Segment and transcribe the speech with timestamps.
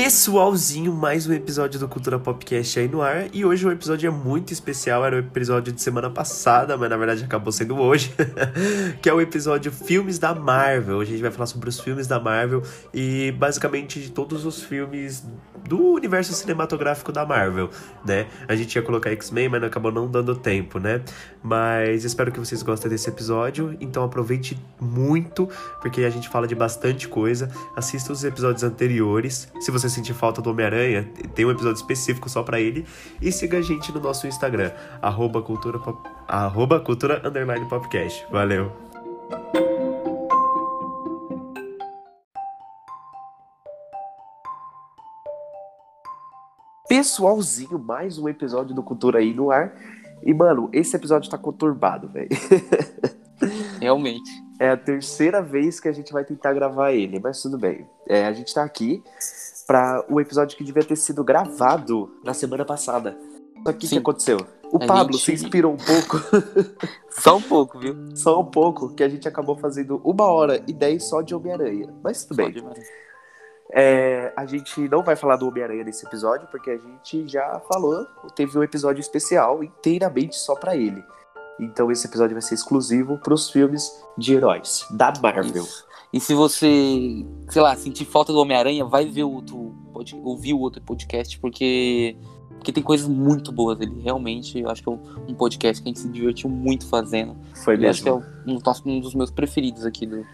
[0.00, 3.34] Pessoalzinho, mais um episódio do Cultura Popcast aí no ar.
[3.34, 6.96] E hoje o episódio é muito especial, era o episódio de semana passada, mas na
[6.96, 8.14] verdade acabou sendo hoje.
[9.02, 10.98] que é o episódio Filmes da Marvel.
[10.98, 12.62] Hoje a gente vai falar sobre os filmes da Marvel
[12.94, 15.26] e basicamente de todos os filmes
[15.68, 17.70] do universo cinematográfico da Marvel,
[18.04, 18.26] né?
[18.48, 21.02] A gente ia colocar X-Men, mas acabou não dando tempo, né?
[21.42, 23.76] Mas espero que vocês gostem desse episódio.
[23.80, 25.48] Então aproveite muito,
[25.80, 27.50] porque a gente fala de bastante coisa.
[27.76, 29.52] Assista os episódios anteriores.
[29.60, 32.86] Se você sentir falta do Homem-Aranha, tem um episódio específico só para ele.
[33.20, 35.78] E siga a gente no nosso Instagram, arroba cultura,
[36.26, 37.66] arroba cultura underline.
[38.30, 38.87] Valeu!
[46.88, 49.74] Pessoalzinho, mais um episódio do Cultura aí no ar.
[50.22, 52.28] E, mano, esse episódio tá conturbado, velho.
[53.78, 54.30] Realmente.
[54.58, 57.86] É a terceira vez que a gente vai tentar gravar ele, mas tudo bem.
[58.08, 59.02] É, a gente tá aqui
[59.66, 63.16] para o episódio que devia ter sido gravado na semana passada.
[63.64, 64.38] Só que o que aconteceu?
[64.72, 66.18] O A Pablo gente- se inspirou um pouco,
[67.10, 67.94] Só um pouco, viu?
[68.14, 71.92] só um pouco, que a gente acabou fazendo uma hora e dez só de Homem-Aranha.
[72.02, 72.54] Mas tudo bem.
[73.72, 78.06] É, a gente não vai falar do Homem-Aranha nesse episódio, porque a gente já falou,
[78.34, 81.04] teve um episódio especial inteiramente só pra ele.
[81.60, 85.64] Então esse episódio vai ser exclusivo pros filmes de heróis da Marvel.
[85.64, 85.86] Isso.
[86.12, 90.54] E se você, sei lá, sentir falta do Homem-Aranha, vai ver o outro, pode ouvir
[90.54, 92.16] o outro podcast, porque,
[92.52, 94.00] porque tem coisas muito boas ali.
[94.00, 97.36] Realmente, eu acho que é um, podcast que a gente se divertiu muito fazendo.
[97.62, 98.26] Foi Eu acho que é mesmo.
[98.46, 100.24] um, um dos meus preferidos aqui do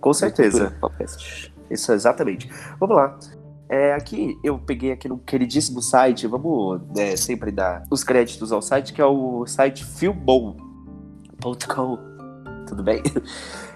[0.00, 0.76] Com certeza.
[0.82, 1.51] do.
[1.72, 2.50] Isso, exatamente.
[2.78, 3.18] Vamos lá.
[3.68, 8.60] É, aqui eu peguei aqui no queridíssimo site, vamos né, sempre dar os créditos ao
[8.60, 10.58] site, que é o site filmbom.com.
[12.66, 13.02] Tudo bem?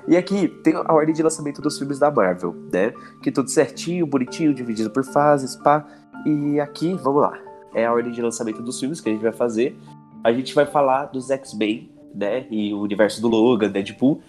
[0.09, 2.93] E aqui tem a ordem de lançamento dos filmes da Marvel, né?
[3.23, 5.85] Que tudo certinho, bonitinho, dividido por fases, pá.
[6.25, 7.37] E aqui, vamos lá.
[7.75, 9.77] É a ordem de lançamento dos filmes que a gente vai fazer.
[10.23, 12.47] A gente vai falar dos X-Men, né?
[12.51, 14.21] E o universo do Logan, Deadpool,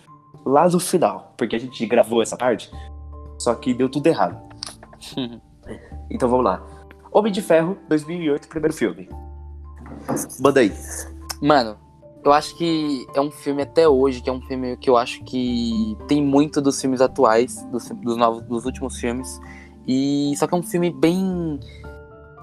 [0.44, 1.36] lá no final.
[1.38, 2.72] Porque a gente gravou essa parte,
[3.38, 4.40] só que deu tudo errado.
[6.10, 6.66] Então vamos lá.
[7.12, 9.10] Homem de Ferro, 2008, primeiro filme.
[10.40, 10.72] Manda aí.
[11.42, 11.78] Mano,
[12.24, 15.24] eu acho que é um filme até hoje, que é um filme que eu acho
[15.24, 19.40] que tem muito dos filmes atuais, dos, dos novos, dos últimos filmes.
[19.88, 21.60] E só que é um filme bem.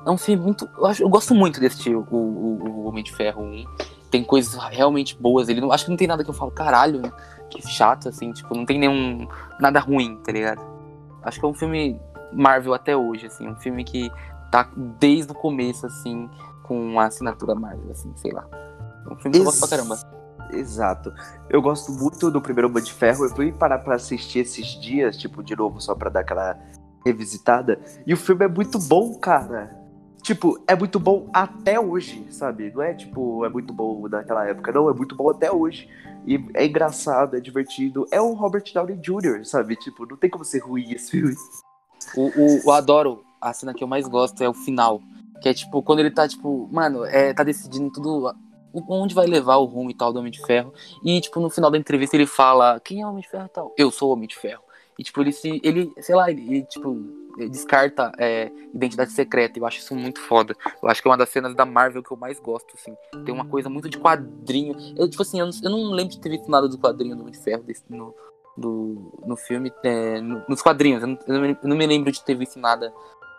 [0.06, 0.68] É um filme muito.
[0.76, 3.64] Eu, acho, eu gosto muito desse o, o, o Homem de Ferro 1.
[4.10, 5.48] Tem coisas realmente boas.
[5.48, 7.02] Ele não, acho que não tem nada que eu falo, caralho,
[7.50, 9.28] que chato, assim, tipo, não tem nenhum.
[9.60, 10.73] nada ruim, tá ligado?
[11.24, 12.00] Acho que é um filme
[12.32, 14.10] Marvel até hoje, assim, um filme que
[14.50, 14.70] tá
[15.00, 16.28] desde o começo, assim,
[16.62, 18.46] com a assinatura Marvel, assim, sei lá.
[18.52, 19.98] É um filme que eu gosto pra caramba.
[20.52, 21.12] Exato.
[21.48, 23.24] Eu gosto muito do primeiro Homem de Ferro.
[23.24, 26.58] Eu fui parar pra assistir esses dias, tipo, de novo, só pra dar aquela
[27.04, 27.80] revisitada.
[28.06, 29.83] E o filme é muito bom, cara.
[30.24, 32.72] Tipo, é muito bom até hoje, sabe?
[32.74, 34.72] Não é tipo, é muito bom naquela época.
[34.72, 35.86] Não, é muito bom até hoje.
[36.26, 38.06] E é engraçado, é divertido.
[38.10, 39.76] É o Robert Downey Jr., sabe?
[39.76, 41.34] Tipo, não tem como ser ruim esse filme.
[42.16, 45.02] O, o, eu adoro, a cena que eu mais gosto é o final.
[45.42, 48.34] Que é tipo, quando ele tá, tipo, mano, é, tá decidindo tudo
[48.88, 50.72] onde vai levar o rumo e tal do Homem de Ferro.
[51.04, 53.50] E, tipo, no final da entrevista ele fala, quem é o Homem de Ferro e
[53.50, 53.74] tal?
[53.76, 54.62] Eu sou o Homem de Ferro.
[54.98, 55.60] E, tipo, ele se.
[55.62, 56.96] Ele, sei lá, ele, ele, tipo,
[57.50, 59.58] descarta é, identidade secreta.
[59.58, 60.54] Eu acho isso muito foda.
[60.82, 62.96] Eu acho que é uma das cenas da Marvel que eu mais gosto, assim.
[63.24, 64.76] Tem uma coisa muito de quadrinho.
[64.96, 67.22] Eu, tipo assim, eu não, eu não lembro de ter visto nada do quadrinho do
[67.22, 68.14] Homem de Ferro desse, no,
[68.56, 71.02] do, no filme, é, no- nos quadrinhos.
[71.02, 72.92] Eu não, eu não me- lembro de ter visto nada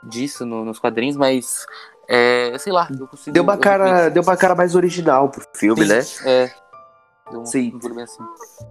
[0.03, 1.65] disso no- nos quadrinhos, mas
[2.07, 3.33] é, sei lá, eu consigo.
[3.33, 5.99] Deu uma cara, deu uma cara mais original pro filme, Sim, né?
[6.25, 6.51] É.
[7.33, 7.73] Um, Sim.
[7.83, 8.23] um assim.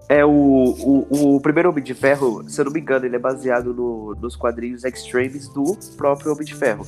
[0.08, 3.18] É o, o, o primeiro Homem de Ferro, se eu não me engano, ele é
[3.18, 6.86] baseado no- nos quadrinhos Extremes do próprio Homem de Ferro.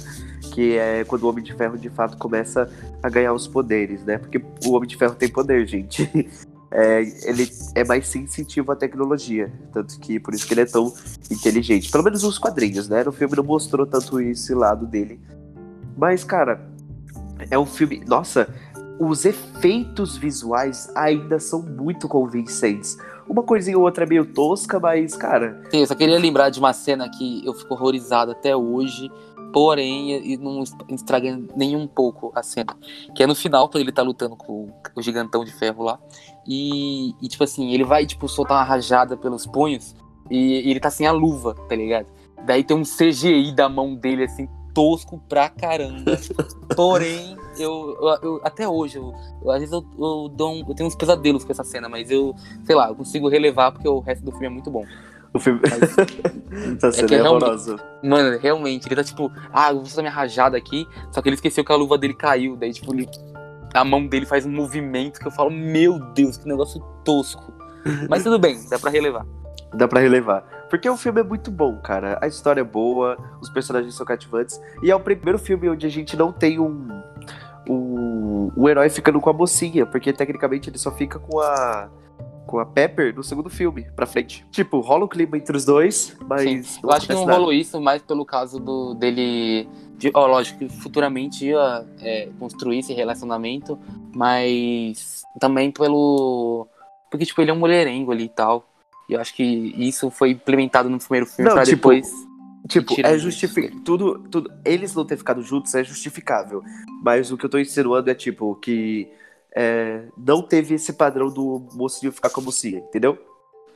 [0.52, 2.70] Que é quando o Homem de Ferro de fato começa
[3.02, 4.16] a ganhar os poderes, né?
[4.18, 6.08] Porque o Homem de Ferro tem poder, gente.
[6.68, 9.50] É, ele é mais sensitivo à tecnologia.
[9.72, 10.92] Tanto que por isso que ele é tão
[11.30, 11.90] inteligente.
[11.90, 13.04] Pelo menos nos quadrinhos, né?
[13.04, 15.20] No filme não mostrou tanto esse lado dele.
[15.96, 16.68] Mas, cara,
[17.50, 18.02] é um filme.
[18.06, 18.48] Nossa,
[18.98, 22.96] os efeitos visuais ainda são muito convincentes.
[23.28, 26.58] Uma coisinha ou outra é meio tosca, mas, cara, Sim, eu só queria lembrar de
[26.58, 29.10] uma cena que eu fico horrorizado até hoje,
[29.52, 32.76] porém, e não estraga nem um pouco a cena.
[33.14, 35.98] Que é no final, quando ele tá lutando com o gigantão de ferro lá.
[36.46, 39.94] E, e, tipo assim, ele vai, tipo, soltar uma rajada pelos punhos
[40.30, 42.06] e, e ele tá sem a luva, tá ligado?
[42.44, 46.16] Daí tem um CGI da mão dele, assim, tosco pra caramba.
[46.76, 50.86] Porém, eu, eu- eu- até hoje, eu, eu- às vezes eu, eu dou eu tenho
[50.86, 54.24] uns pesadelos com essa cena, mas eu, sei lá, eu consigo relevar porque o resto
[54.24, 54.84] do filme é muito bom.
[55.34, 55.60] O filme.
[56.76, 57.76] Essa cena que é, é horrorosa.
[58.02, 61.34] Mano, realmente, ele tá tipo, ah, eu vou fazer minha rajada aqui, só que ele
[61.36, 63.08] esqueceu que a luva dele caiu, daí, tipo, ele-
[63.74, 67.52] a mão dele faz um movimento que eu falo, meu Deus, que negócio tosco.
[68.08, 69.26] Mas tudo bem, dá pra relevar.
[69.74, 70.42] Dá pra relevar.
[70.70, 72.18] Porque o filme é muito bom, cara.
[72.22, 74.60] A história é boa, os personagens são cativantes.
[74.82, 76.88] E é o primeiro filme onde a gente não tem um.
[78.56, 79.86] Um, um herói ficando com a mocinha.
[79.86, 81.88] Porque tecnicamente ele só fica com a.
[82.46, 84.46] Com a Pepper no segundo filme, pra frente.
[84.52, 86.78] Tipo, rola o clima entre os dois, mas.
[86.80, 87.38] Eu acho que não nada.
[87.38, 89.68] rolou isso mais pelo caso do dele.
[89.98, 93.76] de- Ó, lógico que futuramente ia é, construir esse relacionamento,
[94.14, 96.68] mas também pelo.
[97.10, 98.64] Porque, tipo, ele é um mulherengo ali e tal.
[99.08, 99.42] E eu acho que
[99.76, 102.08] isso foi implementado no primeiro filme Não, pra tipo, depois.
[102.68, 103.80] Tipo, é justificável.
[103.84, 104.52] Tudo, tudo.
[104.64, 106.62] Eles não ter ficado juntos é justificável.
[107.02, 109.10] Mas o que eu tô insinuando é, tipo, que
[109.54, 113.18] é, não teve esse padrão do mocinho ficar com a mocinha, entendeu?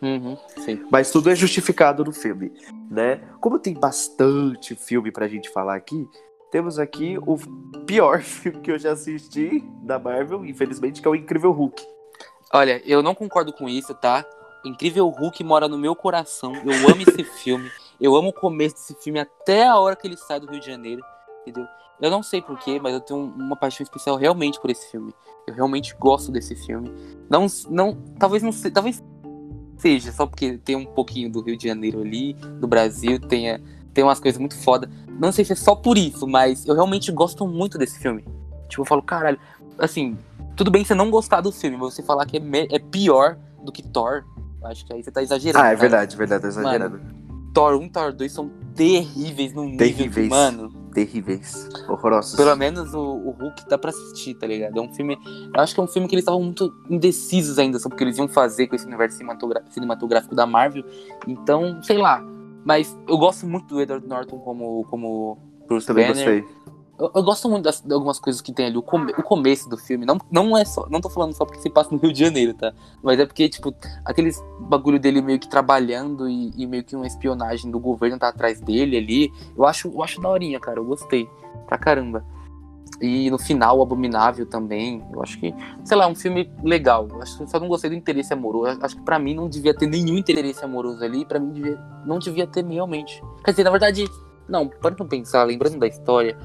[0.03, 0.83] Uhum, sim.
[0.91, 2.53] Mas tudo é justificado no filme,
[2.91, 3.21] né?
[3.41, 6.09] Como tem bastante filme pra gente falar aqui,
[6.51, 7.37] temos aqui o
[7.87, 11.83] pior filme que eu já assisti da Marvel, infelizmente, que é o Incrível Hulk.
[12.53, 14.25] Olha, eu não concordo com isso, tá?
[14.65, 16.55] O Incrível Hulk mora no meu coração.
[16.57, 17.71] Eu amo esse filme.
[18.01, 20.67] Eu amo o começo desse filme até a hora que ele sai do Rio de
[20.67, 21.03] Janeiro,
[21.43, 21.67] entendeu?
[22.01, 25.13] Eu não sei porquê, mas eu tenho uma paixão especial realmente por esse filme.
[25.47, 26.91] Eu realmente gosto desse filme.
[27.29, 29.03] Não, não, talvez não se, talvez
[29.77, 33.61] seja só porque tem um pouquinho do Rio de Janeiro ali, do Brasil, tenha
[33.93, 34.89] tem umas coisas muito foda.
[35.09, 38.25] Não sei se é só por isso, mas eu realmente gosto muito desse filme.
[38.69, 39.39] Tipo, eu falo, caralho,
[39.79, 40.17] assim,
[40.57, 43.73] tudo bem você não gostar do filme, mas você falar que é, é pior do
[43.73, 44.25] que Thor,
[44.65, 45.65] acho que aí você tá exagerando.
[45.65, 45.81] Ah, é cara.
[45.81, 47.01] verdade, verdade, tá exagerando.
[47.53, 50.27] Thor 1 e Thor 2 são terríveis no nível Terríveis.
[50.29, 51.69] que, mano, Terríveis.
[51.89, 52.35] Horrorosos.
[52.37, 54.77] pelo menos o, o Hulk dá pra assistir, tá ligado?
[54.79, 55.17] É um filme.
[55.55, 58.05] Eu acho que é um filme que eles estavam muito indecisos ainda sobre o que
[58.05, 59.19] eles iam fazer com esse universo
[59.71, 60.85] cinematográfico da Marvel.
[61.27, 62.25] Então, sei lá.
[62.65, 66.43] Mas eu gosto muito do Edward Norton como, como Bruce Também Banner.
[66.43, 66.70] gostei.
[67.01, 68.77] Eu, eu gosto muito das, de algumas coisas que tem ali.
[68.77, 70.05] O, come- o começo do filme.
[70.05, 70.87] Não, não é só.
[70.91, 72.73] Não tô falando só porque se passa no Rio de Janeiro, tá?
[73.03, 73.75] Mas é porque, tipo,
[74.05, 78.29] aqueles bagulho dele meio que trabalhando e, e meio que uma espionagem do governo tá
[78.29, 79.33] atrás dele ali.
[79.57, 80.79] Eu acho, eu acho daorinha, cara.
[80.79, 81.29] Eu gostei.
[81.67, 82.25] Pra caramba.
[83.01, 85.03] E no final, o Abominável também.
[85.13, 85.55] Eu acho que,
[85.85, 87.09] sei lá, é um filme legal.
[87.09, 88.79] Eu acho só não gostei do interesse amoroso.
[88.79, 91.25] Eu acho que pra mim não devia ter nenhum interesse amoroso ali.
[91.25, 93.23] Pra mim devia, não devia ter realmente.
[93.43, 94.05] Quer dizer, na verdade,
[94.47, 96.37] não, para pra pensar, lembrando da história,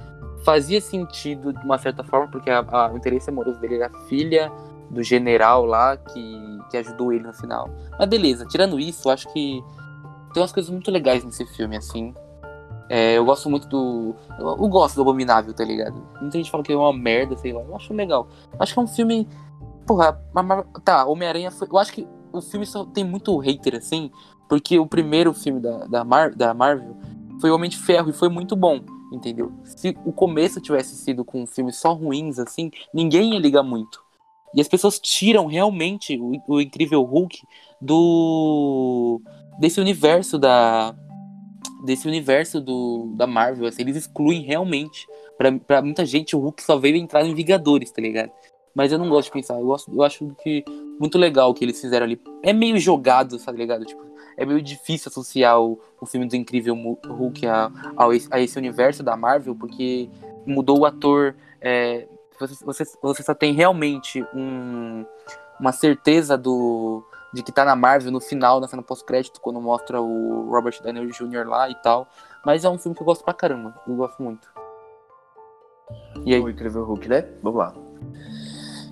[0.45, 3.99] fazia sentido de uma certa forma, porque a- a- o interesse amoroso dele era a
[4.07, 4.51] filha
[4.89, 7.69] do general lá que, que ajudou ele no final.
[7.99, 9.61] Mas beleza, tirando isso, acho que
[10.33, 12.13] tem umas coisas muito legais nesse filme, assim.
[12.87, 14.13] É, eu gosto muito do.
[14.37, 15.95] Eu, eu gosto do Abominável, tá ligado?
[16.21, 17.61] Muita gente fala que é uma merda, sei lá.
[17.61, 18.27] Eu acho legal.
[18.59, 19.27] Acho que é um filme.
[19.87, 21.67] Porra, a Mar- tá, Homem-Aranha foi.
[21.71, 24.11] Eu acho que o filme só tem muito hater, assim,
[24.47, 26.95] porque o primeiro filme da, da, Mar- da Marvel
[27.41, 28.79] foi Homem de Ferro e foi muito bom,
[29.11, 29.51] entendeu?
[29.63, 34.03] Se o começo tivesse sido com filmes só ruins, assim, ninguém ia ligar muito.
[34.53, 37.41] E as pessoas tiram realmente o, o Incrível Hulk
[37.81, 39.21] do.
[39.59, 40.95] desse universo da.
[41.83, 45.05] desse universo do, da Marvel, assim, eles excluem realmente.
[45.37, 48.31] Pra, pra muita gente, o Hulk só veio entrar em Vingadores, tá ligado?
[48.73, 50.63] Mas eu não gosto de pensar, eu, gosto, eu acho que
[50.99, 52.19] muito legal o que eles fizeram ali.
[52.41, 53.85] É meio jogado, tá ligado?
[53.85, 54.05] Tipo,
[54.37, 56.75] é meio difícil associar o, o filme do Incrível
[57.07, 57.71] Hulk a,
[58.31, 60.09] a esse universo da Marvel, porque
[60.45, 61.35] mudou o ator.
[61.61, 62.07] é,
[62.39, 65.05] você, você, você só tem realmente um,
[65.59, 70.01] uma certeza do de que tá na Marvel no final, na cena pós-crédito, quando mostra
[70.01, 71.45] o Robert Downey Jr.
[71.45, 72.07] lá e tal.
[72.45, 73.75] Mas é um filme que eu gosto pra caramba.
[73.85, 74.47] Eu gosto muito.
[76.23, 76.39] E aí?
[76.39, 77.27] O Incrível Hulk, né?
[77.43, 77.73] Vamos lá.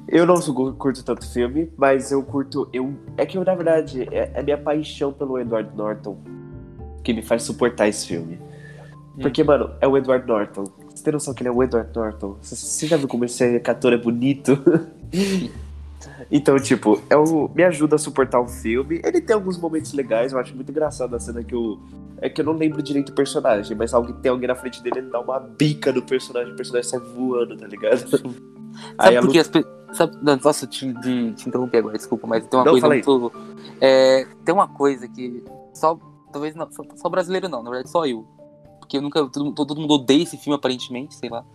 [0.07, 0.36] Eu não
[0.74, 2.67] curto tanto filme, mas eu curto.
[2.74, 6.17] Eu, é que eu, na verdade, é, é minha paixão pelo Edward Norton
[7.03, 8.39] que me faz suportar esse filme.
[9.22, 10.63] Porque, mano, é o Edward Norton.
[10.89, 12.38] Você tem noção que ele é o Edward Norton?
[12.41, 14.57] Você, já viu como esse ator é bonito?
[16.31, 19.01] então, tipo, é o, me ajuda a suportar o filme.
[19.03, 21.79] Ele tem alguns momentos legais, eu acho muito engraçado a cena que eu.
[22.22, 25.00] É que eu não lembro direito o personagem, mas alguém tem alguém na frente dele,
[25.00, 28.07] ele dá uma bica no personagem, o personagem sai voando, tá ligado?
[28.07, 29.83] Sabe a por luta- as pessoas.
[29.93, 33.31] Sabe, não, nossa, te, de, te interromper agora, desculpa, mas tem uma Não, coisa muito.
[33.79, 35.97] é, tem uma coisa que só.
[36.31, 38.25] Talvez não, só, só brasileiro não, na verdade só eu.
[38.79, 39.19] Porque eu nunca.
[39.29, 41.45] Todo, mundo- todo mundo odeia esse filme, aparentemente, sei lá.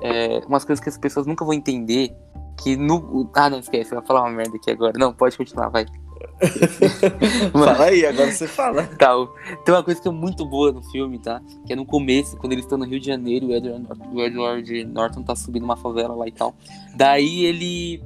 [0.00, 2.14] É, umas coisas que as pessoas nunca vão entender.
[2.62, 3.28] Que no.
[3.34, 4.92] Ah, não, esquece, eu vou falar uma merda aqui agora.
[4.98, 5.84] Não, pode continuar, vai.
[7.52, 8.82] Fala aí, agora você fala.
[8.98, 9.28] Tá, o-
[9.64, 11.40] tem uma coisa que é muito boa no filme, tá?
[11.66, 14.20] Que é no começo, quando eles estão no Rio de Janeiro, o Edward, Norton- o
[14.22, 16.54] Edward Norton tá subindo uma favela lá e tal.
[16.94, 18.02] Daí ele.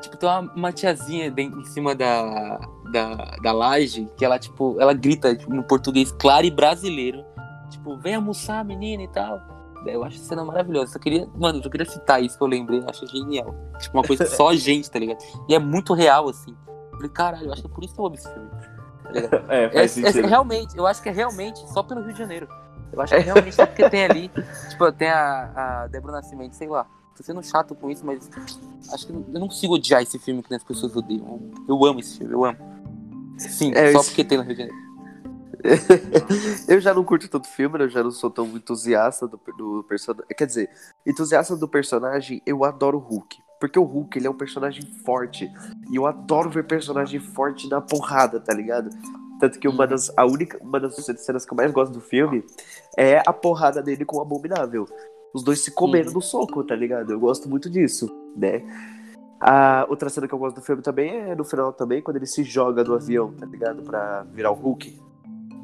[0.00, 2.58] tipo, tem uma, uma tiazinha em cima da,
[2.90, 7.24] da, da laje que ela, tipo, ela grita tipo, no português claro e brasileiro.
[7.70, 9.40] Tipo, vem almoçar, menina e tal.
[9.86, 10.92] Eu acho a cena maravilhosa.
[10.92, 13.52] Só queria, mano, eu queria citar isso que eu lembrei, eu acho genial.
[13.80, 15.18] Tipo, uma coisa só a gente, tá ligado?
[15.48, 16.54] E é muito real, assim.
[16.92, 18.48] Eu falei, caralho, eu acho que é por isso que eu amo esse filme.
[18.50, 18.72] Tá?
[19.48, 20.28] É, É, faz é, sentido.
[20.28, 22.48] realmente, eu acho que é realmente só pelo Rio de Janeiro.
[22.92, 24.30] Eu acho que é realmente só porque tem ali.
[24.68, 26.86] Tipo, tem a, a Débora Nascimento, sei lá.
[27.16, 28.30] Tô sendo chato com isso, mas
[28.92, 31.40] acho que eu não consigo odiar esse filme que as pessoas odeiam.
[31.68, 32.58] Eu amo esse filme, eu amo.
[33.38, 34.82] Sim, É, só porque tem no Rio de Janeiro.
[36.68, 40.26] eu já não curto tanto filme, eu já não sou tão entusiasta do, do personagem.
[40.36, 40.70] Quer dizer,
[41.06, 43.38] entusiasta do personagem, eu adoro o Hulk.
[43.62, 45.48] Porque o Hulk, ele é um personagem forte.
[45.88, 48.90] E eu adoro ver personagem forte na porrada, tá ligado?
[49.38, 52.44] Tanto que uma das, a única, uma das cenas que eu mais gosto do filme
[52.98, 54.84] é a porrada dele com o Abominável.
[55.32, 56.14] Os dois se comendo Uhum.
[56.14, 57.12] no soco, tá ligado?
[57.12, 58.64] Eu gosto muito disso, né?
[59.40, 62.26] A outra cena que eu gosto do filme também é no final também, quando ele
[62.26, 63.80] se joga do avião, tá ligado?
[63.84, 64.98] Pra virar o Hulk.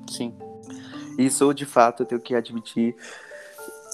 [0.09, 0.33] Sim.
[1.19, 2.95] Isso, de fato, eu tenho que admitir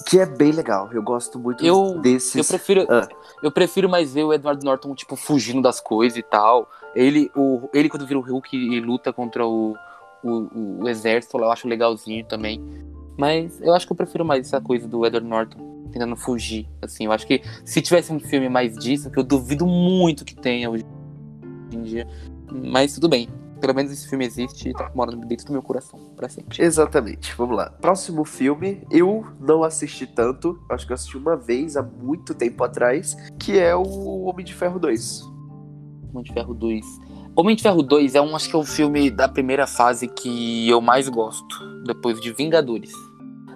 [0.07, 0.89] que é bem legal.
[0.91, 2.35] Eu gosto muito Eu- desses.
[2.35, 3.07] Eu prefiro, Ah.
[3.41, 6.69] eu prefiro mais ver o Edward Norton, tipo, fugindo das coisas e tal.
[6.95, 9.75] Ele, o, ele quando vira o Hulk e luta contra o,
[10.23, 12.63] o, o exército, eu acho legalzinho também.
[13.17, 16.67] Mas eu acho que eu prefiro mais essa coisa do Edward Norton tentando fugir.
[16.81, 20.35] Assim, eu acho que se tivesse um filme mais disso, que eu duvido muito que
[20.35, 20.83] tenha hoje
[21.71, 22.05] em dia.
[22.51, 23.29] Mas tudo bem.
[23.59, 26.61] Pelo menos esse filme existe e tá morando dentro do meu coração, pra sempre.
[26.61, 27.69] Exatamente, vamos lá.
[27.69, 32.63] Próximo filme, eu não assisti tanto, acho que eu assisti uma vez há muito tempo
[32.63, 35.21] atrás, que é o Homem de Ferro 2.
[36.11, 36.85] Homem de Ferro 2.
[37.35, 40.69] Homem de Ferro 2 é um, acho que é o filme da primeira fase que
[40.69, 42.93] eu mais gosto, depois de Vingadores.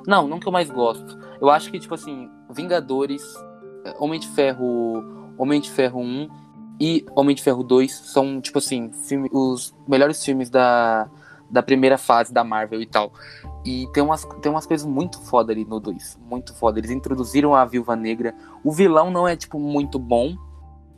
[0.05, 1.17] Não, não que eu mais gosto.
[1.39, 3.23] Eu acho que, tipo assim, Vingadores,
[3.85, 5.03] eh, Homem de Ferro,
[5.37, 6.27] Homem de Ferro 1
[6.79, 11.09] e Homem de Ferro 2 são, tipo assim, filme- os melhores filmes da,
[11.49, 13.11] da primeira fase da Marvel e tal.
[13.65, 16.17] E tem umas, tem umas coisas muito foda ali no 2.
[16.29, 16.79] Muito foda.
[16.79, 18.33] Eles introduziram a Viúva Negra.
[18.63, 20.33] O vilão não é, tipo, muito bom.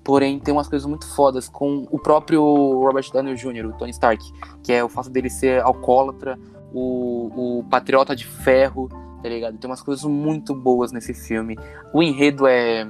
[0.04, 4.24] Porém, tem umas coisas muito fodas com o próprio Robert Downey Jr., o Tony Stark.
[4.64, 6.40] Que é o fato dele ser alcoólatra,
[6.74, 8.88] o, o patriota de ferro,
[9.22, 9.58] tá ligado?
[9.58, 11.58] Tem umas coisas muito boas nesse filme.
[11.94, 12.88] O enredo é.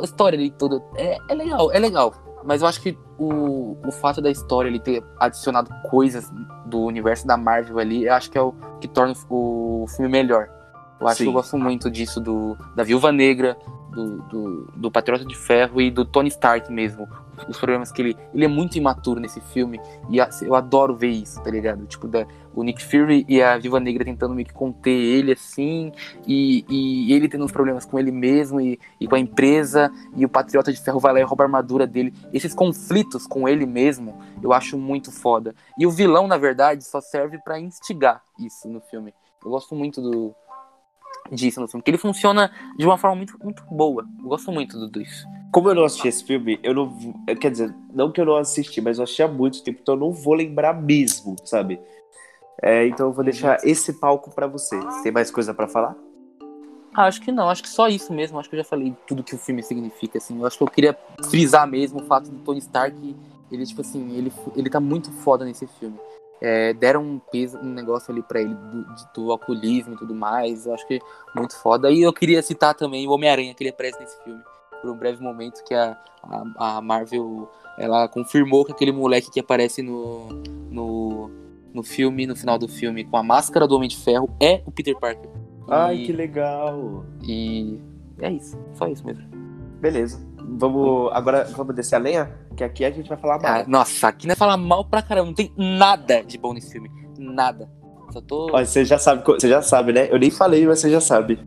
[0.00, 0.82] A história ali toda.
[0.96, 2.14] É, é legal, é legal.
[2.42, 6.30] Mas eu acho que o, o fato da história ele ter adicionado coisas
[6.66, 10.48] do universo da Marvel ali, eu acho que é o que torna o filme melhor.
[10.98, 11.24] Eu acho Sim.
[11.24, 13.58] que eu gosto muito disso, do, da Viúva Negra,
[13.90, 17.08] do, do, do Patriota de Ferro e do Tony Stark mesmo.
[17.48, 18.16] Os problemas que ele.
[18.34, 19.80] Ele é muito imaturo nesse filme.
[20.10, 21.86] E eu adoro ver isso, tá ligado?
[21.86, 25.90] Tipo, da, o Nick Fury e a Viúva Negra tentando meio que conter ele assim.
[26.26, 29.90] E, e ele tendo uns problemas com ele mesmo e, e com a empresa.
[30.16, 32.12] E o Patriota de Ferro vai lá e rouba a armadura dele.
[32.32, 35.54] Esses conflitos com ele mesmo, eu acho muito foda.
[35.78, 39.14] E o vilão, na verdade, só serve pra instigar isso no filme.
[39.42, 40.34] Eu gosto muito do
[41.30, 44.04] disso no filme, porque ele funciona de uma forma muito, muito boa.
[44.18, 45.24] Eu gosto muito do 2.
[45.52, 46.88] Como eu não assisti esse filme, eu não.
[46.88, 49.94] vou- Quer dizer, não que eu não assisti, mas eu assisti há muito tempo, então
[49.94, 51.80] eu não vou lembrar mesmo, sabe?
[52.62, 54.78] É, então eu vou deixar esse palco pra você.
[55.02, 55.96] Tem mais coisa pra falar?
[56.94, 58.38] Ah, acho que não, acho que só isso mesmo.
[58.38, 60.38] Acho que eu já falei tudo que o filme significa, assim.
[60.38, 60.96] Eu acho que eu queria
[61.28, 63.16] frisar mesmo o fato do Tony Stark,
[63.50, 65.96] ele, tipo assim, ele, ele tá muito foda nesse filme.
[66.42, 70.66] É, deram um peso, um negócio ali pra ele do, do alcoolismo e tudo mais.
[70.66, 70.98] Eu acho que
[71.36, 71.90] muito foda.
[71.90, 74.40] E eu queria citar também o Homem-Aranha, que ele aparece nesse filme.
[74.80, 79.38] Por um breve momento que a, a, a Marvel, ela confirmou que aquele moleque que
[79.40, 80.28] aparece no,
[80.70, 81.30] no,
[81.74, 84.70] no filme, no final do filme, com a máscara do Homem de Ferro, é o
[84.70, 85.28] Peter Parker.
[85.68, 87.04] Ai, E- que legal.
[87.22, 87.78] e
[88.18, 89.28] é isso, só isso mesmo.
[89.80, 90.20] Beleza.
[90.58, 91.10] Vamos.
[91.12, 92.30] Agora vamos descer a lenha?
[92.56, 93.52] Que aqui a gente vai falar mal.
[93.52, 96.70] Ah, nossa, aqui não é falar mal pra caramba, não tem nada de bom nesse
[96.72, 96.90] filme.
[97.18, 97.70] Nada.
[98.12, 98.50] Só tô.
[98.52, 100.08] Olha, você já sabe, você já sabe, né?
[100.10, 101.40] Eu nem falei, mas você já sabe.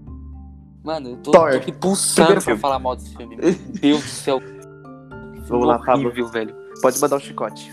[0.84, 1.52] Mano, eu tô, Thor.
[1.52, 2.60] tô aqui pulsando pra filme.
[2.60, 3.36] falar mal desse filme.
[3.36, 4.42] Meu Deus do céu.
[5.48, 6.08] Vamos lá, Pablo.
[6.08, 6.56] horrível, velho.
[6.82, 7.72] Pode mandar o chicote.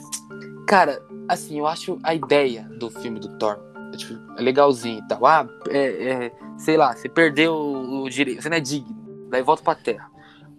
[0.67, 3.59] Cara, assim, eu acho a ideia do filme do Thor
[3.93, 5.25] é, tipo, é legalzinho e tal.
[5.27, 8.95] Ah, é, é, sei lá, você perdeu o, o direito, você não é digno,
[9.31, 10.09] daí volta pra terra.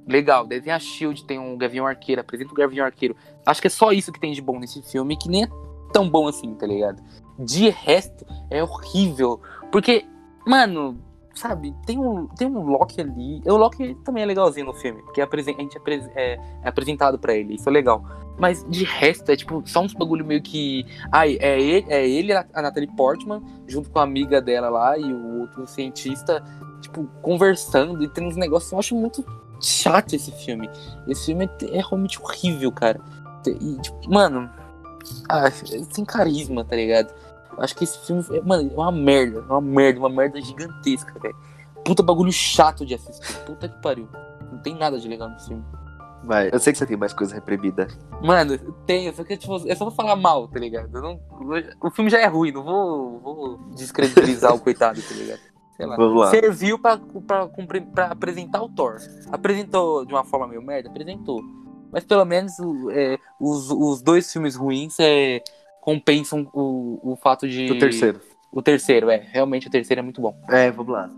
[0.07, 3.15] Legal, daí tem a Shield, tem um Gavião Arqueiro, apresenta o Gavião Arqueiro.
[3.45, 5.47] Acho que é só isso que tem de bom nesse filme, que nem é
[5.93, 7.01] tão bom assim, tá ligado?
[7.37, 9.39] De resto, é horrível.
[9.71, 10.05] Porque,
[10.45, 10.97] mano,
[11.33, 13.41] sabe, tem um, tem um Loki ali.
[13.45, 15.77] O Loki também é legalzinho no filme, porque a gente
[16.15, 18.03] é, é apresentado pra ele, isso é legal.
[18.37, 20.85] Mas de resto, é tipo, só uns bagulho meio que.
[21.11, 25.13] Ai, é ele, é ele, a Natalie Portman, junto com a amiga dela lá e
[25.13, 26.43] o outro cientista,
[26.81, 29.23] tipo, conversando e tem uns negócios que eu acho muito
[29.61, 30.69] chato esse filme.
[31.07, 32.99] Esse filme é, é realmente horrível, cara.
[33.47, 34.49] E, tipo, mano,
[35.29, 35.49] ah,
[35.91, 37.13] sem carisma, tá ligado?
[37.57, 41.19] Acho que esse filme, é, mano, é uma merda, é uma merda, uma merda gigantesca,
[41.19, 41.35] velho.
[41.83, 43.37] Puta bagulho chato de assistir.
[43.45, 44.07] Puta que pariu.
[44.51, 45.63] Não tem nada de legal nesse filme.
[46.23, 47.87] Vai, eu sei que você tem mais coisa reprimida.
[48.21, 50.91] Mano, tenho, só que tipo, é só vou falar mal, tá ligado?
[51.01, 51.19] Não,
[51.81, 55.39] o filme já é ruim, não vou, vou descredibilizar o coitado, tá ligado?
[55.81, 55.95] Sei lá.
[55.95, 56.29] Vamos lá.
[56.29, 57.47] Serviu pra, pra,
[57.93, 58.97] pra, apresentar o Thor.
[59.31, 60.89] Apresentou de uma forma meio merda?
[60.89, 61.41] Apresentou.
[61.91, 62.53] Mas pelo menos
[62.91, 65.43] é, os, os dois filmes ruins é,
[65.81, 67.71] compensam o, o fato de.
[67.71, 68.21] O terceiro.
[68.51, 69.27] O terceiro, é.
[69.31, 70.39] Realmente o terceiro é muito bom.
[70.49, 71.09] É, vamos lá.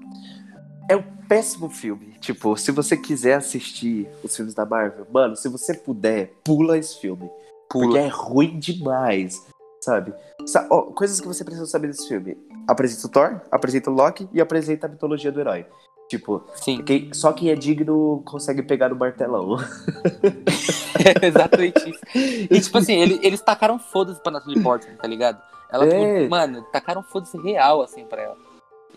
[0.90, 2.16] É um péssimo filme.
[2.22, 7.02] Tipo, se você quiser assistir os filmes da Marvel, mano, se você puder, pula esse
[7.02, 7.30] filme.
[7.70, 7.86] Pula.
[7.86, 9.46] Porque é ruim demais,
[9.82, 10.14] sabe?
[10.70, 12.38] Oh, coisas que você precisa saber desse filme.
[12.68, 15.66] Apresenta o Thor, apresenta o Loki e apresenta a mitologia do herói.
[16.08, 16.84] Tipo, Sim.
[16.84, 19.58] Quem, só quem é digno consegue pegar no martelão.
[21.24, 22.00] é exatamente isso.
[22.14, 25.42] E tipo assim, ele, eles tacaram foda-se pra Natalie Portman, tá ligado?
[25.72, 26.20] Ela, é.
[26.20, 28.38] tipo, mano, tacaram foda-se real, assim, pra ela.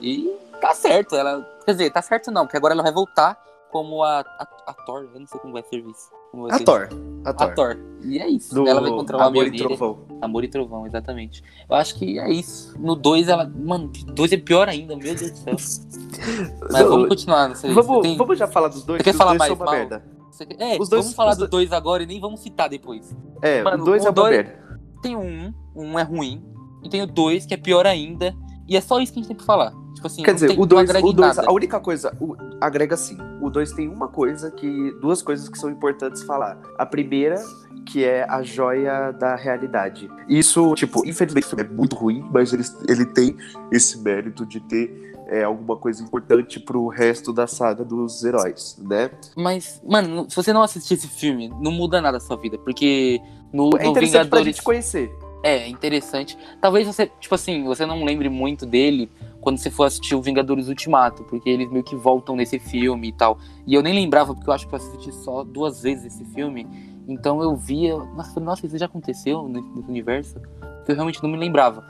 [0.01, 0.31] E
[0.61, 1.43] tá certo, ela.
[1.65, 5.09] Quer dizer, tá certo não, porque agora ela vai voltar como a, a, a Thor,
[5.13, 6.11] eu não sei como vai ser isso.
[6.51, 6.89] A, Thor.
[7.25, 7.49] a Thor.
[7.49, 7.77] A Thor.
[8.07, 8.55] E é isso.
[8.55, 9.99] Do ela vai encontrar o Amor e Trovão.
[10.21, 11.43] Amor e Trovão, exatamente.
[11.69, 12.79] Eu acho que é isso.
[12.79, 13.45] No 2, ela.
[13.45, 15.57] Mano, 2 é pior ainda, meu Deus do céu.
[16.71, 17.55] Mas não, vamos continuar.
[17.57, 18.17] Sei, vamos, tem...
[18.17, 18.99] vamos já falar dos dois.
[18.99, 19.59] Você quer falar mais?
[19.59, 20.17] Merda.
[20.59, 23.17] É, os dois, vamos falar do 2 agora e nem vamos citar depois.
[23.41, 24.37] É, Mano, o 2 é uma dois...
[24.37, 24.81] merda.
[25.01, 26.45] Tem um, um é ruim,
[26.83, 28.37] e tem o 2 que é pior ainda.
[28.69, 29.73] E é só isso que a gente tem pra falar.
[29.95, 33.17] Tipo assim, Quer dizer, o 2, o dois, a única coisa, o, agrega sim.
[33.41, 34.91] O 2 tem uma coisa que.
[35.01, 36.61] Duas coisas que são importantes falar.
[36.77, 37.43] A primeira,
[37.87, 40.11] que é a joia da realidade.
[40.29, 43.37] Isso, tipo, infelizmente é muito ruim, mas ele, ele tem
[43.71, 49.11] esse mérito de ter é, alguma coisa importante pro resto da saga dos heróis, né?
[49.37, 53.21] Mas, mano, se você não assistir esse filme, não muda nada a sua vida, porque
[53.53, 54.29] no, é no interessante Vingadores...
[54.29, 55.11] pra gente conhecer.
[55.47, 56.37] É, interessante.
[56.61, 59.09] Talvez você, tipo assim, você não lembre muito dele
[59.41, 63.13] quando você for assistir o Vingadores Ultimato, porque eles meio que voltam nesse filme e
[63.13, 63.39] tal.
[63.65, 66.67] E eu nem lembrava, porque eu acho que eu assisti só duas vezes esse filme.
[67.07, 70.41] Então eu via, nossa, nossa, isso já aconteceu nesse universo?
[70.89, 71.85] Eu realmente não me lembrava.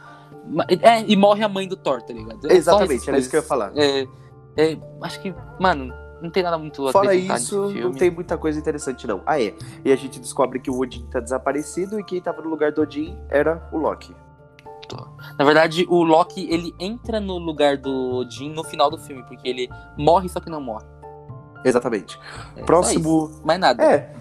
[0.83, 2.51] É, e morre a mãe do Thor, tá ligado?
[2.51, 3.73] É Exatamente, era isso que eu ia falar.
[3.75, 4.07] É,
[4.55, 5.95] é, acho que, mano,
[6.27, 9.23] não tem nada muito Fora isso, não tem muita coisa interessante, não.
[9.25, 9.55] Ah, é.
[9.85, 12.83] E a gente descobre que o Odin tá desaparecido e quem tava no lugar do
[12.83, 14.15] Odin era o Loki.
[15.39, 19.49] Na verdade, o Loki, ele entra no lugar do Odin no final do filme, porque
[19.49, 20.87] ele morre, só que não morre.
[21.65, 22.19] Exatamente.
[22.57, 23.31] É, Próximo.
[23.45, 23.83] Mais nada.
[23.83, 24.13] É.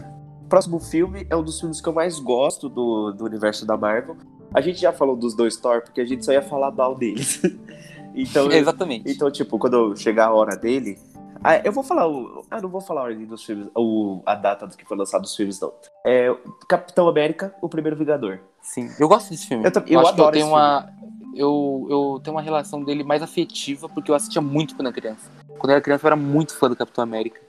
[0.49, 4.17] Próximo filme é um dos filmes que eu mais gosto do, do universo da Marvel.
[4.53, 7.41] A gente já falou dos dois Thor, porque a gente só ia falar mal deles.
[8.15, 9.11] então, Exatamente.
[9.11, 10.97] Então, tipo, quando chegar a hora dele,
[11.45, 12.43] ah, eu vou falar o.
[12.49, 15.23] Ah, não vou falar a ordem dos filmes, o, a data do que foi lançado
[15.23, 15.71] os filmes, não.
[16.05, 16.35] É
[16.67, 18.39] Capitão América, o primeiro Vingador.
[18.61, 19.63] Sim, eu gosto desse filme.
[19.63, 20.89] Eu, eu, eu adoro eu tenho uma,
[21.35, 25.29] eu, eu tenho uma relação dele mais afetiva, porque eu assistia muito quando era criança.
[25.59, 27.39] Quando eu era criança, eu era muito fã do Capitão América.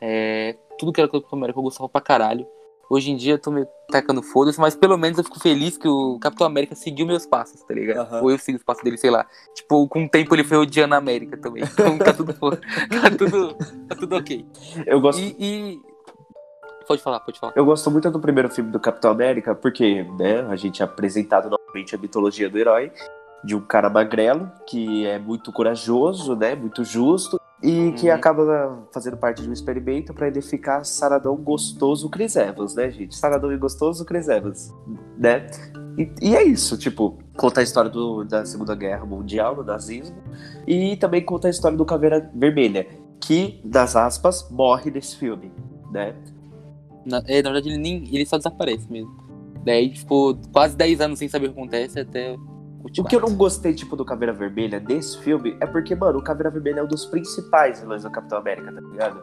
[0.00, 2.46] É, tudo que era Capitão América eu gostava pra caralho.
[2.90, 5.88] Hoje em dia eu tô me tacando foda-se, mas pelo menos eu fico feliz que
[5.88, 8.10] o Capitão América seguiu meus passos, tá ligado?
[8.10, 8.22] Uhum.
[8.22, 9.26] Ou eu sigo os passos dele, sei lá.
[9.54, 11.64] Tipo, com o tempo ele foi odiando a América também.
[11.64, 13.54] Então tá tudo, tá tudo,
[13.88, 14.46] tá tudo ok.
[14.86, 15.20] Eu gosto.
[15.20, 15.80] E, e,
[16.88, 17.52] Pode falar, pode falar.
[17.54, 21.50] Eu gosto muito do primeiro filme do Capitão América, porque, né, a gente é apresentado
[21.50, 22.90] novamente a mitologia do herói,
[23.44, 28.14] de um cara magrelo, que é muito corajoso, né, muito justo, e que uhum.
[28.14, 33.16] acaba fazendo parte de um experimento para ele ficar saradão gostoso Chris Evans, né, gente?
[33.16, 34.72] Saradão e gostoso Chris Evans,
[35.16, 35.46] né?
[35.98, 40.16] E, e é isso, tipo, conta a história do, da Segunda Guerra Mundial, do nazismo,
[40.66, 42.86] e também conta a história do Caveira Vermelha,
[43.20, 45.50] que, das aspas, morre nesse filme,
[45.90, 46.14] né?
[47.04, 49.16] Na, é, na verdade, ele, nem, ele só desaparece mesmo.
[49.64, 52.36] Daí ficou quase 10 anos sem saber o que acontece até
[52.84, 56.22] o que eu não gostei, tipo, do Caveira Vermelha desse filme é porque, mano, o
[56.22, 59.22] Caveira Vermelha é um dos principais vilões do Capitão América, tá ligado?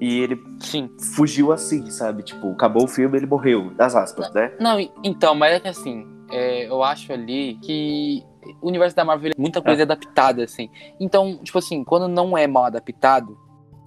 [0.00, 0.90] E ele Sim.
[1.14, 2.22] fugiu assim, sabe?
[2.22, 4.52] Tipo, acabou o filme ele morreu, das aspas, né?
[4.60, 8.22] Não, então, mas é que assim, é, eu acho ali que
[8.60, 9.84] o universo da Marvel é muita coisa é.
[9.84, 10.68] adaptada, assim.
[11.00, 13.38] Então, tipo assim, quando não é mal adaptado,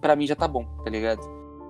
[0.01, 1.21] para mim já tá bom, tá ligado?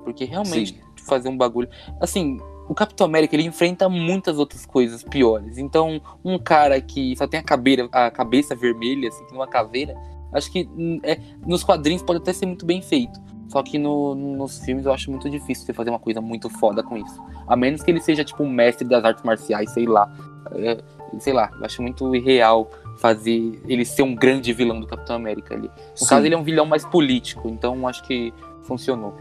[0.03, 1.05] Porque realmente Sim.
[1.05, 1.69] fazer um bagulho.
[1.99, 2.37] Assim,
[2.69, 5.57] o Capitão América ele enfrenta muitas outras coisas piores.
[5.57, 9.97] Então, um cara que só tem a, cabeira, a cabeça vermelha, assim, uma caveira,
[10.31, 13.19] acho que hum, é, nos quadrinhos pode até ser muito bem feito.
[13.47, 16.83] Só que no, nos filmes eu acho muito difícil você fazer uma coisa muito foda
[16.83, 17.19] com isso.
[17.47, 20.07] A menos que ele seja, tipo, um mestre das artes marciais, sei lá.
[20.53, 20.79] É,
[21.17, 25.55] sei lá, eu acho muito irreal fazer ele ser um grande vilão do Capitão América
[25.55, 25.67] ali.
[25.67, 26.05] No Sim.
[26.05, 29.15] caso, ele é um vilão mais político, então acho que funcionou.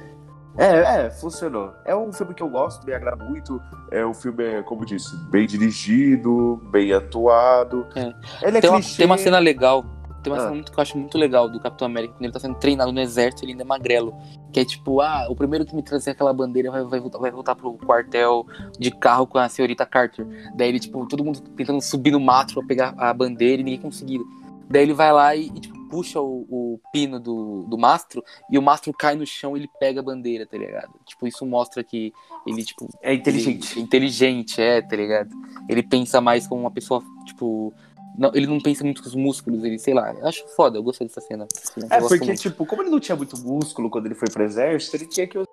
[0.58, 1.72] É, é, funcionou.
[1.84, 3.62] É um filme que eu gosto, me agrada muito.
[3.90, 7.86] É um filme, como disse, bem dirigido, bem atuado.
[7.94, 8.12] É.
[8.42, 9.84] Ele é tem, uma, tem uma cena legal.
[10.22, 10.42] Tem uma Ah.
[10.42, 12.90] cena muito, que eu acho muito legal do Capitão América, quando ele tá sendo treinado
[12.90, 14.12] no exército, ele ainda é magrelo.
[14.52, 17.30] Que é tipo, ah, o primeiro que me trazer aquela bandeira vai, vai, voltar, vai
[17.30, 18.44] voltar pro quartel
[18.78, 20.26] de carro com a senhorita Carter.
[20.56, 23.80] Daí ele, tipo, todo mundo tentando subir no mato pra pegar a bandeira e ninguém
[23.80, 24.24] conseguindo.
[24.68, 28.58] Daí ele vai lá e, e, tipo, puxa o, o pino do, do mastro e
[28.58, 30.92] o mastro cai no chão e ele pega a bandeira, tá ligado?
[31.06, 32.12] Tipo, isso mostra que
[32.46, 33.72] ele, tipo, É inteligente.
[33.74, 35.30] ele- inteligente, é, tá ligado?
[35.68, 37.72] Ele pensa mais como uma pessoa, tipo.
[38.16, 40.12] Não, ele não pensa muito com os músculos, ele, sei lá.
[40.12, 41.46] Eu acho foda, eu gostei dessa cena.
[41.88, 42.40] É, porque, muito.
[42.40, 45.38] tipo, como ele não tinha muito músculo quando ele foi pro exército, ele tinha que
[45.38, 45.46] usar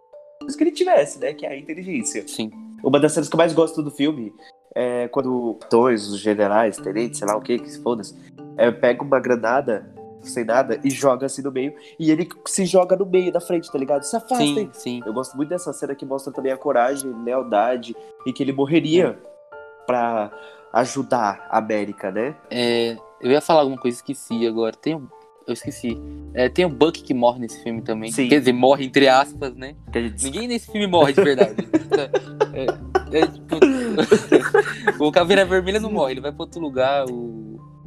[0.44, 1.34] os que ele tivesse, né?
[1.34, 2.28] Que é a inteligência.
[2.28, 2.52] Sim.
[2.84, 4.34] Uma das cenas que eu mais gosto do filme
[4.74, 8.16] é quando dois, os generais, tenentes, sei lá o que, que se foda-se,
[8.58, 9.95] é, pega uma granada
[10.30, 11.74] sem nada e joga assim no meio.
[12.00, 14.04] E ele se joga no meio da frente, tá ligado?
[14.04, 14.56] Se afastem.
[14.56, 15.02] Sim, sim.
[15.06, 19.18] Eu gosto muito dessa cena que mostra também a coragem, lealdade e que ele morreria
[19.86, 20.32] pra
[20.74, 22.36] ajudar a América, né?
[22.50, 24.76] É, eu ia falar alguma coisa, esqueci agora.
[24.76, 25.08] Tem um-
[25.48, 25.96] Eu esqueci.
[26.34, 28.12] É, tem o Buck que morre nesse filme também.
[28.12, 28.28] Sim.
[28.28, 29.76] Quer dizer, morre entre aspas, né?
[29.94, 31.56] Gente Ninguém nesse filme morre de verdade.
[32.56, 33.56] É, é, tipo,
[35.04, 37.06] o Caveira Vermelha não morre, ele vai pra outro lugar.
[37.10, 37.35] O,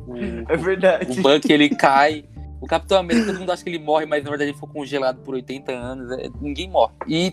[0.08, 1.18] o, É verdade.
[1.18, 2.24] O Buck, ele cai.
[2.60, 5.20] O Capitão América, todo mundo acha que ele morre, mas na verdade ele foi congelado
[5.22, 6.10] por 80 anos.
[6.18, 6.92] É, ninguém morre.
[7.06, 7.32] E,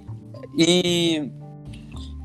[0.57, 1.31] e,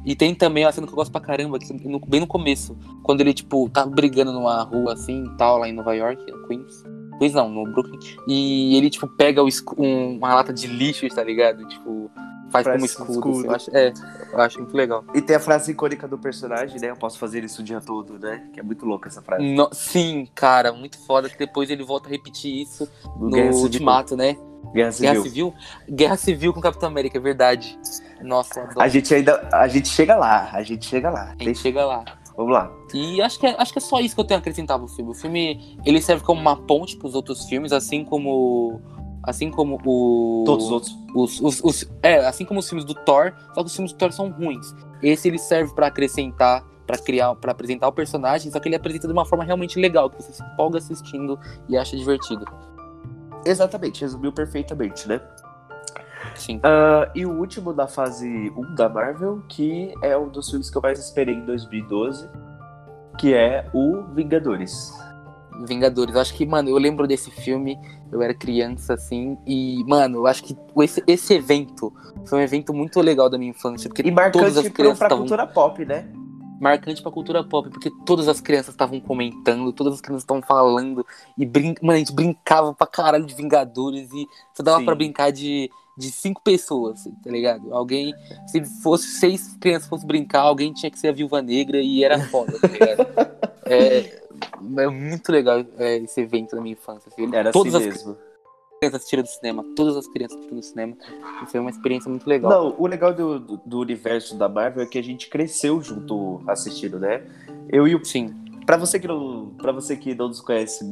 [0.04, 2.76] e tem também uma cena que eu gosto pra caramba, que no- bem no começo,
[3.02, 6.46] quando ele, tipo, tá brigando numa rua assim e tal, lá em Nova York, no
[6.46, 6.82] Queens.
[7.18, 7.98] Queens não, no Brooklyn.
[8.28, 11.66] E ele, tipo, pega o um- uma lata de lixo, tá ligado?
[11.68, 12.10] Tipo,
[12.50, 13.10] faz como um escudo.
[13.10, 13.18] assim.
[13.18, 13.46] escudo.
[13.46, 13.92] Eu acho, é,
[14.32, 15.04] eu acho muito legal.
[15.14, 16.90] E tem a frase icônica do personagem, né?
[16.90, 18.46] Eu posso fazer isso o dia todo, né?
[18.52, 19.42] Que é muito louca essa frase.
[19.54, 23.54] No- sim, cara, muito foda que depois ele volta a repetir isso no Guerra.
[23.54, 24.36] Ultimato, né?
[24.74, 25.12] Guerra Civil.
[25.12, 25.54] Guerra Civil?
[25.90, 27.78] Guerra Civil com Capitão América, é verdade.
[28.22, 28.80] Nossa, adoro.
[28.82, 29.48] A gente ainda.
[29.52, 31.22] A gente chega lá, a gente chega lá.
[31.24, 32.04] A gente Deixa- chega lá.
[32.36, 32.70] Vamos lá.
[32.94, 34.88] E acho que, é, acho que é só isso que eu tenho a acrescentar pro
[34.88, 35.10] filme.
[35.10, 38.80] O filme, ele serve como uma ponte pros outros filmes, assim como...
[39.22, 40.44] Assim como o...
[40.46, 40.98] Todos os outros.
[41.14, 43.98] Os, os, os- é, assim como os filmes do Thor, só que os filmes do
[43.98, 44.74] Thor são ruins.
[45.02, 49.06] Esse ele serve pra acrescentar, pra criar, para apresentar o personagem, só que ele apresenta
[49.06, 52.44] de uma forma realmente legal, que você se empolga assistindo e acha divertido.
[53.44, 55.20] Exatamente, resumiu perfeitamente, né?
[56.34, 56.60] Sim.
[56.62, 60.76] Ah, e o último da fase 1 da Marvel, que é um dos filmes que
[60.78, 62.28] eu mais esperei em 2012,
[63.18, 64.92] que é o Vingadores.
[65.66, 66.16] Vingadores.
[66.16, 67.76] Acho que, mano, eu lembro desse filme,
[68.12, 71.92] eu era criança, assim, e, mano, eu acho que esse, esse evento
[72.26, 75.06] foi um evento muito legal da minha infância, porque E marcante todas as crianças pra
[75.06, 76.08] estavam cultura pop, né?
[76.60, 81.06] marcante pra cultura pop, porque todas as crianças estavam comentando, todas as crianças estavam falando,
[81.36, 81.74] e brin...
[81.80, 84.84] mano, a gente brincava pra caralho de Vingadores, e só dava Sim.
[84.84, 85.70] pra brincar de,
[86.00, 87.72] de cinco pessoas, tá ligado?
[87.74, 88.14] Alguém,
[88.46, 92.18] se fosse seis crianças fossem brincar, alguém tinha que ser a Viúva Negra, e era
[92.28, 93.06] foda, tá ligado?
[93.66, 94.22] é,
[94.82, 97.10] é muito legal é, esse evento da minha infância.
[97.12, 97.34] Assim.
[97.34, 98.16] Era todas assim as mesmo.
[98.78, 100.96] crianças assistiram do cinema, todas as crianças assistiram do cinema,
[101.46, 102.50] foi uma experiência muito legal.
[102.50, 106.42] Não, o legal do, do, do universo da Marvel é que a gente cresceu junto
[106.46, 107.22] assistindo, né?
[107.68, 108.04] Eu e o.
[108.04, 108.34] Sim,
[108.70, 110.88] Pra você que não, pra você que não nos conhece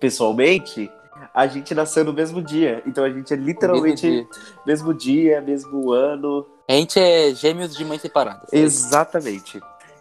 [0.00, 0.90] pessoalmente,
[1.32, 2.82] a gente nasceu no mesmo dia.
[2.86, 4.28] Então a gente é literalmente mesmo
[4.66, 6.42] mesmo dia, mesmo ano.
[6.68, 6.76] dia.
[6.76, 8.52] A gente é gêmeos de mães separadas.
[8.52, 9.60] Exatamente.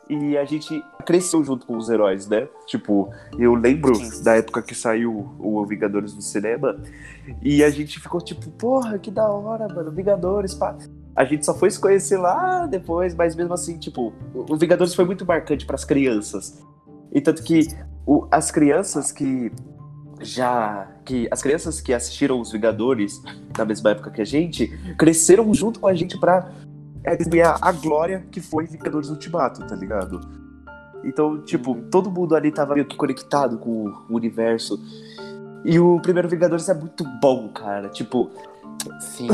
[0.10, 2.48] E a gente cresceu junto com os heróis, né?
[2.68, 6.78] Tipo, eu lembro da época que saiu o Vingadores no cinema
[7.42, 10.76] e a gente ficou tipo, porra, que da hora, mano, Vingadores, pá.
[11.16, 15.06] A gente só foi se conhecer lá depois, mas mesmo assim, tipo, o Vingadores foi
[15.06, 16.62] muito marcante pras crianças.
[17.14, 17.68] E tanto que
[18.06, 19.52] o- as crianças que
[20.20, 20.88] já.
[21.04, 23.22] Que As crianças que assistiram os Vingadores
[23.58, 26.52] na mesma época que a gente, cresceram junto com a gente pra
[27.04, 30.22] é, a glória que foi Vingadores Ultimato, tá ligado?
[31.04, 34.80] Então, tipo, todo mundo ali tava meio que conectado com o universo.
[35.66, 37.90] E o primeiro Vingadores é muito bom, cara.
[37.90, 38.32] Tipo,
[39.00, 39.28] Sim.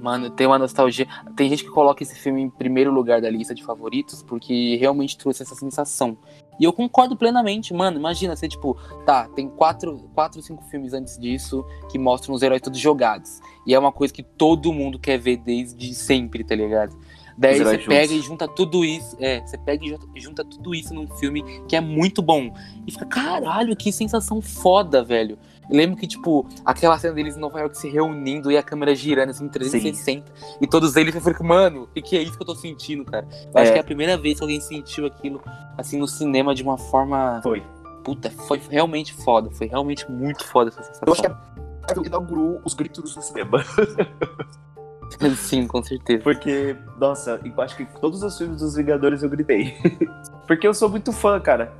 [0.00, 1.06] Mano, tem uma nostalgia.
[1.36, 5.16] Tem gente que coloca esse filme em primeiro lugar da lista de favoritos porque realmente
[5.16, 6.18] trouxe essa sensação.
[6.60, 7.98] E eu concordo plenamente, mano.
[7.98, 12.60] Imagina você, tipo, tá, tem quatro, quatro, cinco filmes antes disso que mostram os heróis
[12.60, 13.40] todos jogados.
[13.66, 16.96] E é uma coisa que todo mundo quer ver desde sempre, tá ligado?
[17.36, 18.24] Daí você pega juntos.
[18.24, 19.16] e junta tudo isso.
[19.18, 22.52] É, você pega e junta tudo isso num filme que é muito bom.
[22.86, 25.38] E fica, caralho, que sensação foda, velho.
[25.70, 28.94] Eu lembro que, tipo, aquela cena deles em Nova York se reunindo e a câmera
[28.94, 30.30] girando assim, em 360.
[30.60, 33.04] E todos eles, eu falei, mano, o que, que é isso que eu tô sentindo,
[33.04, 33.26] cara?
[33.54, 33.72] Eu acho É.
[33.72, 35.40] que é a primeira vez que alguém sentiu aquilo,
[35.78, 37.40] assim, no cinema de uma forma.
[37.42, 37.62] foi.
[38.04, 39.48] Puta, foi realmente foda.
[39.52, 41.04] Foi realmente muito foda essa sensação.
[41.06, 41.38] Eu acho que a
[41.86, 43.64] Marvel inaugurou os gritos no cinema.
[45.36, 46.22] Sim, com certeza.
[46.22, 49.76] Porque, nossa, eu acho que todos os filmes dos Vingadores eu gritei.
[50.48, 51.72] Porque eu sou muito fã, cara.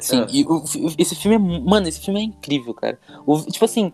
[0.00, 0.26] Sim, Ah.
[0.30, 0.62] e o-
[0.98, 1.60] esse filme é.
[1.60, 2.98] Mano, esse filme é incrível, cara.
[3.26, 3.92] O- tipo assim,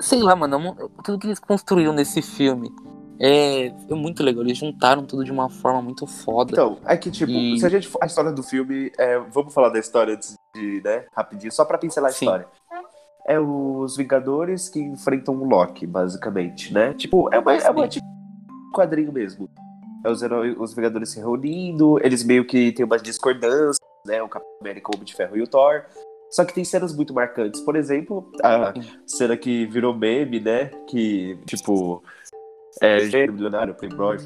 [0.00, 2.70] sei lá, mano, é tudo que eles construíram nesse filme
[3.20, 4.44] é, é muito legal.
[4.44, 6.52] Eles juntaram tudo de uma forma muito foda.
[6.52, 9.70] Então, é que, tipo, E- se a gente a história do filme, é, vamos falar
[9.70, 12.26] da história antes de, né, rapidinho, só pra pincelar a Sim.
[12.26, 12.46] história.
[13.26, 16.94] É os Vingadores que enfrentam o Loki, basicamente, né?
[16.94, 18.06] Tipo, é uma, é uma tipo
[18.72, 19.50] quadrinho mesmo.
[20.04, 23.76] É os, heróis, os Vingadores se reunindo, eles meio que têm umas discordâncias,
[24.08, 24.22] né?
[24.22, 25.84] O Capitão América, o Homem de Ferro e o Thor.
[26.30, 27.60] Só que tem cenas muito marcantes.
[27.62, 28.74] Por exemplo, a
[29.06, 30.66] cena que virou meme, né?
[30.86, 32.02] Que, tipo,
[32.82, 34.16] é gênio, milionário, playboy,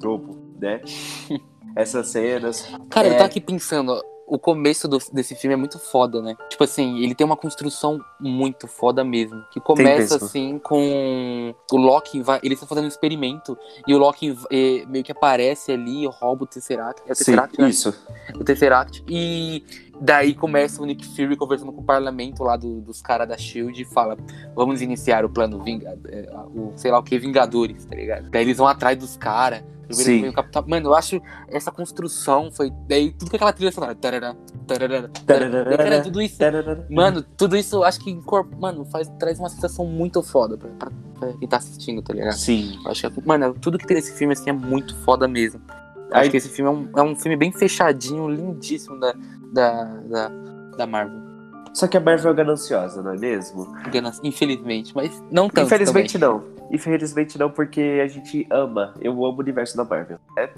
[0.00, 0.80] tropo, né?
[1.76, 2.66] Essas cenas.
[2.88, 3.10] Cara, É.
[3.10, 6.36] eu tava aqui pensando, ó, o começo do- desse filme é muito foda, né?
[6.48, 9.44] Tipo assim, ele tem uma construção muito foda mesmo.
[9.50, 14.36] Que começa assim com o Loki, vai, eles estão fazendo um experimento e o Loki
[14.50, 17.02] eh, meio que aparece ali, rouba o Tesseract.
[17.06, 17.68] É o Sim, Tesseract, né?
[17.68, 17.94] isso.
[18.38, 19.04] o Tesseract.
[19.08, 19.64] E
[20.00, 23.80] daí começa o Nick Fury conversando com o parlamento lá do- dos caras da Shield
[23.82, 24.16] e fala:
[24.54, 28.30] Vamos iniciar o plano Vinga, é, o sei lá o que, Vingadores, tá ligado?
[28.30, 29.62] Daí eles vão atrás dos caras.
[29.90, 30.32] Sim.
[30.68, 32.70] Mano, eu acho essa construção foi.
[32.88, 33.92] Daí tudo com aquela trilha sonora.
[33.92, 35.76] Tarará, tarará, tarará.
[35.76, 36.36] Cara, tudo isso.
[36.88, 38.56] Mano, tudo isso eu acho que incorpora.
[38.60, 42.34] Mano, faz, traz uma sensação muito foda pra, pra- pra quem tá assistindo, tá ligado?
[42.34, 42.78] Sim.
[42.86, 45.60] Acho que, mano, tudo que tem nesse filme assim é muito foda mesmo.
[46.12, 49.14] Aí- Acho que esse filme é um, é um filme bem fechadinho, lindíssimo da,
[49.52, 50.28] da, da,
[50.78, 51.20] da Marvel.
[51.72, 53.72] Só que a Marvel é gananciosa, não é mesmo?
[54.24, 55.66] Infelizmente, mas não tanto.
[55.66, 56.28] Infelizmente também.
[56.28, 56.44] não.
[56.72, 58.94] Infelizmente não, porque a gente ama.
[59.00, 60.18] Eu amo o universo da Marvel.
[60.36, 60.48] né?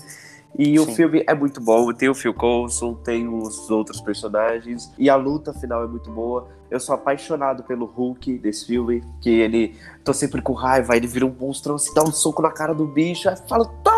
[0.59, 0.95] E o Sim.
[0.95, 1.93] filme é muito bom.
[1.93, 4.91] Tem o Phil Coulson, tem os outros personagens.
[4.99, 6.49] E a luta final é muito boa.
[6.71, 9.03] Eu sou apaixonado pelo Hulk desse filme.
[9.21, 9.75] Que ele.
[10.05, 10.95] tô sempre com raiva.
[10.97, 13.29] Ele vira um monstrão, se dá um soco na cara do bicho.
[13.31, 13.93] Aí fala, tá,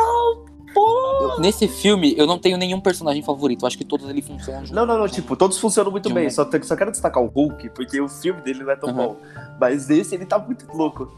[0.77, 3.63] Eu- nesse filme, eu não tenho nenhum personagem favorito.
[3.63, 4.63] Eu acho que todos eles funcionam.
[4.73, 6.29] Não, não, não, tipo, todos funcionam muito bem.
[6.31, 8.95] Só, te- só quero destacar o Hulk, porque o filme dele não é tão Uhum.
[8.97, 9.17] bom.
[9.61, 11.11] Mas esse ele tá muito louco.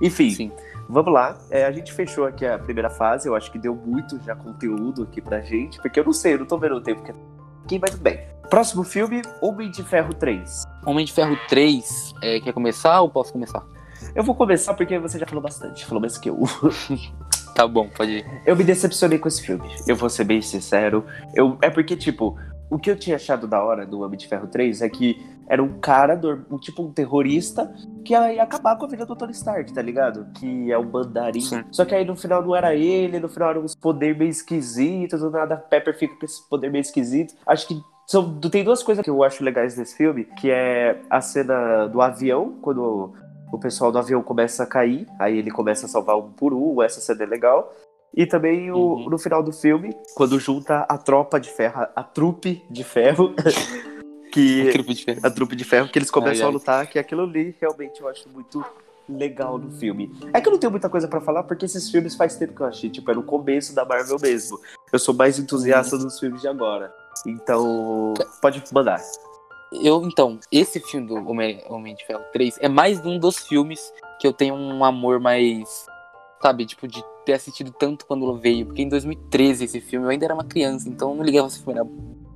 [0.00, 0.52] Enfim, Sim.
[0.88, 1.38] vamos lá.
[1.50, 3.28] É, a gente fechou aqui a primeira fase.
[3.28, 5.80] Eu acho que deu muito já conteúdo aqui pra gente.
[5.80, 7.10] Porque eu não sei, eu não tô vendo o tempo que
[7.64, 8.20] aqui, mas tudo bem.
[8.50, 10.64] Próximo filme, Homem de Ferro 3.
[10.84, 13.62] Homem de Ferro 3, é, quer começar ou posso começar?
[14.14, 16.38] Eu vou começar porque você já falou bastante, falou mais que eu.
[17.54, 18.26] Tá bom, pode ir.
[18.44, 19.68] Eu me decepcionei com esse filme.
[19.86, 21.04] Eu vou ser bem sincero.
[21.34, 22.36] Eu, é porque, tipo,
[22.68, 25.62] o que eu tinha achado da hora do Homem de Ferro 3 é que era
[25.62, 26.18] um cara,
[26.50, 27.72] um, tipo um terrorista,
[28.04, 30.26] que ia acabar com a vida do Tony Stark, tá ligado?
[30.34, 31.40] Que é o mandarim.
[31.40, 31.62] Sim.
[31.70, 35.20] Só que aí no final não era ele, no final eram uns poderes meio esquisitos,
[35.20, 37.34] do nada Pepper fica com esse poder meio esquisito.
[37.46, 41.20] Acho que são, tem duas coisas que eu acho legais nesse filme, que é a
[41.20, 43.14] cena do avião, quando
[43.54, 46.82] o pessoal do avião começa a cair, aí ele começa a salvar um por um,
[46.82, 47.72] essa cena é legal.
[48.16, 49.10] E também o- Uhum.
[49.10, 53.34] no final do filme, quando junta a tropa de ferro, a trupe de ferro,
[54.32, 55.20] que Grupo de Ferro.
[55.22, 56.48] a trupe de ferro, que eles começam Ai, ai.
[56.48, 58.64] a lutar, que aquilo ali realmente eu acho muito
[59.08, 60.10] legal no filme.
[60.32, 62.60] É que eu não tenho muita coisa pra falar, porque esses filmes faz tempo que
[62.62, 64.58] eu achei, tipo, é no começo da Marvel mesmo.
[64.92, 66.92] Eu sou mais entusiasta dos filmes de agora.
[67.26, 69.00] Então, pode mandar.
[69.82, 73.92] Eu, então, esse filme do Homem, Homem de Ferro 3 é mais um dos filmes
[74.20, 75.86] que eu tenho um amor mais.
[76.40, 78.66] Sabe, tipo, de ter assistido tanto quando veio.
[78.66, 81.60] Porque em 2013 esse filme eu ainda era uma criança, então eu não ligava se
[81.60, 81.88] o filme era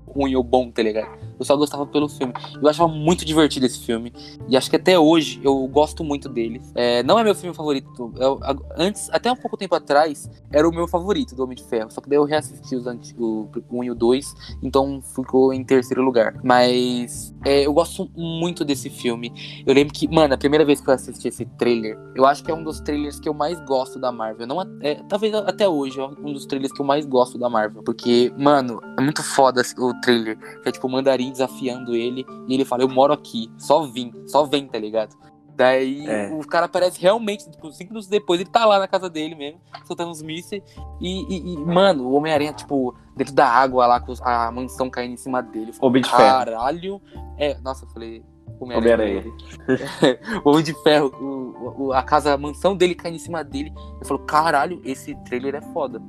[0.06, 1.27] ruim ou bom, tá ligado?
[1.38, 2.32] Eu só gostava pelo filme.
[2.60, 4.12] Eu achava muito divertido esse filme.
[4.48, 6.60] E acho que até hoje eu gosto muito dele.
[6.74, 8.12] É, não é meu filme favorito.
[8.16, 11.64] Eu- a- antes, até um pouco tempo atrás, era o meu favorito do Homem de
[11.64, 11.90] Ferro.
[11.90, 14.34] Só que daí eu reassisti os anti- o 1 e o 2.
[14.62, 16.34] Então ficou em terceiro lugar.
[16.42, 19.32] Mas é, eu gosto muito desse filme.
[19.66, 22.50] Eu lembro que, mano, a primeira vez que eu assisti esse trailer, eu acho que
[22.50, 24.46] é um dos trailers que eu mais gosto da Marvel.
[24.46, 27.82] Não, é, talvez até hoje é um dos trailers que eu mais gosto da Marvel.
[27.82, 30.36] Porque, mano, é muito foda o trailer.
[30.62, 30.90] Que é tipo o
[31.30, 32.24] desafiando ele.
[32.48, 35.14] E ele fala: Eu moro aqui, só vim, só vem, tá ligado?
[35.56, 36.30] Daí É.
[36.32, 39.60] o cara aparece realmente, tipo, cinco minutos depois, ele tá lá na casa dele mesmo,
[39.84, 40.62] soltando uns mísseis.
[41.00, 44.88] E, e- e, mano, o Homem-Aranha, tipo, dentro da água lá, com os- a mansão
[44.88, 45.72] caindo em cima dele.
[45.72, 46.20] Falei, Homem de Ferro.
[46.22, 47.02] Caralho.
[47.36, 48.22] É, nossa, eu falei.
[48.60, 49.24] Homem-Aranha.
[50.44, 53.72] o Homem de Ferro, o, o- a casa, a mansão dele caindo em cima dele.
[54.00, 56.00] Eu falo, caralho, esse trailer é foda.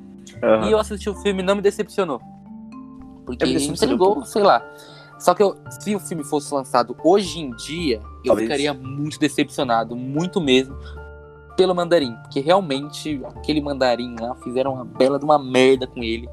[0.43, 0.67] Aham.
[0.67, 2.19] E eu assisti o filme e não me decepcionou.
[3.25, 4.63] Porque Eu me ele me decepcionei entregou, sei lá.
[5.19, 8.47] Só que eu- se o filme fosse lançado hoje em dia, eu Talvez.
[8.47, 10.75] ficaria muito decepcionado, muito mesmo,
[11.58, 12.15] pelo mandarim.
[12.23, 16.29] Porque realmente, aquele mandarim lá, fizeram uma bela de uma merda com ele.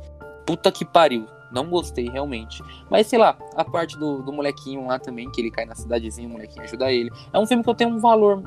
[0.46, 1.27] Puta que pariu.
[1.53, 2.62] Não gostei, realmente.
[2.90, 6.29] Mas sei lá, a parte do, do molequinho lá também, que ele cai na cidadezinha,
[6.29, 7.11] o molequinho ajuda ele.
[7.33, 8.42] É um filme que eu tenho um valor.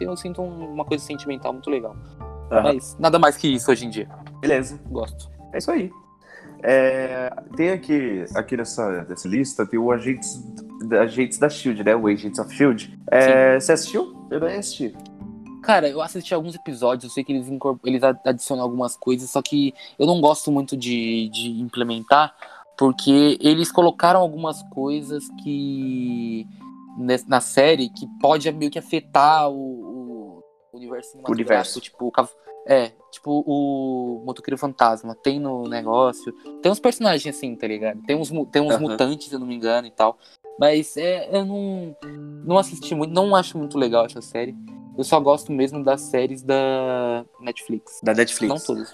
[0.00, 1.94] Eu sinto um- uma coisa sentimental muito legal.
[2.50, 2.62] Aham.
[2.62, 4.08] Mas nada mais que isso hoje em dia.
[4.40, 4.80] Beleza.
[4.90, 5.28] Gosto.
[5.52, 5.90] É isso aí.
[6.62, 10.42] É, tem aqui, aqui nessa, nessa lista, tem o Agentes,
[11.00, 11.96] Agentes da Shield, né?
[11.96, 12.98] O Agents of Shield.
[13.10, 14.26] É, você assistiu?
[14.30, 14.94] Eu não assisti.
[15.62, 17.46] Cara, eu assisti alguns episódios, eu sei que eles,
[17.84, 22.34] eles adicionam algumas coisas, só que eu não gosto muito de, de implementar,
[22.78, 26.46] porque eles colocaram algumas coisas que
[27.26, 30.42] na série que pode meio que afetar o,
[30.72, 32.12] o universo cinematográfico, tipo o
[32.66, 38.00] é, tipo o Motoqueiro Fantasma, tem no negócio, tem uns personagens assim, tá ligado?
[38.02, 38.80] Tem uns, tem uns Aham.
[38.80, 40.16] mutantes, se eu não me engano e tal.
[40.58, 41.96] Mas é, eu não,
[42.44, 44.54] não assisti muito, não acho muito legal essa série.
[44.98, 48.00] Eu só gosto mesmo das séries da Netflix.
[48.02, 48.48] Da Netflix.
[48.52, 48.92] Não todas.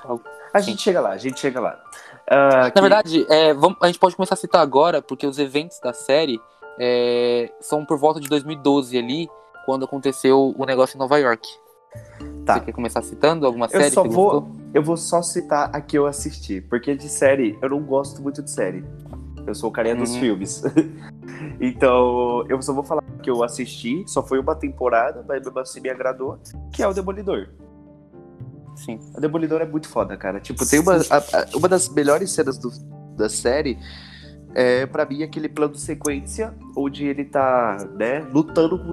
[0.55, 1.83] A gente chega lá, a gente chega lá.
[2.31, 5.39] Ah, Na que- verdade, é, vamos- a gente pode começar a citar agora, porque os
[5.39, 6.41] eventos da série
[6.79, 9.29] é, são por volta de 2012 ali,
[9.65, 11.49] quando aconteceu o negócio em Nova York.
[12.45, 12.55] Tá.
[12.55, 14.57] Você quer começar citando alguma Eu série só que vou- gostou?
[14.73, 18.43] Eu vou só citar a que eu assisti, porque de série eu não gosto muito
[18.43, 18.85] de série.
[19.47, 20.21] Eu sou o carinha dos Uhum.
[20.21, 20.63] filmes.
[21.61, 25.81] então, eu só vou falar que eu assisti, só foi uma temporada, mas mesmo assim
[25.81, 26.39] me agradou,
[26.73, 27.49] que é o Demolidor.
[28.75, 28.99] Sim.
[29.17, 30.39] O Demolidor é muito foda, cara.
[30.41, 32.71] Tipo, tem uma, a- a- uma das melhores cenas do-
[33.17, 33.79] da série.
[34.55, 38.93] É, pra mim, aquele plano sequência onde ele tá, né, lutando com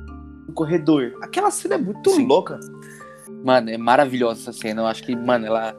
[0.54, 1.14] corredor.
[1.22, 2.26] Aquela cena é muito Sim.
[2.26, 2.60] louca.
[3.44, 4.82] Mano, é maravilhosa essa cena.
[4.82, 5.76] Eu acho que, mano, ela.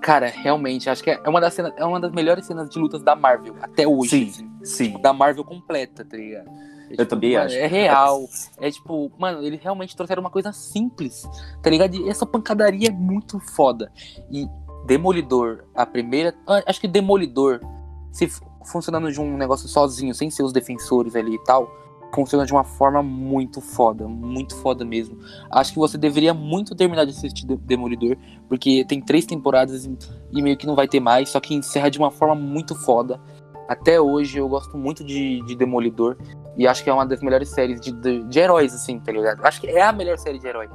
[0.00, 3.02] Cara, realmente, acho que é uma das, cenas, é uma das melhores cenas de lutas
[3.02, 4.10] da Marvel, até hoje.
[4.10, 4.28] Sim.
[4.28, 4.50] assim.
[4.64, 5.00] Sim.
[5.00, 6.48] da Marvel completa, tá ligado?
[6.90, 7.56] É, Eu também mano, acho.
[7.56, 8.28] É real.
[8.58, 11.28] É tipo, mano, eles realmente trouxeram uma coisa simples,
[11.62, 11.94] tá ligado?
[11.94, 13.92] E essa pancadaria é muito foda.
[14.30, 14.48] E
[14.86, 16.34] Demolidor, a primeira.
[16.48, 17.60] ah, Acho que Demolidor,
[18.10, 18.28] se
[18.64, 21.70] funcionando de um negócio sozinho, sem ser os defensores ali e tal,
[22.14, 24.06] funciona de uma forma muito foda.
[24.08, 25.18] Muito foda mesmo.
[25.50, 28.16] Acho que você deveria muito terminar de assistir De- Demolidor,
[28.48, 29.96] porque tem três temporadas e-
[30.32, 33.20] e meio que não vai ter mais, só que encerra de uma forma muito foda.
[33.68, 36.16] Até hoje eu gosto muito de, de Demolidor.
[36.56, 39.44] E acho que é uma das melhores séries de, de, de heróis, assim, tá ligado?
[39.46, 40.68] Acho que é a melhor série de herói.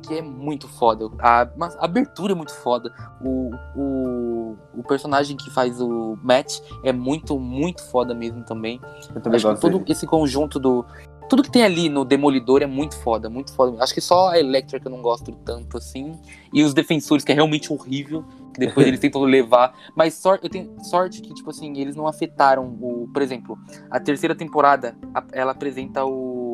[0.00, 1.08] Porque é muito foda.
[1.18, 2.92] A, a abertura é muito foda.
[3.20, 8.80] O, o, o personagem que faz o Matt é muito, muito foda mesmo também.
[9.14, 9.92] Eu também Acho que gosto todo dele.
[9.92, 10.84] esse conjunto do.
[11.28, 13.82] Tudo que tem ali no Demolidor é muito foda, muito foda.
[13.82, 16.12] Acho que só a Electra que eu não gosto tanto assim.
[16.52, 18.24] E os defensores, que é realmente horrível.
[18.54, 19.74] Que depois eles tentam levar.
[19.96, 23.08] Mas sor- eu tenho sorte que, tipo assim, eles não afetaram o.
[23.12, 23.58] Por exemplo,
[23.90, 24.96] a terceira temporada,
[25.32, 26.44] ela apresenta o.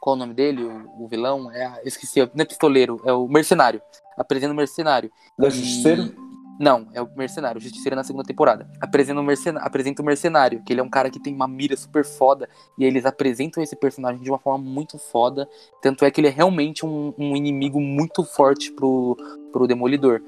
[0.00, 0.64] Qual o nome dele?
[0.64, 1.50] O, o vilão?
[1.50, 3.80] É, esqueci, não é pistoleiro, é o mercenário.
[4.16, 5.10] Apresenta o mercenário.
[5.38, 6.28] Do E- Justiceiro?
[6.60, 7.60] Não, é o mercenário.
[7.60, 8.68] O Justiceiro é na segunda temporada.
[8.80, 9.60] Apresenta o, mercena...
[9.60, 12.48] apresenta o mercenário, que ele é um cara que tem uma mira super foda.
[12.76, 15.48] E eles apresentam esse personagem de uma forma muito foda.
[15.80, 19.16] Tanto é que ele é realmente um, um inimigo muito forte pro,
[19.52, 20.20] pro Demolidor.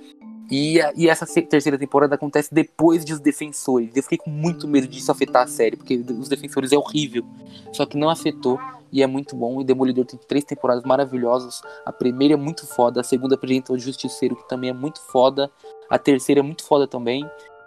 [0.50, 3.94] E, a- e essa terceira temporada acontece depois de Os Defensores.
[3.94, 7.24] Eu fiquei com muito medo disso afetar a série, porque Os Defensores é horrível.
[7.72, 8.58] Só que não afetou
[8.92, 9.60] e é muito bom.
[9.60, 11.62] E Demolidor tem três temporadas maravilhosas.
[11.86, 15.50] A primeira é muito foda, a segunda apresenta o Justiceiro, que também é muito foda.
[15.88, 17.24] A terceira é muito foda também.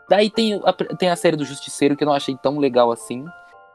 [0.09, 3.23] Daí tem a, tem a série do Justiceiro, que eu não achei tão legal assim.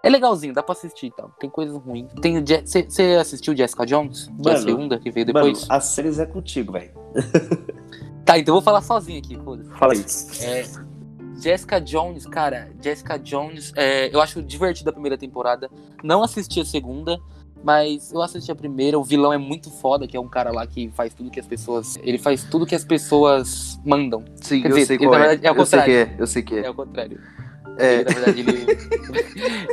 [0.03, 1.31] É legalzinho, dá pra assistir e tal.
[1.40, 2.09] Tem coisas ruins.
[2.21, 4.29] Tem Você assistiu Jessica Jones?
[4.29, 5.66] É a Mano, segunda que veio Mano, depois?
[5.68, 6.92] as séries é contigo, velho.
[8.29, 9.71] Tá, então eu vou falar sozinho aqui, foda-se.
[9.71, 10.05] Fala aí.
[10.43, 10.67] É,
[11.41, 15.71] Jessica Jones, cara, Jessica Jones, é, eu acho divertida a primeira temporada.
[16.05, 17.19] Não assisti a segunda,
[17.64, 18.99] mas eu assisti a primeira.
[18.99, 21.47] O vilão é muito foda, que é um cara lá que faz tudo que as
[21.47, 21.99] pessoas.
[22.03, 24.23] Ele faz tudo que as pessoas mandam.
[24.43, 25.19] Sim, Quer eu dizer, sei qual é.
[25.21, 26.07] verdade, é o eu sei contrário.
[26.07, 26.67] que é, eu sei que é.
[26.67, 27.19] É o contrário.
[27.79, 27.95] É.
[27.95, 28.67] Ele, na verdade, ele,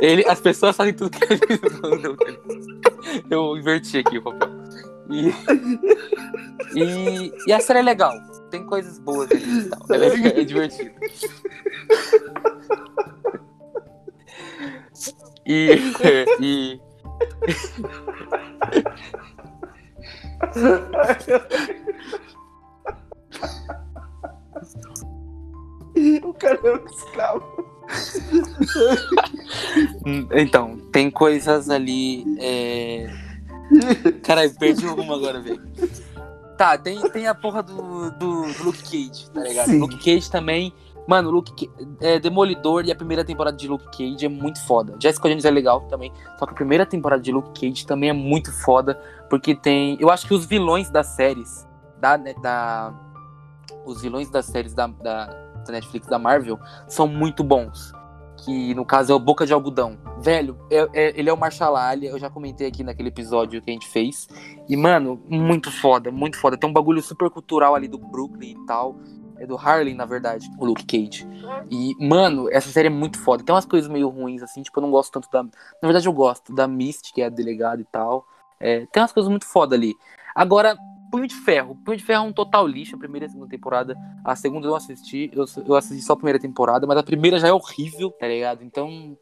[0.00, 0.24] ele.
[0.26, 2.16] As pessoas fazem tudo que eles mandam.
[3.28, 4.48] Eu inverti aqui o papel.
[5.10, 5.28] E,
[6.74, 8.14] e, e a série é legal.
[8.50, 9.86] Tem coisas boas ali e tal.
[9.90, 10.92] Ela é, é divertida.
[15.48, 16.80] E.
[25.94, 27.64] e o cara é um escravo.
[30.34, 32.24] então, tem coisas ali.
[32.40, 33.08] É...
[34.24, 35.62] Caralho, perdi rumo agora, velho.
[36.56, 39.70] Tá, tem, tem a porra do, do, do Luke Cage, tá ligado?
[39.70, 39.78] Sim.
[39.78, 40.72] Luke Cage também.
[41.06, 44.96] Mano, Luke é Demolidor e a primeira temporada de Luke Cage é muito foda.
[45.00, 46.12] Jessica Jones é legal também.
[46.38, 49.00] Só que a primeira temporada de Luke Cage também é muito foda.
[49.30, 49.96] Porque tem.
[50.00, 51.66] Eu acho que os vilões das séries.
[52.00, 52.92] Da, né, da,
[53.84, 57.92] os vilões das séries da, da, da Netflix da Marvel são muito bons.
[58.46, 59.98] Que no caso é o Boca de Algodão.
[60.20, 63.68] Velho, é, é, ele é o Marshall Ali, eu já comentei aqui naquele episódio que
[63.68, 64.28] a gente fez.
[64.68, 66.56] E, mano, muito foda, muito foda.
[66.56, 68.96] Tem um bagulho super cultural ali do Brooklyn e tal.
[69.38, 71.28] É do Harlem, na verdade, o Luke Cage.
[71.68, 73.42] E, mano, essa série é muito foda.
[73.42, 75.42] Tem umas coisas meio ruins, assim, tipo, eu não gosto tanto da.
[75.42, 75.50] Na
[75.82, 78.24] verdade, eu gosto da Misty, que é a delegada e tal.
[78.60, 79.92] É, tem umas coisas muito foda ali.
[80.34, 80.76] Agora,
[81.10, 81.76] Punho de Ferro.
[81.84, 83.96] Punho de Ferro é um total lixo, a primeira e a segunda temporada.
[84.24, 87.38] A segunda eu não assisti, eu, eu assisti só a primeira temporada, mas a primeira
[87.38, 88.62] já é horrível, tá ligado?
[88.62, 89.16] Então,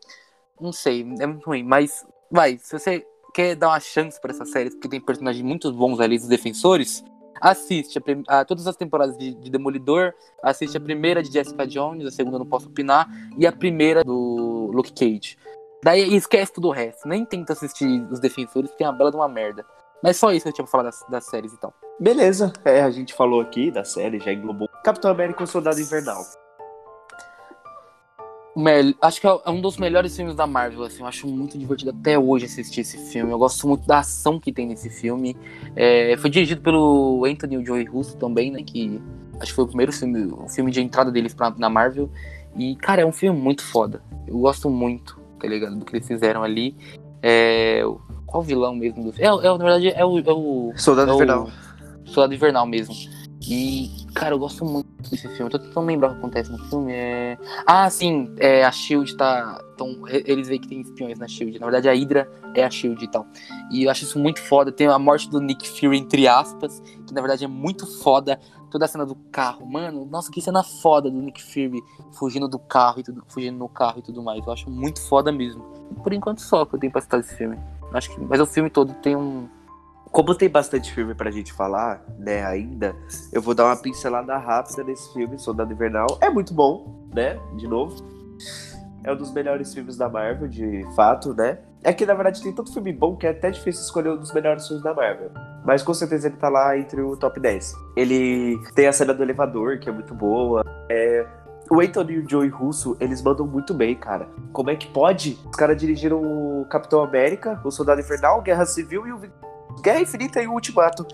[0.61, 1.63] não sei, é muito ruim.
[1.63, 3.05] Mas, vai, se você
[3.35, 7.05] quer dar uma chance para essa série, porque tem personagens muito bons ali, os defensores,
[7.41, 12.07] assiste a, a, todas as temporadas de, de, Demolidor, assiste a primeira de Jessica Jones,
[12.07, 15.37] a segunda não posso opinar, e a primeira do Luke Cage.
[15.83, 19.17] Daí esquece tudo o resto, nem tenta assistir os defensores, porque é uma bela de
[19.17, 19.67] uma merda.
[20.03, 21.73] Mas só isso que eu tinha pra falar das, das séries e tal.
[21.99, 25.81] Beleza, é, a gente falou aqui da série, já englobou Capitão América e o Soldado
[25.81, 26.23] Invernal.
[29.01, 31.01] Acho que é um dos melhores filmes da Marvel, assim.
[31.01, 33.33] Eu acho muito divertido até hoje assistir esse filme.
[33.33, 35.37] Eu gosto muito da ação que tem nesse filme.
[35.75, 38.63] É, foi dirigido pelo Anthony Joey Russo também, né?
[38.63, 39.01] Que
[39.41, 42.09] acho que foi o primeiro filme, o filme de entrada deles pra, na Marvel.
[42.57, 44.01] E, cara, é um filme muito foda.
[44.27, 45.77] Eu gosto muito, tá ligado?
[45.77, 46.77] Do que eles fizeram ali.
[47.21, 47.83] É,
[48.35, 49.25] qual vilão mesmo do filme?
[49.25, 50.19] É, é, na verdade, é o.
[50.19, 51.49] É o Soldado é Invernal.
[52.05, 52.93] Soldado Invernal mesmo.
[53.47, 55.51] E, cara, eu gosto muito desse filme.
[55.51, 56.93] Tô tentando lembrar o que acontece no filme.
[56.93, 57.39] É...
[57.65, 59.63] Ah, sim, é, a Shield tá.
[59.77, 60.01] Tão...
[60.09, 61.61] Eles veem que tem espiões na Shield.
[61.61, 63.25] Na verdade, a Hydra é a Shield e tal.
[63.71, 64.73] E eu acho isso muito foda.
[64.73, 68.41] Tem a morte do Nick Fury, entre aspas, que na verdade é muito foda.
[68.69, 70.05] Toda a cena do carro, mano.
[70.05, 71.81] Nossa, que cena foda do Nick Fury
[72.19, 74.45] fugindo do carro e tudo, fugindo no carro e tudo mais.
[74.45, 75.63] Eu acho muito foda mesmo.
[76.03, 77.57] Por enquanto só que eu tenho pra citar esse filme.
[77.95, 79.49] Acho que, mas o filme todo tem um.
[80.11, 82.95] Como tem bastante filme pra gente falar, né, ainda,
[83.33, 86.07] eu vou dar uma pincelada rápida nesse filme, Soldado Invernal.
[86.21, 87.39] É muito bom, né?
[87.57, 87.97] De novo.
[89.03, 91.59] É um dos melhores filmes da Marvel, de fato, né?
[91.83, 94.33] É que na verdade tem tanto filme bom que é até difícil escolher um dos
[94.33, 95.31] melhores filmes da Marvel.
[95.65, 97.75] Mas com certeza ele tá lá entre o top 10.
[97.95, 100.65] Ele tem a cena do elevador, que é muito boa.
[100.89, 101.27] É,
[101.71, 104.29] o Anthony e o Joey Russo, eles mandam muito bem, cara.
[104.53, 105.39] Como é que pode?
[105.51, 109.21] Os caras dirigiram o Capitão América, o Soldado Infernal, Guerra Civil e o
[109.83, 111.07] Guerra Infinita e o Ultimato.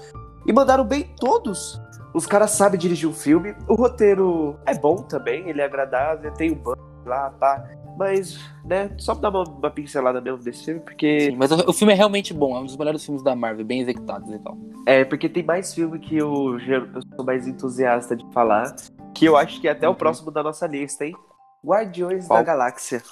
[0.47, 1.81] E mandaram bem todos.
[2.13, 3.55] Os caras sabem dirigir um filme.
[3.69, 7.65] O roteiro é bom também, ele é agradável, tem o um banco lá, pá.
[7.97, 11.21] Mas, né, só pra dar uma, uma, pincelada mesmo desse filme, porque.
[11.21, 13.65] Sim, mas o, o, filme é realmente bom, é um dos melhores filmes da Marvel,
[13.65, 14.57] bem executados e tal.
[14.87, 18.75] É, porque tem mais filme que eu, eu sou mais entusiasta de falar.
[19.21, 19.93] Que eu acho que é até uhum.
[19.93, 21.15] o próximo da nossa lista, hein?
[21.63, 22.39] Guardiões Qual?
[22.39, 23.03] da Galáxia.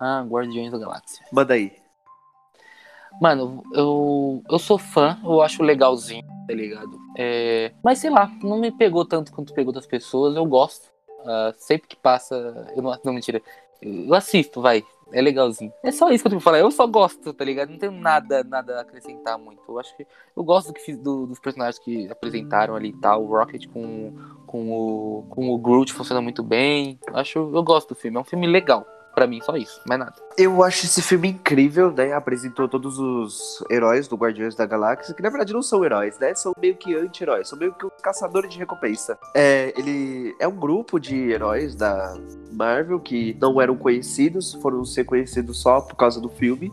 [0.00, 1.26] Ah, Guardiões da Galáxia.
[1.30, 1.76] Manda aí.
[3.20, 6.98] Mano, eu, eu sou fã, eu acho legalzinho, tá ligado?
[7.18, 10.90] É, mas sei lá, não me pegou tanto quanto pegou das pessoas, eu gosto.
[11.20, 12.34] Uh, sempre que passa.
[12.74, 13.42] Eu não, não, mentira.
[13.82, 14.82] Eu assisto, vai
[15.12, 15.72] é legalzinho.
[15.82, 16.58] É só isso que eu tenho pra falar.
[16.58, 17.70] Eu só gosto, tá ligado?
[17.70, 19.62] Não tenho nada, nada a acrescentar muito.
[19.68, 20.06] Eu acho que.
[20.36, 23.22] Eu gosto do que fiz, do, dos personagens que apresentaram ali e tal.
[23.22, 24.12] O Rocket com,
[24.46, 26.98] com, o, com o Groot funciona muito bem.
[27.12, 28.16] Acho, eu gosto do filme.
[28.16, 28.86] É um filme legal.
[29.14, 30.12] Pra mim, só isso, mais nada.
[30.36, 32.12] Eu acho esse filme incrível, né?
[32.12, 36.34] Apresentou todos os heróis do Guardiões da Galáxia, que na verdade não são heróis, né?
[36.34, 39.18] São meio que anti-heróis, são meio que os caçadores de recompensa.
[39.34, 42.14] É, ele é um grupo de heróis da
[42.52, 46.70] Marvel que não eram conhecidos, foram ser conhecidos só por causa do filme.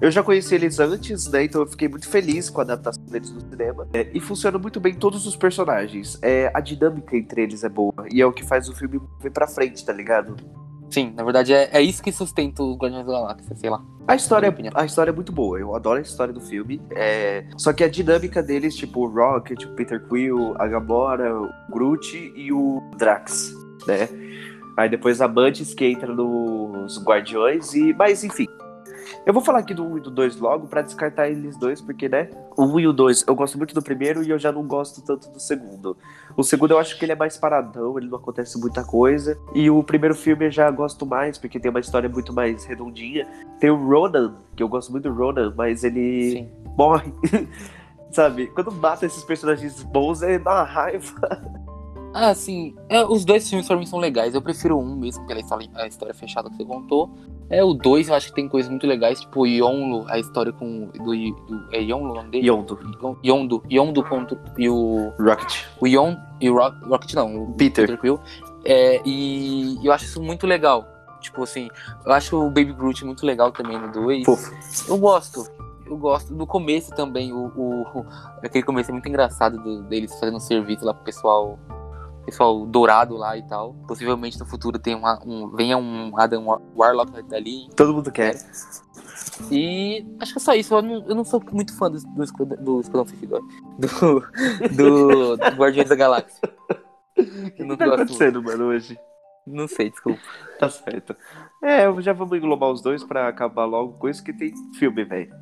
[0.00, 1.44] Eu já conheci eles antes, né?
[1.44, 3.86] Então eu fiquei muito feliz com a adaptação deles no cinema.
[3.92, 6.18] É, e funciona muito bem todos os personagens.
[6.22, 8.06] É, a dinâmica entre eles é boa.
[8.10, 10.36] E é o que faz o filme vir pra frente, tá ligado?
[10.90, 13.80] Sim, na verdade é, é isso que sustenta o Guardiões da Galáxia, sei lá.
[14.08, 16.82] A história, a história é muito boa, eu adoro a história do filme.
[16.90, 17.46] É...
[17.56, 22.32] Só que a dinâmica deles, tipo o Rocket, o Peter Quill, a Gamora, o Groot
[22.34, 23.54] e o Drax,
[23.86, 24.08] né?
[24.76, 27.92] Aí depois a Mantis que entra nos Guardiões e.
[27.92, 28.48] Mas enfim,
[29.26, 32.08] eu vou falar aqui do 1 e do 2 logo para descartar eles dois, porque,
[32.08, 32.30] né?
[32.56, 35.02] O 1 e o 2 eu gosto muito do primeiro e eu já não gosto
[35.02, 35.96] tanto do segundo.
[36.36, 39.38] O segundo eu acho que ele é mais paradão, ele não acontece muita coisa.
[39.54, 43.26] E o primeiro filme eu já gosto mais, porque tem uma história muito mais redondinha.
[43.58, 46.50] Tem o Ronan, que eu gosto muito do Ronan, mas ele Sim.
[46.76, 47.12] morre.
[48.10, 48.48] Sabe?
[48.48, 51.60] Quando mata esses personagens bons, é dá uma raiva.
[52.12, 52.74] Ah, sim.
[52.88, 54.34] É, os dois filmes pra mim são legais.
[54.34, 57.10] Eu prefiro um mesmo, pela história, a história fechada que você contou.
[57.48, 60.52] É, o 2 eu acho que tem coisas muito legais, tipo o Yonlo, a história
[60.52, 60.86] com.
[60.86, 62.48] Do, do, é Yonlo o nome dele?
[62.48, 62.78] Yondo.
[63.24, 63.62] Yondo.
[63.70, 65.12] Yondo ponto, e o.
[65.18, 65.64] Rocket.
[65.80, 66.16] O Yon.
[66.40, 67.86] E o Rock, Rocket não, o Peter.
[67.86, 68.20] Peter Quill.
[68.64, 70.86] É, e eu acho isso muito legal.
[71.20, 71.68] Tipo assim,
[72.06, 74.24] eu acho o Baby Groot muito legal também no 2.
[74.88, 75.44] Eu gosto.
[75.86, 76.32] Eu gosto.
[76.32, 78.06] Do começo também, o, o,
[78.42, 81.58] aquele começo é muito engraçado do, deles fazendo serviço lá pro pessoal
[82.30, 83.74] pessoal dourado lá e tal.
[83.86, 87.68] Possivelmente no futuro tem uma, um, venha um Adam Warlock dali.
[87.76, 88.36] Todo mundo quer.
[89.50, 90.74] E acho que é só isso.
[90.74, 93.40] Eu não, eu não sou muito fã do, do, do Esquadrão Suicida.
[93.78, 94.20] Do,
[94.76, 96.40] do, do Guardiões da Galáxia.
[97.16, 98.98] O que, tá acontecendo, mano, hoje?
[99.46, 100.20] Não sei, desculpa.
[100.58, 101.16] Tá certo.
[101.62, 105.34] É, já vamos englobar os dois pra acabar logo com isso que tem filme, velho.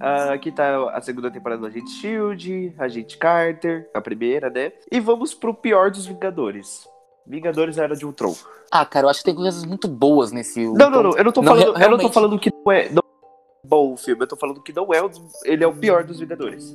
[0.00, 4.72] Uh, aqui tá a segunda temporada do Agente Shield, Agente Carter, a primeira, né?
[4.90, 6.88] E vamos pro pior dos Vingadores.
[7.26, 8.34] Vingadores Era de Ultron.
[8.70, 10.64] Ah, cara, eu acho que tem coisas muito boas nesse.
[10.64, 11.16] Não, não, não.
[11.16, 13.92] Eu não tô falando, não, eu não tô falando que não é, não é bom
[13.92, 14.22] o filme.
[14.22, 15.00] Eu tô falando que não é
[15.44, 16.74] ele é o pior dos Vingadores.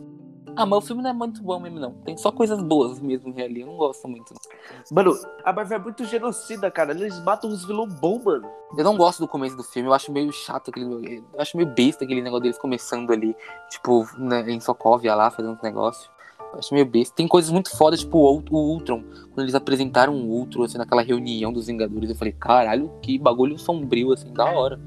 [0.56, 1.91] Ah, mas o filme não é muito bom mesmo, não.
[1.91, 3.62] Tem só coisas boas mesmo ali.
[3.62, 4.34] Eu não gosto muito.
[4.34, 4.84] Não.
[4.91, 6.91] Mano, a Marvel é muito genocida, cara.
[6.91, 8.47] Eles matam os vilões bons, mano.
[8.78, 9.89] Eu não gosto do começo do filme.
[9.89, 11.24] Eu acho meio chato aquele.
[11.34, 13.36] Eu acho meio besta aquele negócio deles começando ali,
[13.70, 16.10] tipo, né, em Sokovia lá, fazendo uns negócios.
[16.53, 17.16] Eu acho meio besta.
[17.16, 19.03] Tem coisas muito fodas, tipo o, o Ultron.
[19.34, 23.58] Quando eles apresentaram o Ultron, assim, naquela reunião dos Vingadores, eu falei, caralho, que bagulho
[23.60, 24.80] sombrio, assim, da hora.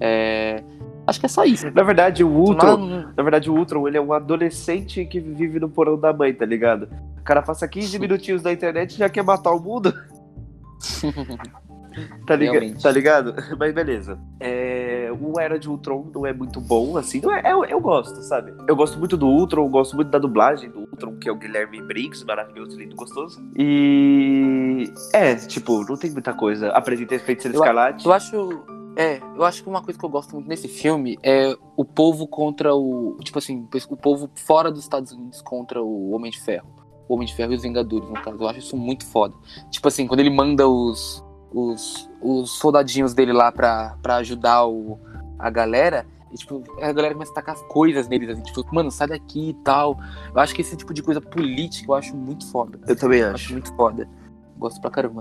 [0.00, 0.64] É.
[1.06, 1.70] Acho que é só isso.
[1.70, 3.12] Na verdade, o Ultron, Não...
[3.14, 6.46] na verdade, o Ultron, ele é um adolescente que vive no porão da mãe, tá
[6.46, 6.88] ligado?
[7.18, 9.92] O cara passa 15 minutinhos na internet e já quer matar o mundo.
[12.26, 12.80] tá, liga...
[12.80, 13.34] tá ligado?
[13.58, 14.18] Mas beleza.
[14.40, 15.10] É...
[15.20, 17.20] O Era de Ultron não é muito bom, assim.
[17.20, 17.52] Não é...
[17.52, 18.54] eu, eu gosto, sabe?
[18.66, 21.82] Eu gosto muito do Ultron, gosto muito da dublagem do Ultron, que é o Guilherme
[21.82, 23.42] Briggs, maravilhoso, lindo, gostoso.
[23.56, 24.90] E.
[25.12, 26.70] É, tipo, não tem muita coisa.
[26.70, 28.06] Apresentei Feiticeiro Escarlate.
[28.06, 28.64] Eu acho
[28.96, 32.26] é, eu acho que uma coisa que eu gosto muito nesse filme é o povo
[32.26, 33.16] contra o.
[33.22, 36.68] Tipo assim, o povo fora dos Estados Unidos contra o Homem de Ferro.
[37.08, 38.38] O Homem de Ferro e os Vingadores, no caso.
[38.40, 39.34] Eu acho isso muito foda.
[39.70, 44.98] Tipo assim, quando ele manda os, os, os soldadinhos dele lá pra, pra ajudar o,
[45.38, 48.90] a galera, e, tipo, a galera começa a tacar as coisas neles, assim, tipo, mano,
[48.90, 49.98] sai daqui e tal.
[50.34, 52.80] Eu acho que esse tipo de coisa política eu acho muito foda.
[52.86, 53.30] Eu também acho.
[53.30, 54.08] Eu acho muito foda.
[54.56, 55.20] Gosto pra caramba.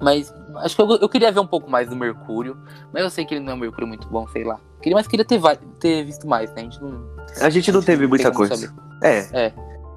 [0.00, 2.56] Mas acho que eu, eu, queria ver um pouco mais do Mercúrio.
[2.92, 4.60] Mas eu sei que ele não é um Mercúrio muito bom, sei lá.
[4.82, 5.40] Queria, mas queria ter,
[5.80, 6.60] ter visto mais, né?
[6.60, 7.16] A gente não.
[7.40, 8.74] A gente não teve muita coisa.
[9.02, 9.46] É.
[9.46, 9.54] É.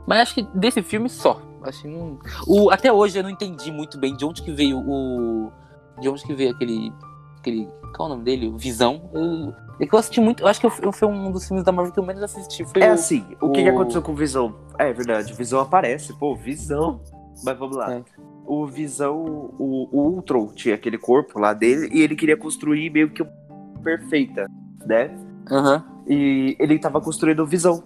[0.07, 1.41] Mas acho que desse filme só.
[1.63, 2.17] Acho que não.
[2.47, 5.51] O, até hoje eu não entendi muito bem de onde que veio o.
[5.99, 6.93] De onde que veio aquele.
[7.39, 7.67] aquele.
[7.95, 8.47] Qual é o nome dele?
[8.47, 9.09] O Visão.
[9.13, 10.43] Eu, é que eu assisti muito.
[10.43, 12.65] Eu acho que eu, eu, foi um dos filmes da Marvel que eu menos assisti.
[12.75, 14.55] É o, assim, o, o que, que aconteceu com o Visão?
[14.77, 17.01] É verdade, o Visão aparece, pô, Visão.
[17.43, 17.93] Mas vamos lá.
[17.93, 18.03] É
[18.49, 23.11] o Visão, o, o Ultron tinha aquele corpo lá dele e ele queria construir meio
[23.11, 23.23] que
[23.83, 24.47] perfeita,
[24.87, 25.15] né?
[25.51, 25.83] Uhum.
[26.07, 27.83] E ele tava construindo o Visão.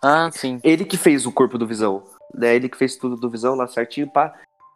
[0.00, 0.60] Ah, sim.
[0.62, 2.54] Ele que fez o corpo do Visão, né?
[2.54, 4.32] Ele que fez tudo do Visão lá certinho, pá.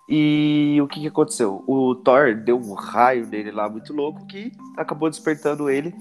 [0.09, 1.62] E o que que aconteceu?
[1.68, 5.95] O Thor deu um raio nele lá muito louco que acabou despertando ele.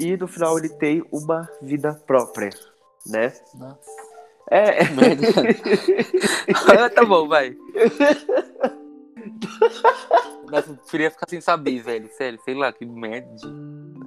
[0.00, 2.48] E no final ele tem uma vida própria,
[3.06, 3.30] né?
[3.54, 4.05] Nossa.
[4.50, 4.80] É.
[6.78, 7.56] ah, tá bom, vai.
[10.50, 12.08] Mas eu queria ficar sem saber, velho.
[12.16, 13.28] Sério, sei lá, que merda.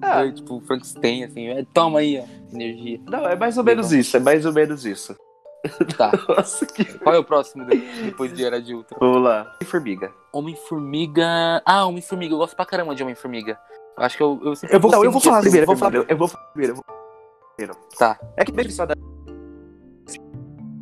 [0.01, 0.25] Ah.
[0.25, 1.49] Eu, tipo, Frankenstein, assim.
[1.49, 3.01] É, toma aí, ó, energia.
[3.05, 5.15] Não, é mais ou menos isso, é mais ou menos isso.
[5.97, 6.11] Tá.
[6.29, 6.85] Nossa, que...
[6.99, 8.97] Qual é o próximo depois de Era de Ultra?
[8.99, 9.55] Vamos lá.
[9.59, 10.13] Homem-Formiga.
[10.31, 11.61] Homem-Formiga.
[11.65, 12.33] Ah, Homem-Formiga.
[12.33, 13.59] Eu gosto pra caramba de Homem-Formiga.
[13.97, 14.77] Acho que eu, eu sempre.
[14.77, 15.63] Eu vou, não, eu vou falar primeiro.
[15.63, 16.71] Eu vou falar, eu vou falar primeiro.
[16.71, 16.85] Eu vou
[17.55, 17.77] primeiro.
[17.97, 18.17] Tá.
[18.37, 18.95] É que mesmo só da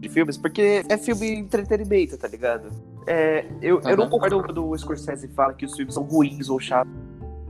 [0.08, 2.70] de filmes, porque é filme entretenimento, tá ligado?
[3.06, 3.90] É, eu, uhum.
[3.90, 6.92] eu não concordo quando o Scorsese fala que os filmes são ruins ou chatos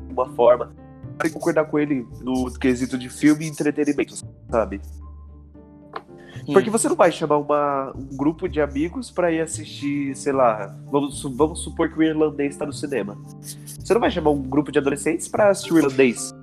[0.08, 0.74] de uma forma.
[1.04, 4.16] Eu tenho que concordar com ele no quesito de filme e entretenimento,
[4.50, 4.82] sabe?
[6.54, 10.74] Porque você não vai chamar uma, um grupo de amigos para ir assistir, sei lá,
[10.90, 13.18] vamos, vamos supor que o irlandês está no cinema.
[13.42, 16.34] Você não vai chamar um grupo de adolescentes para assistir o irlandês.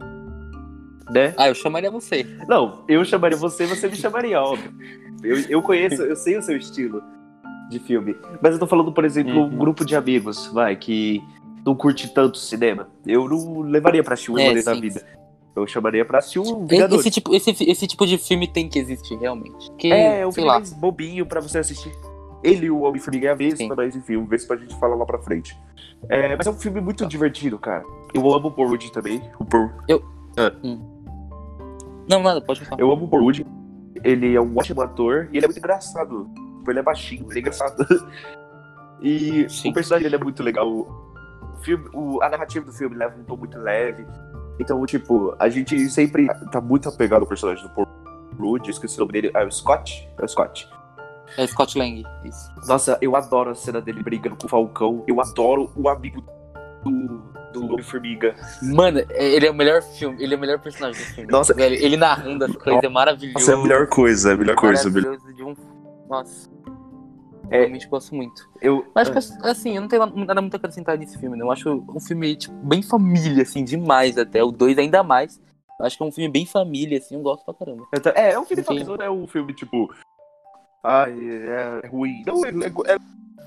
[1.10, 1.34] Né?
[1.36, 2.24] Ah, eu chamaria você.
[2.48, 4.72] Não, eu chamaria você, você me chamaria, óbvio.
[5.22, 7.02] Eu, eu conheço, eu sei o seu estilo
[7.70, 8.16] de filme.
[8.42, 9.46] Mas eu tô falando, por exemplo, uhum.
[9.46, 11.22] um grupo de amigos, vai, que
[11.64, 12.88] não curte tanto cinema.
[13.06, 15.04] Eu não levaria pra assistir um é, da vida.
[15.56, 16.98] Eu chamaria pra assistir um Vingador.
[16.98, 19.70] Esse tipo, esse, esse tipo de filme tem que existir, realmente.
[19.78, 20.58] Que, é, um filme lá.
[20.58, 21.92] mais bobinho pra você assistir.
[22.42, 25.06] Ele e o Homem-Formiga é a Vespa, mas enfim, um Vespa a gente fala lá
[25.06, 25.56] pra frente.
[26.10, 27.84] É, mas é um filme muito divertido, cara.
[28.12, 29.22] Eu amo o Paul também.
[29.38, 29.70] O Paul...
[29.88, 30.04] Eu...
[30.36, 30.52] Ah.
[30.62, 30.93] Hum.
[32.08, 32.80] Não, nada, pode falar.
[32.80, 33.24] Eu amo o Paul
[34.02, 36.28] ele é um ótimo ator e ele é muito engraçado.
[36.58, 37.86] Tipo, ele é baixinho, ele é engraçado.
[39.00, 39.70] E Sim.
[39.70, 40.66] o personagem dele é muito legal.
[40.66, 44.06] O filme, o, a narrativa do filme leva um tom muito leve.
[44.58, 47.86] Então, tipo, a gente sempre tá muito apegado ao personagem do Paul
[48.38, 49.30] Rudd, esqueci o nome dele.
[49.34, 50.08] É o Scott?
[50.18, 50.68] É o Scott.
[51.36, 52.50] É Scott Lang, isso.
[52.66, 55.04] Nossa, eu adoro a cena dele brigando com o Falcão.
[55.06, 56.22] Eu adoro o amigo
[56.84, 57.22] do,
[57.60, 58.34] do Homem-Formiga.
[58.62, 61.32] Mano, ele é o melhor filme, ele é o melhor personagem do filme.
[61.32, 63.38] Nossa, velho, ele narrando as coisas é maravilhoso.
[63.38, 64.90] Nossa, é a melhor coisa, é a melhor coisa.
[64.90, 65.54] Maravilhoso de um...
[66.08, 66.50] Nossa.
[67.50, 68.48] É, realmente gosto muito.
[68.60, 71.44] Eu, Mas acho que, assim, eu não tenho nada muito a acrescentar nesse filme, né?
[71.44, 74.42] Eu acho um filme, tipo, bem família, assim, demais até.
[74.42, 75.40] O 2 ainda mais.
[75.78, 77.86] Eu acho que é um filme bem família, assim, eu gosto pra caramba.
[78.14, 79.92] É, é um filme família, não é um filme, tipo...
[80.82, 82.22] Ai, é, é ruim.
[82.26, 82.98] Não, é, é, é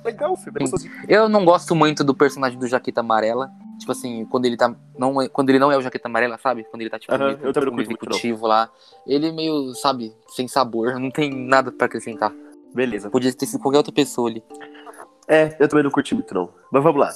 [0.04, 0.60] legal o filme.
[1.08, 3.50] É eu não gosto muito do personagem do Jaqueta Amarela.
[3.80, 4.76] Tipo assim, quando ele tá.
[4.98, 6.64] Não, é, quando ele não é o Jaqueta Amarela, sabe?
[6.66, 8.70] Quando ele tá, tipo, uh -huh, eu também como executivo lá.
[9.06, 12.34] Ele meio, sabe, sem sabor, não tem nada pra acrescentar.
[12.74, 13.10] Beleza.
[13.10, 14.44] Podia ter sido qualquer outra pessoa ali.
[15.28, 16.50] É, eu também não curti muito, não.
[16.72, 17.12] Mas vamos lá.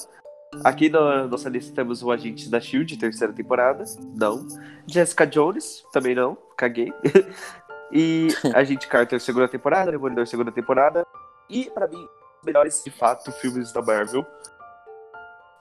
[0.65, 3.85] Aqui na nossa lista temos o Agente da Shield, terceira temporada.
[4.15, 4.45] Não.
[4.85, 6.37] Jessica Jones, também não.
[6.57, 6.91] Caguei.
[7.91, 9.91] e Agente Carter, segunda temporada.
[9.91, 11.07] Demolidor, segunda temporada.
[11.49, 12.05] E, pra mim,
[12.45, 14.25] melhores, de fato, filmes da Marvel.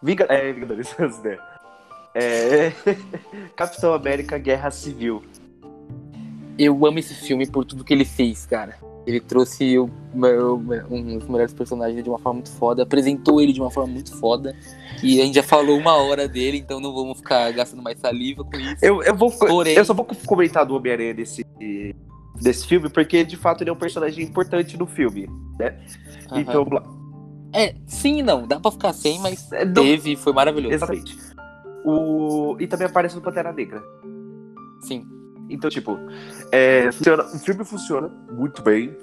[0.03, 0.27] Vinga...
[0.29, 1.39] É, Vingadores, né?
[2.15, 2.73] É...
[3.57, 5.23] Capitão América Guerra Civil.
[6.59, 8.77] Eu amo esse filme por tudo que ele fez, cara.
[9.07, 9.91] Ele trouxe o,
[10.91, 14.15] um dos melhores personagens de uma forma muito foda, apresentou ele de uma forma muito
[14.19, 14.55] foda.
[15.03, 18.45] E a gente já falou uma hora dele, então não vamos ficar gastando mais saliva
[18.45, 18.85] com isso.
[18.85, 19.75] Eu, eu, vou, Porém...
[19.75, 21.47] eu só vou comentar do Homem-Aranha desse,
[22.41, 25.29] desse filme, porque de fato ele é um personagem importante no filme,
[25.59, 25.79] né?
[26.31, 26.39] Uhum.
[26.39, 26.67] Então,
[27.53, 28.47] é, sim e não.
[28.47, 29.83] Dá pra ficar sem, mas é, não...
[29.83, 30.75] teve foi maravilhoso.
[30.75, 31.19] Exatamente.
[31.85, 32.57] O...
[32.59, 33.83] E também aparece no Pantera Negra.
[34.81, 35.07] Sim.
[35.49, 35.99] Então, tipo,
[36.53, 38.97] é, funciona, o filme funciona muito bem.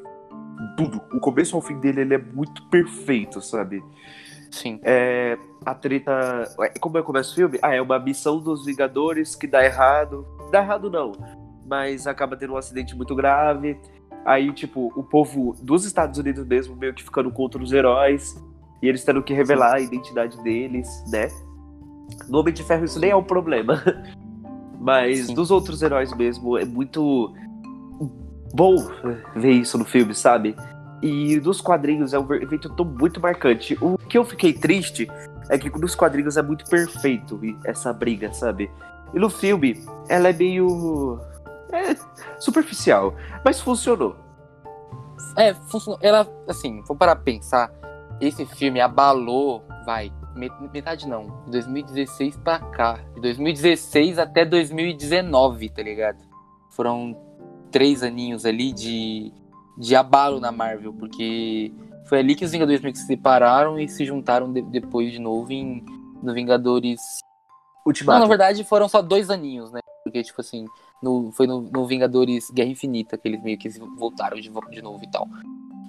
[0.77, 1.01] Tudo.
[1.13, 3.83] O começo ao fim dele ele é muito perfeito, sabe?
[4.49, 4.79] Sim.
[4.83, 6.43] É, a treta.
[6.79, 7.59] Como é que começa o filme?
[7.61, 10.25] Ah, é uma missão dos Vingadores que dá errado.
[10.51, 11.11] Dá errado não.
[11.65, 13.77] Mas acaba tendo um acidente muito grave.
[14.27, 18.35] Aí, tipo, o povo dos Estados Unidos mesmo meio que ficando contra os heróis.
[18.83, 21.29] E eles tendo que revelar a identidade deles, né?
[22.27, 23.81] No Homem de Ferro isso nem é um problema.
[24.81, 25.33] Mas Sim.
[25.33, 27.33] dos outros heróis mesmo, é muito
[28.53, 28.75] bom
[29.33, 30.57] ver isso no filme, sabe?
[31.01, 33.77] E nos quadrinhos é um evento tão muito marcante.
[33.79, 35.07] O que eu fiquei triste
[35.49, 38.69] é que nos quadrinhos é muito perfeito essa briga, sabe?
[39.13, 41.17] E no filme, ela é meio.
[41.71, 41.95] É
[42.39, 43.13] superficial,
[43.43, 44.15] mas funcionou.
[45.37, 45.99] É, funcionou.
[46.01, 47.71] Ela, assim, vou parar pra pensar.
[48.19, 50.11] Esse filme abalou, vai,
[50.73, 52.99] metade não, de 2016 pra cá.
[53.15, 56.17] De 2016 até 2019, tá ligado?
[56.71, 57.15] Foram
[57.71, 59.31] três aninhos ali de,
[59.77, 61.71] de abalo na Marvel, porque
[62.07, 65.19] foi ali que os Vingadores meio que se separaram e se juntaram de, depois de
[65.19, 65.83] novo em,
[66.23, 67.01] no Vingadores.
[67.85, 68.19] Ultimato.
[68.19, 69.79] Não, na verdade foram só dois aninhos, né?
[70.03, 70.65] Porque, tipo assim,
[71.01, 75.03] no, foi no, no Vingadores Guerra Infinita que eles meio que voltaram de, de novo
[75.03, 75.27] e tal.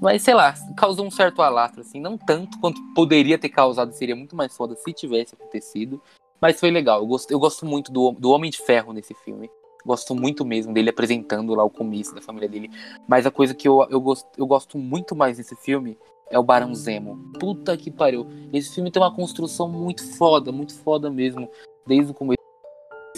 [0.00, 2.00] Mas, sei lá, causou um certo alastro, assim.
[2.00, 6.00] Não tanto quanto poderia ter causado, seria muito mais foda se tivesse acontecido.
[6.40, 7.00] Mas foi legal.
[7.00, 9.50] Eu gosto, eu gosto muito do, do Homem de Ferro nesse filme.
[9.84, 12.70] Gosto muito mesmo dele apresentando lá o começo da família dele.
[13.08, 15.98] Mas a coisa que eu, eu, gosto, eu gosto muito mais nesse filme
[16.30, 17.32] é o Barão Zemo.
[17.40, 18.26] Puta que pariu.
[18.52, 21.50] Esse filme tem uma construção muito foda, muito foda mesmo.
[21.86, 22.37] Desde o começo.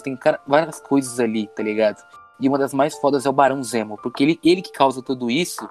[0.02, 2.02] Tem cara, várias coisas ali, tá ligado?
[2.40, 3.98] E uma das mais fodas é o Barão Zemo.
[4.02, 5.68] Porque ele, ele que causa tudo isso.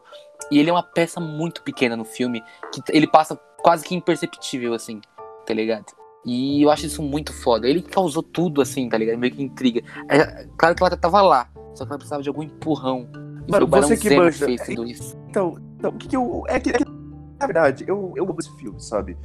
[0.52, 4.74] E ele é uma peça muito pequena no filme, que ele passa quase que imperceptível,
[4.74, 5.02] assim,
[5.46, 5.86] tá ligado?
[6.26, 7.68] E eu acho isso muito foda.
[7.68, 9.18] Ele causou tudo, assim, tá ligado?
[9.18, 9.82] Meio que intriga.
[10.10, 13.08] É, claro que ela tava lá, só que ela precisava de algum empurrão.
[13.48, 14.46] E Mano, você que manja.
[14.46, 15.18] Fez tudo isso.
[15.30, 16.44] Então, então, o que, que eu.
[16.48, 19.18] É que, é que, na verdade, eu, eu amo esse filme, sabe?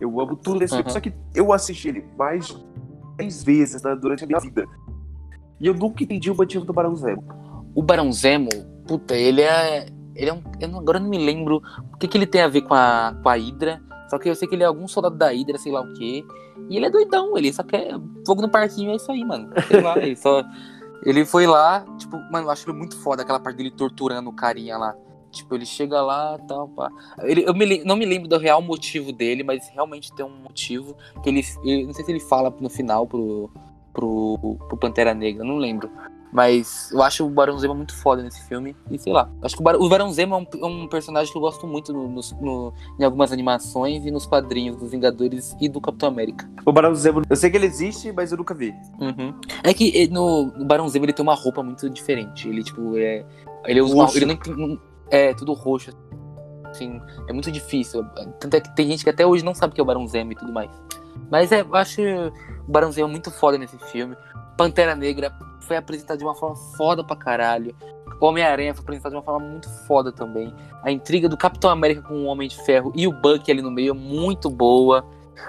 [0.00, 0.78] Eu amo tudo desse uhum.
[0.78, 2.56] filme, só que eu assisti ele mais
[3.18, 4.64] 10 vezes né, durante a minha vida.
[5.60, 7.22] E eu nunca entendi o motivo do Barão Zemo.
[7.74, 8.48] O Barão Zemo,
[8.86, 9.88] puta, ele é
[10.18, 10.42] ele é um.
[10.60, 11.62] Eu não, agora não me lembro
[11.92, 13.80] o que, que ele tem a ver com a, com a Hydra.
[14.10, 16.24] Só que eu sei que ele é algum soldado da Hydra, sei lá o quê.
[16.68, 17.92] E ele é doidão, ele só quer
[18.26, 19.50] fogo no parquinho, é isso aí, mano.
[19.68, 20.42] Sei lá, ele só.
[21.04, 24.32] Ele foi lá, tipo, mano, eu acho ele muito foda aquela parte dele torturando o
[24.32, 24.96] carinha lá.
[25.38, 26.90] Tipo, ele chega lá e tal, pá.
[27.22, 30.96] Ele, eu me, não me lembro do real motivo dele, mas realmente tem um motivo
[31.22, 31.44] que ele.
[31.64, 33.50] ele não sei se ele fala no final pro,
[33.92, 35.90] pro, pro Pantera Negra, não lembro.
[36.32, 38.76] Mas eu acho o Barão Zemo muito foda nesse filme.
[38.90, 39.30] E sei lá.
[39.42, 41.66] Acho que o, Bar o Barão Zemo é um, é um, personagem que eu gosto
[41.66, 46.08] muito no, no, no, em algumas animações e nos quadrinhos dos Vingadores e do Capitão
[46.08, 46.48] América.
[46.66, 48.74] O Barão Zemo, eu sei que ele existe, mas eu nunca vi.
[49.00, 49.34] Uhum.
[49.62, 52.48] É que eh, no, no Barão Zemo ele tem uma roupa muito diferente.
[52.48, 53.24] Ele, tipo, é.
[53.64, 54.78] Ele usa uma, Ele não.
[55.10, 55.90] É, tudo roxo.
[56.64, 58.04] Assim, é muito difícil.
[58.40, 60.06] Tanto é que tem gente que até hoje não sabe o que é o Barão
[60.06, 60.70] Zemo e tudo mais.
[61.30, 64.16] Mas é, eu acho o Barão Zemo muito foda nesse filme.
[64.56, 67.74] Pantera Negra foi apresentado de uma forma foda pra caralho.
[68.20, 70.52] Homem-Aranha foi apresentado de uma forma muito foda também.
[70.82, 73.70] A intriga do Capitão América com o Homem de Ferro e o Bucky ali no
[73.70, 75.06] meio é muito boa.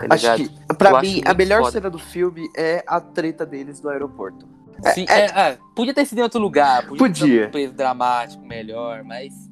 [0.07, 1.71] Tá acho que, pra Eu mim, a melhor foda.
[1.71, 4.47] cena do filme é a treta deles no aeroporto.
[4.93, 6.85] Sim, é, é, é, podia ter sido em outro lugar.
[6.85, 6.97] Podia.
[6.97, 7.41] podia.
[7.41, 9.48] Ter um peso dramático melhor, mas.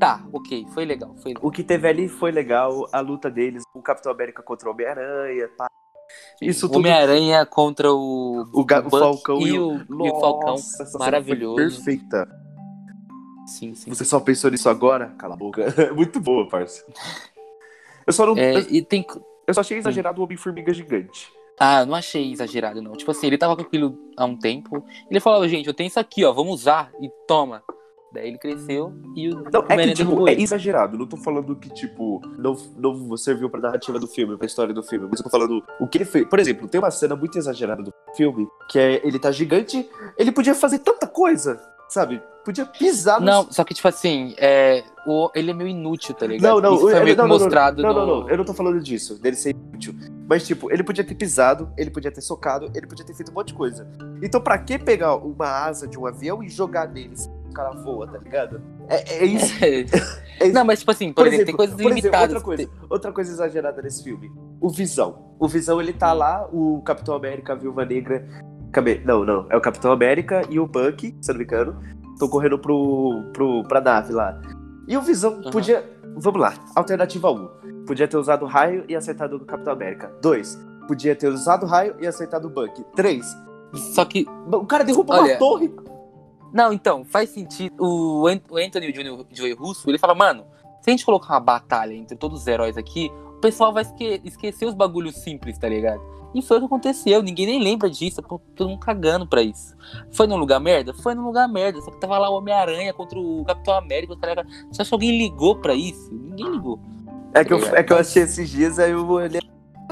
[0.00, 1.14] Tá, ok, foi legal.
[1.22, 1.34] Foi...
[1.42, 5.46] O que teve ali foi legal, a luta deles, o Capitão América contra o Homem-Aranha,
[5.58, 5.66] pá.
[6.40, 6.78] Isso tudo.
[6.78, 10.52] Homem-Aranha contra o, O, ga- o Falcão e o, e o Falcão.
[10.52, 11.56] Nossa, Maravilhoso.
[11.56, 12.26] Perfeita.
[13.46, 13.90] Sim, sim.
[13.92, 15.14] Você só pensou nisso agora?
[15.18, 15.66] Cala a boca.
[15.94, 16.82] Muito boa, parça.
[18.06, 18.36] Eu só não.
[18.38, 19.04] É, eu, e tem.
[19.46, 21.30] eu só achei exagerado o Homem-Formiga gigante.
[21.58, 22.92] Ah, não achei exagerado, não.
[22.92, 24.82] Tipo assim, ele tava com aquilo há um tempo.
[25.10, 26.90] Ele falava, gente, eu tenho isso aqui, ó, vamos usar.
[27.02, 27.62] E toma.
[28.12, 30.98] Daí ele cresceu e o Não, é que, tipo, é exagerado.
[30.98, 34.82] Não tô falando que, tipo, não, não serviu pra narrativa do filme, pra história do
[34.82, 35.06] filme.
[35.08, 36.26] Mas eu tô falando o que ele fez.
[36.28, 39.88] Por exemplo, tem uma cena muito exagerada do filme, que é ele tá gigante,
[40.18, 42.20] ele podia fazer tanta coisa, sabe?
[42.44, 46.26] Podia pisar no Não, só que, tipo assim, é, o, ele é meio inútil, tá
[46.26, 46.54] ligado?
[46.54, 48.20] Não, não, Isso foi eu- que não, não, não, mostrado não, não, no...
[48.22, 49.94] não, eu não tô falando disso, dele ser inútil.
[50.28, 53.34] Mas, tipo, ele podia ter pisado, ele podia ter socado, ele podia ter feito um
[53.34, 53.86] monte de coisa.
[54.22, 57.70] Então, pra que pegar uma asa de um avião e jogar nele se o cara
[57.72, 58.60] voa, tá ligado?
[58.88, 59.64] É, é isso.
[59.64, 60.52] É isso.
[60.54, 62.34] Não, mas, tipo assim, por, exemplo, tem coisas por exemplo, limitadas.
[62.34, 64.30] outra coisa, outra coisa exagerada nesse filme.
[64.60, 65.34] O Visão.
[65.38, 68.26] O Visão, ele tá lá, o Capitão América, a Viúva Negra...
[69.04, 69.46] Não, não.
[69.50, 71.76] É o Capitão América e o Bucky, se eu não me engano.
[72.12, 74.40] Estão correndo pro, pro, pra nave lá.
[74.86, 75.50] E o Visão Uhum.
[75.50, 75.84] podia...
[76.16, 76.54] Vamos lá.
[76.76, 77.84] Alternativa 1.
[77.86, 80.12] Podia ter usado o raio e acertado o Capitão América.
[80.22, 80.58] 2.
[80.86, 82.84] Podia ter usado o raio e acertado o Bucky.
[82.94, 83.26] 3.
[83.74, 85.72] Só que, O cara derruba uma Olha, torre.
[86.52, 87.74] Não, então, faz sentido.
[87.78, 89.24] O, An- o Anthony Jr.
[89.32, 90.44] Joey Russo, ele fala, mano,
[90.80, 94.20] se a gente colocar uma batalha entre todos os heróis aqui, o pessoal vai esque-
[94.24, 96.00] esquecer os bagulhos simples, tá ligado?
[96.32, 98.22] E foi o que aconteceu, ninguém nem lembra disso,
[98.54, 99.74] todo mundo cagando pra isso.
[100.12, 100.94] Foi num lugar merda?
[100.94, 104.20] Foi num lugar merda, só que tava lá o Homem-Aranha contra o Capitão América, os
[104.20, 106.08] caras- Você acha que alguém ligou pra isso?
[106.14, 106.78] Ninguém ligou.
[107.34, 107.78] É que, eu, Obrigado.
[107.78, 109.40] é que eu achei esses dias, aí eu olhei...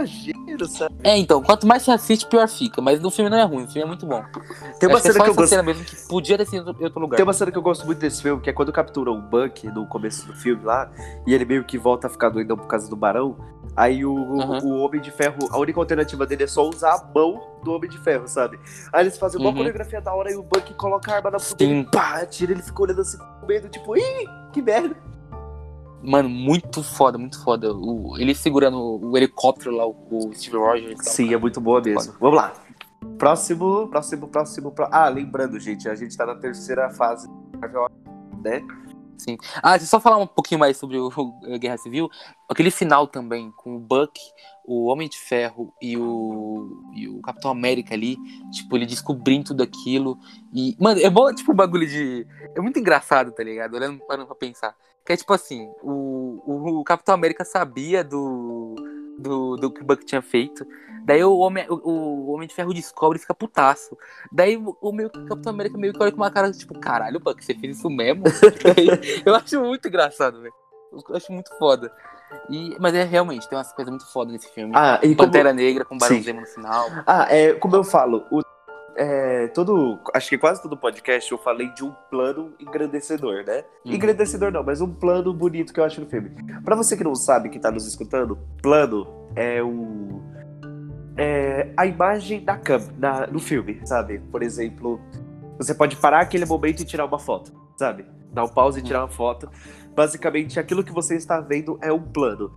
[0.02, 0.94] Exagero, sabe?
[1.04, 2.80] É, então, quanto mais você assiste, pior fica.
[2.80, 4.22] Mas no filme não é ruim, o filme é muito bom.
[4.78, 5.48] Tem uma Acho que é cena que eu gosto...
[5.50, 7.16] cena mesmo que podia ter sido em outro lugar.
[7.16, 9.66] Tem uma cena que eu gosto muito desse filme, que é quando capturam o Buck
[9.68, 10.90] no começo do filme lá,
[11.26, 13.36] e ele meio que volta a ficar doidão por causa do Barão.
[13.76, 14.58] Aí o, Uhum.
[14.64, 17.88] o Homem de Ferro, a única alternativa dele é só usar a mão do Homem
[17.88, 18.58] de Ferro, sabe?
[18.92, 19.56] Aí eles fazem uma Uhum.
[19.56, 21.54] coreografia da hora e o Buck coloca a arma na Sim.
[21.56, 24.96] dele, pá, tira, ele fica olhando assim com medo, tipo, ih, que merda.
[26.02, 27.72] Mano, muito foda, muito foda.
[27.74, 30.96] O, ele segurando o, o helicóptero lá, o, o Steve Rogers.
[30.96, 31.40] tal, Sim, é cara.
[31.40, 32.14] muito boa mesmo.
[32.20, 32.52] Vamos lá.
[33.18, 34.70] Próximo, próximo, próximo.
[34.70, 37.28] pró- Ah, lembrando, gente, a gente tá na terceira fase,
[38.42, 38.62] né?
[39.60, 42.08] Ah, deixa eu só falar um pouquinho mais sobre o, o Guerra Civil.
[42.48, 44.18] Aquele final também, com o Buck,
[44.64, 48.16] o Homem de Ferro e o, e o Capitão América ali,
[48.52, 50.16] tipo, ele descobrindo tudo aquilo.
[50.54, 52.24] E, mano, é bom, tipo, o bagulho de.
[52.56, 53.74] É muito engraçado, tá ligado?
[53.74, 54.72] Olhando pra pensar.
[55.08, 58.74] Que é tipo assim, o, o, o Capitão América sabia do,
[59.18, 60.66] do, do que o Buck tinha feito.
[61.02, 63.96] Daí o Homem, o, o Homem de Ferro descobre e fica putaço.
[64.30, 67.18] Daí o, o, meio, o Capitão América meio que olha com uma cara tipo, caralho,
[67.20, 68.24] Buck, você fez isso mesmo?
[69.24, 70.52] eu acho muito engraçado, velho.
[70.92, 71.90] Eu acho muito foda.
[72.50, 74.74] E, mas é realmente, tem umas coisas muito foda nesse filme.
[74.76, 75.16] Ah, e como...
[75.16, 76.20] Pantera Negra com Barão.
[76.20, 76.86] Zemo no final.
[77.06, 78.42] Ah, é, como eu falo, o,
[79.00, 83.62] é, todo, acho que quase todo podcast eu falei de um plano engrandecedor, né?
[83.86, 83.92] Uhum.
[83.92, 86.32] Engrandecedor não, mas um plano bonito que eu acho no filme.
[86.64, 90.20] Pra você que não sabe, que tá nos escutando, plano é o
[91.16, 94.18] é a imagem da câmera no filme, sabe?
[94.32, 95.00] Por exemplo,
[95.56, 98.04] você pode parar aquele momento e tirar uma foto, sabe?
[98.32, 99.48] Dar um pause e tirar uma foto.
[99.94, 102.52] Basicamente, aquilo que você está vendo é um plano.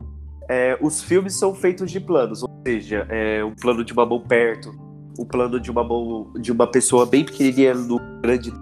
[0.49, 4.19] É, os filmes são feitos de planos, ou seja, é um plano de uma mão
[4.19, 8.53] perto, o plano de uma mão de uma pessoa bem pequenininha no grande.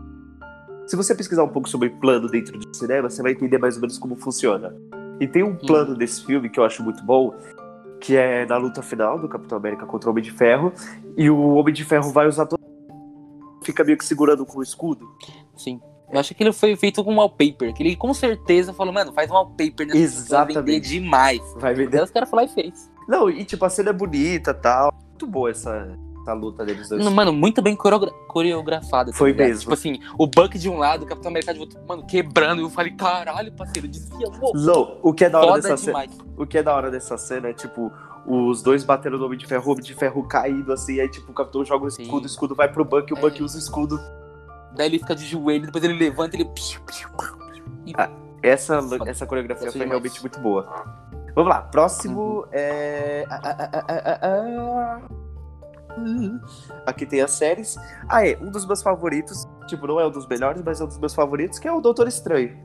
[0.87, 3.81] Se você pesquisar um pouco sobre plano dentro do cinema, você vai entender mais ou
[3.81, 4.75] menos como funciona.
[5.19, 7.33] E tem um plano desse filme que eu acho muito bom,
[7.99, 10.73] que é na luta final do Capitão América contra o Homem de Ferro,
[11.15, 12.59] e o Homem de Ferro vai usar todo
[13.61, 15.07] fica meio que segurando com o escudo.
[15.55, 15.79] Sim.
[16.11, 17.73] Eu acho que ele foi feito com um wallpaper.
[17.73, 20.89] Que ele com certeza falou, mano, faz um wallpaper nessa pessoa, vai vender Exatamente.
[20.89, 21.41] demais.
[21.57, 22.03] Vai Daí vender.
[22.03, 22.91] os caras falaram e fez.
[23.07, 24.91] Não, e tipo, a cena é bonita tal.
[25.09, 27.03] Muito boa essa, essa luta deles dois.
[27.03, 29.11] Não, Mano, muito bem coreogra coreografada.
[29.11, 29.59] tá Foi mesmo.
[29.61, 32.61] Tipo assim, o Buck de um lado, o Capitão América de outro, mano, quebrando.
[32.61, 34.51] Eu falei, caralho, parceiro, desvia, pô.
[34.55, 36.05] Não, o que é da hora Foda dessa cena.
[36.37, 37.91] O que é da hora dessa cena é, tipo,
[38.25, 41.31] os dois batendo no Homem de Ferro, o Homem de Ferro caindo, assim, aí, tipo,
[41.31, 42.03] o Capitão joga o Sim.
[42.03, 43.21] escudo, o escudo vai pro Buck, o É.
[43.21, 43.99] Buck usa o escudo.
[44.75, 46.49] Daí ele fica de joelho, depois ele levanta ele.
[47.85, 48.09] E- Ah,
[48.41, 49.09] Essa, Foda.
[49.09, 50.65] essa coreografia foi realmente muito boa.
[51.35, 52.45] Vamos lá, próximo Uhum.
[52.51, 53.25] é...
[53.29, 53.41] ah,
[54.21, 55.01] ah,
[56.85, 57.77] Aqui tem as séries.
[58.07, 60.87] Ah, é, um dos meus favoritos, tipo, não é um dos melhores, mas é um
[60.87, 62.57] dos meus favoritos, que é o Doutor Estranho.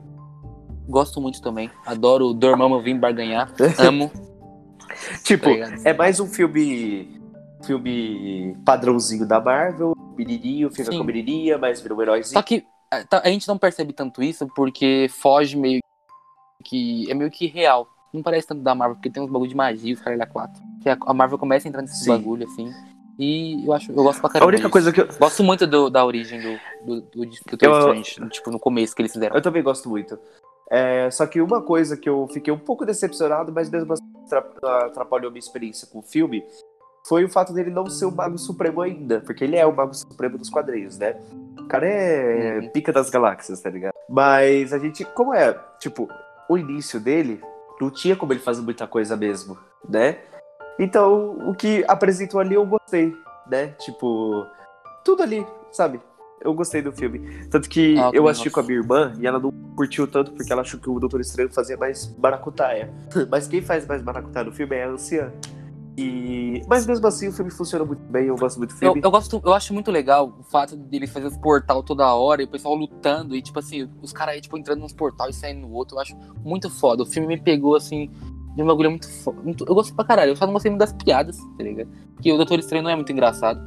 [0.87, 1.69] Gosto muito também.
[1.85, 3.51] Adoro o Dormammu vir barganhar.
[3.79, 4.11] Amo.
[5.23, 7.19] Tipo, tá é mais um filme
[7.65, 10.99] filme padrãozinho da Marvel, menininho, fica Sim.
[10.99, 12.33] com menininha, mas vira um heróizinho.
[12.33, 15.81] Só que a tá- a gente não percebe tanto isso porque foge meio
[16.63, 17.87] que é meio que real.
[18.13, 20.61] Não parece tanto da Marvel, porque tem uns bagulho de magia, os caras da 4.
[20.81, 22.11] Que a Marvel começa a entrar nesse Sim.
[22.11, 22.71] bagulho, assim.
[23.17, 24.47] E eu acho, eu gosto pra A caramba.
[24.49, 24.71] única disso.
[24.71, 28.51] coisa que eu, Gosto muito do- da origem do, do, do Doutor Eu- Strange, tipo,
[28.51, 29.35] no começo que eles fizeram.
[29.35, 30.19] Eu também gosto muito.
[30.69, 34.85] É, só que uma coisa que eu fiquei um pouco decepcionado, mas mesmo assim atra-
[34.87, 36.43] atrapalhou minha experiência com o filme,
[37.07, 39.21] foi o fato dele não ser o Mago Supremo ainda.
[39.21, 41.15] Porque ele é o Mago Supremo dos quadrinhos, né?
[41.59, 42.69] O cara é Uhum.
[42.69, 43.93] pica das galáxias, tá ligado?
[44.09, 46.09] Mas a gente, como é, tipo,
[46.49, 47.41] o início dele,
[47.79, 49.57] não tinha como ele fazer muita coisa mesmo,
[49.87, 50.17] né?
[50.79, 53.15] Então, o que apresentou ali eu gostei,
[53.49, 53.67] né?
[53.79, 54.45] Tipo,
[55.03, 55.99] tudo ali, sabe?
[56.41, 57.47] Eu gostei do filme.
[57.47, 58.55] Tanto que Ah, eu eu assisti gosto.
[58.55, 61.21] com a minha irmã e ela não curtiu tanto porque ela achou que o Doutor
[61.21, 62.93] Estranho fazia mais maracutaia.
[63.31, 65.31] Mas quem faz mais maracutaia no filme é a anciã.
[65.97, 66.61] E...
[66.67, 69.01] Mas mesmo assim o filme funciona muito bem, eu gosto muito do Eu, filme.
[69.01, 72.45] eu gosto, eu acho muito legal o fato dele fazer os portal toda hora e
[72.45, 75.61] o pessoal lutando e, tipo assim, os caras aí, tipo, entrando nos portal e saindo
[75.61, 75.95] no outro.
[75.95, 77.01] Eu acho muito foda.
[77.03, 78.11] O filme me pegou, assim,
[78.55, 79.37] de um bagulho muito foda.
[79.67, 80.31] Eu gosto pra caralho.
[80.31, 81.89] Eu só não gostei muito das piadas, tá ligado?
[82.13, 83.59] Porque o Doutor Estranho não é muito engraçado.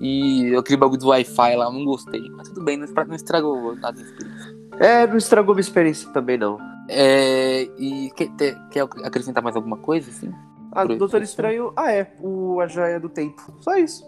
[0.00, 2.20] E aquele bagulho do Wi-Fi lá, eu não gostei.
[2.36, 4.54] Mas tudo bem, não estra- não estragou nada da experiência.
[4.78, 6.58] É, não estragou minha experiência também, não.
[6.88, 8.28] É, e quer,
[8.70, 10.30] quer acrescentar mais alguma coisa, assim?
[10.72, 11.22] Ah, do Doutor.
[11.22, 13.40] Estranho, ah é, o A Joia do Tempo.
[13.60, 14.04] Só isso.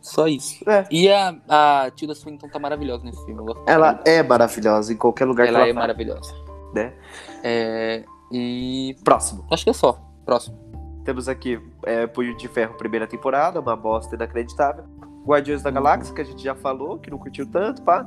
[0.00, 0.62] Só isso.
[0.68, 0.84] É.
[0.90, 3.42] E a, a Tilda Swinton tá maravilhosa nesse filme.
[3.66, 5.80] Ela é maravilhosa em qualquer lugar ela que é ela tá.
[5.80, 6.34] maravilhosa.
[6.74, 6.92] né?
[7.42, 8.04] É,
[8.36, 9.44] e Próximo.
[9.50, 10.00] acho que é só.
[10.24, 10.58] Próximo.
[11.04, 14.84] Temos aqui é, Punho de Ferro, primeira temporada, uma bosta inacreditável.
[15.26, 18.06] Guardiões da Galáxia, que a gente já falou, que não curtiu tanto, pá.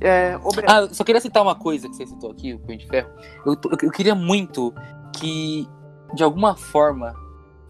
[0.00, 2.78] É, Homem- Ah, eu só queria citar uma coisa que você citou aqui, o Punho
[2.78, 3.10] de Ferro.
[3.44, 4.72] Eu, tô- eu queria muito
[5.16, 5.68] que,
[6.14, 7.14] de alguma forma,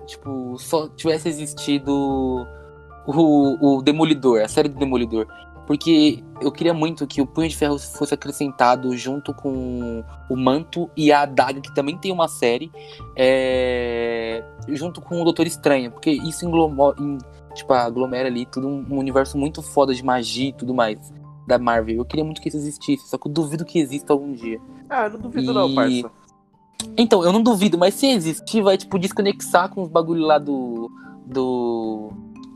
[0.06, 2.46] tipo, só tivesse existido
[3.06, 5.26] o, o Demolidor, a série do Demolidor.
[5.66, 10.88] Porque eu queria muito que o Punho de Ferro fosse acrescentado junto com o Manto
[10.96, 12.70] e a Adaga, que também tem uma série,
[13.16, 15.90] é, junto com o Doutor Estranho.
[15.90, 17.18] Porque isso englomo- em-
[17.54, 21.12] tipo, aglomera ali tudo um, um universo muito foda de magia e tudo mais
[21.46, 21.96] da Marvel.
[21.96, 24.60] Eu queria muito que isso existisse, só que eu duvido que exista algum dia.
[24.88, 26.10] Ah, não duvido não, E- parça.
[26.96, 30.90] Então, eu não duvido, mas se existir, vai, tipo, desconexar com os bagulho lá do.
[31.26, 32.10] do.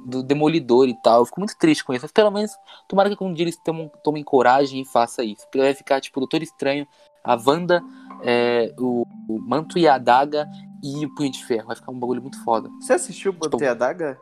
[0.06, 1.20] Do Demolidor e tal.
[1.20, 2.04] Eu fico muito triste com isso.
[2.04, 2.52] Mas pelo menos,
[2.88, 5.42] tomara que algum dia eles tomem, tomem coragem e façam isso.
[5.42, 6.86] Porque vai ficar, tipo, o Doutor Estranho,
[7.24, 7.82] a Wanda,
[8.22, 10.48] é, o, o Manto e a Adaga
[10.82, 11.66] e o Punho de Ferro.
[11.68, 12.68] Vai ficar um bagulho muito foda.
[12.80, 14.18] Você assistiu Tipo, Manter a Daga?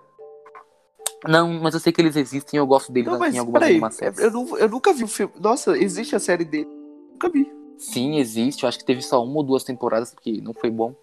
[1.27, 3.63] Não, mas eu sei que eles existem e eu gosto deles Não, mas em algumas,
[3.63, 4.19] algumas séries.
[4.21, 5.33] eu, eu nunca vi o filme.
[5.41, 6.69] Nossa, existe a série dele?
[7.13, 7.51] Nunca vi.
[7.77, 8.63] Sim, existe.
[8.63, 10.95] Eu acho que teve só uma ou duas temporadas, porque não foi bom.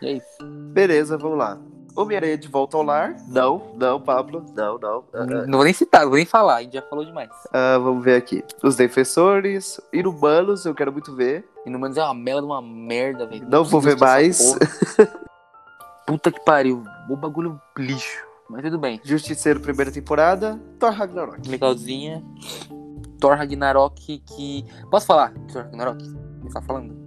[0.00, 0.44] E é isso.
[0.72, 1.60] Beleza, vamos lá.
[1.96, 3.16] Homem-Aranha de Volta ao Lar?
[3.28, 4.44] Não, não, Pablo.
[4.54, 5.04] Não, não.
[5.12, 5.46] Ah, ah.
[5.46, 7.30] Não vou nem citar, não vou nem falar, a gente já falou demais.
[7.52, 8.42] Ah, vamos ver aqui.
[8.62, 9.80] Os Defensores.
[9.92, 11.44] Inumanos, eu quero muito ver.
[11.64, 13.48] Inumanos é uma merda de uma merda, velho.
[13.48, 14.56] Não vou ver mais.
[16.06, 16.82] Puta que pariu.
[17.08, 18.24] O bagulho lixo.
[18.50, 19.00] Mas tudo bem.
[19.02, 20.60] Justiceiro, primeira temporada.
[20.78, 21.48] Thor Ragnarok.
[21.48, 22.22] Legalzinha.
[23.18, 24.64] Thor Ragnarok que.
[24.90, 25.32] Posso falar?
[25.50, 26.04] Thor Ragnarok?
[26.42, 27.03] Você tá falando?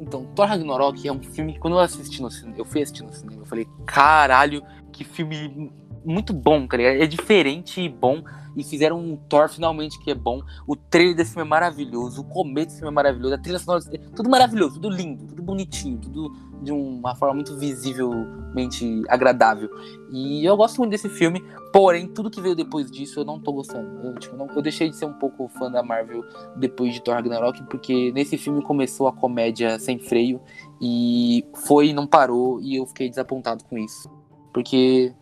[0.00, 3.02] Então, Thor Ragnarok é um filme que quando eu assisti no cinema, eu fui assistir
[3.02, 5.72] no cinema, eu falei, caralho, que filme
[6.04, 7.02] muito bom, tá ligado?
[7.02, 8.22] É diferente e bom.
[8.56, 10.40] E fizeram um Thor finalmente que é bom.
[10.66, 12.22] O trailer desse filme é maravilhoso.
[12.22, 13.34] O começo desse filme é maravilhoso.
[13.34, 13.84] A trilha sonora.
[14.14, 16.32] Tudo maravilhoso, tudo lindo, tudo bonitinho, tudo
[16.62, 19.68] de uma forma muito visivelmente agradável.
[20.10, 21.44] E eu gosto muito desse filme.
[21.72, 24.06] Porém, tudo que veio depois disso eu não tô gostando.
[24.06, 26.24] Eu, tipo, não- eu deixei de ser um pouco fã da Marvel
[26.56, 30.40] depois de Thor Ragnarok, porque nesse filme começou a comédia sem freio.
[30.80, 32.60] E foi e não parou.
[32.60, 34.08] E eu fiquei desapontado com isso.
[34.52, 35.12] Porque.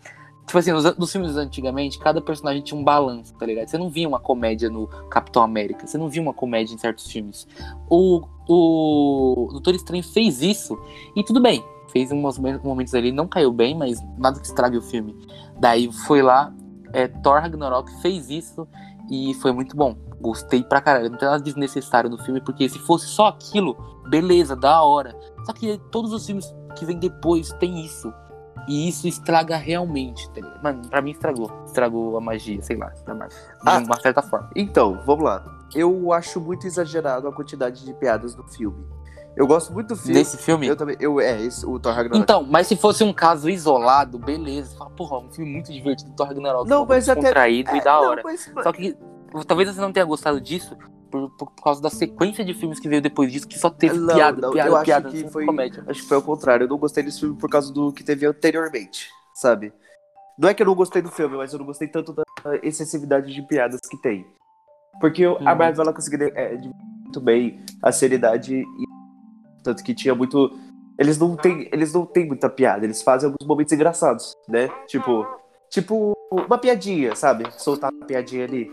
[0.47, 3.69] Tipo assim, nos, nos filmes antigamente, cada personagem tinha um balanço, tá ligado?
[3.69, 7.07] Você não via uma comédia no Capitão América, você não via uma comédia em certos
[7.07, 7.47] filmes.
[7.89, 10.79] O, o Doutor Estranho fez isso,
[11.17, 11.65] e tudo bem.
[11.91, 15.17] Fez uns momentos ali, não caiu bem, mas nada que estrague o filme.
[15.59, 16.53] Daí foi lá,
[16.93, 18.67] é, Thor Ragnarok fez isso,
[19.11, 19.97] e foi muito bom.
[20.21, 21.11] Gostei pra caralho.
[21.11, 23.77] Não tem nada desnecessário no filme, porque se fosse só aquilo,
[24.09, 25.17] beleza, da hora.
[25.45, 28.13] Só que todos os filmes que vêm depois tem isso.
[28.69, 30.63] E isso estraga realmente, tá ligado?
[30.63, 31.51] Mano, pra mim estragou.
[31.67, 33.37] Estragou a magia, sei lá, da Marvel.
[33.39, 33.79] De Ah.
[33.79, 34.49] uma certa forma.
[34.57, 35.45] Então, vamos lá.
[35.75, 38.85] Eu acho muito exagerado a quantidade de piadas no filme.
[39.37, 40.15] Eu gosto muito do filme.
[40.15, 40.67] Nesse filme.
[40.67, 40.97] Eu também.
[41.01, 42.23] Eu, é, esse, o Thor Ragnarok.
[42.23, 44.77] Então, mas se fosse um caso isolado, beleza.
[44.79, 46.69] Fala, porra, um filme muito divertido do Thor Ragnarok.
[46.71, 48.23] Não, mas até- Contraído É, e da não, hora.
[48.25, 48.97] mas- Só que
[49.47, 50.77] talvez você não tenha gostado disso
[51.15, 53.97] por, por, por causa da sequência de filmes que veio depois disso, que só teve
[53.97, 55.85] Não, piada, não, piada, eu acho piada, que sem foi- comédia.
[55.87, 56.65] Acho que foi ao contrário.
[56.65, 59.73] Eu não gostei desse filme por causa do que teve anteriormente, sabe?
[60.37, 62.25] Não é que eu não gostei do filme, mas eu não gostei tanto da
[62.65, 64.27] excessividade de piadas que tem.
[65.01, 65.57] Porque eu- a Uhum.
[65.59, 66.57] Marvel ela conseguiu é,
[67.05, 68.95] muito bem a seriedade e
[69.63, 70.51] Tanto que tinha muito.
[70.99, 74.69] Eles não têm, eles não têm muita piada, eles fazem alguns momentos engraçados, né?
[74.87, 75.27] Tipo,
[75.71, 77.47] tipo uma piadinha, sabe?
[77.53, 78.71] Soltar uma piadinha ali.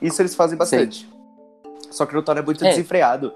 [0.00, 1.08] Isso eles fazem bastante.
[1.92, 2.70] Só que no Thor é muito É.
[2.70, 3.32] desenfreado.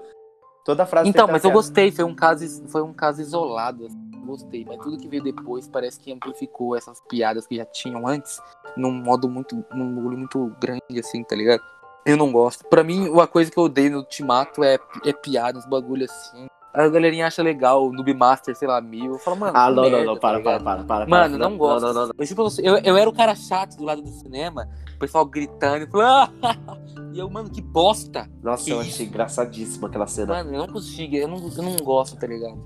[0.65, 3.85] Toda frase Então, mas eu gostei, foi um caso, foi um caso isolado.
[3.85, 8.05] assim, Gostei, mas tudo que veio depois parece que amplificou essas piadas que já tinham
[8.05, 8.41] antes
[8.75, 11.61] num modo muito, num bagulho muito grande, assim, tá ligado?
[12.05, 12.65] Eu não gosto.
[12.65, 16.45] Pra mim, uma coisa que eu odeio no Ultimato é, é piada, uns bagulho assim.
[16.73, 19.13] A galerinha acha legal, o Noob Master, sei lá, mil.
[19.13, 19.53] Eu falo, mano.
[19.55, 20.63] Ah, não, não, merda, não, tá para, para, ligado?
[20.63, 21.07] para, para.
[21.07, 21.49] Mano, para.
[21.49, 21.85] não gosto.
[21.85, 22.13] Não, não, não.
[22.17, 25.85] Eu, tipo, eu, eu era o cara chato do lado do cinema, o pessoal gritando,
[25.85, 26.77] e falando, ah!
[27.13, 28.29] e eu, mano, que bosta.
[28.43, 28.91] Nossa, Que eu isso?
[28.91, 30.35] achei engraçadíssima aquela cena.
[30.35, 32.61] Mano, eu não consigo, eu não, eu não gosto, tá ligado?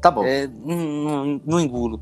[0.00, 0.24] Tá bom.
[0.24, 2.00] É, não, não, não engulo.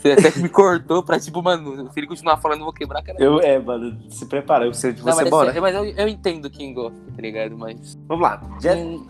[0.00, 3.02] Você até me cortou pra, tipo, mano, se ele continuar falando, eu vou quebrar a
[3.02, 3.18] cara.
[3.18, 5.46] Eu, é, mano, se prepara, eu sei Não, você mas, é mora.
[5.46, 7.56] sério, mas eu, eu entendo quem gosta, tá ligado?
[7.56, 7.98] Mas.
[8.06, 8.40] Vamos lá.
[8.76, 9.04] Hum,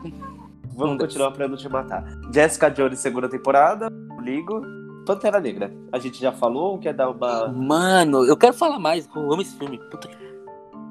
[0.80, 2.02] Vamos continuar pra eu não te matar.
[2.32, 3.88] Jessica Jones, segunda temporada.
[4.22, 4.62] Ligo.
[5.04, 5.70] Pantera Negra.
[5.92, 7.48] A gente já falou, quer dar uma.
[7.48, 9.78] Mano, eu quero falar mais, eu amo esse filme.
[9.90, 10.16] Puta que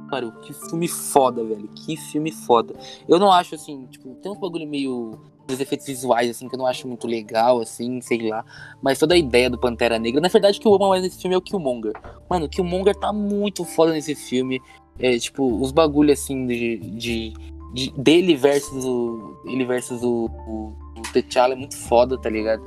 [0.09, 1.67] pariu, que filme foda, velho.
[1.69, 2.75] Que filme foda.
[3.07, 5.19] Eu não acho assim, tipo, tem uns bagulho meio.
[5.49, 8.45] Os efeitos visuais, assim, que eu não acho muito legal, assim, sei lá.
[8.83, 10.21] Mas toda a ideia do Pantera Negra.
[10.21, 11.93] Na verdade, o que eu amo mais nesse filme é o Killmonger.
[12.29, 14.61] Mano, o Killmonger tá muito foda nesse filme.
[14.99, 16.77] É, tipo, os bagulho assim de.
[16.77, 17.33] de,
[17.73, 19.41] de- dele versus o.
[19.45, 22.63] Ele versus o, o, o T'Challa é muito foda, tá ligado?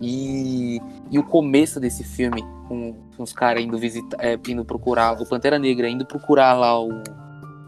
[0.00, 0.80] E,
[1.10, 5.28] e o começo desse filme, com, com os caras indo visitar, é, indo procurar, o
[5.28, 6.90] Pantera Negra indo procurar lá o,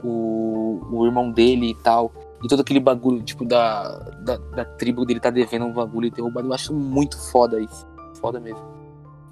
[0.03, 2.13] o, o irmão dele e tal.
[2.43, 6.11] E todo aquele bagulho, tipo, da, da, da tribo dele tá devendo um bagulho e
[6.11, 6.49] ter roubado.
[6.49, 7.87] Eu acho muito foda isso.
[8.21, 8.61] Foda mesmo.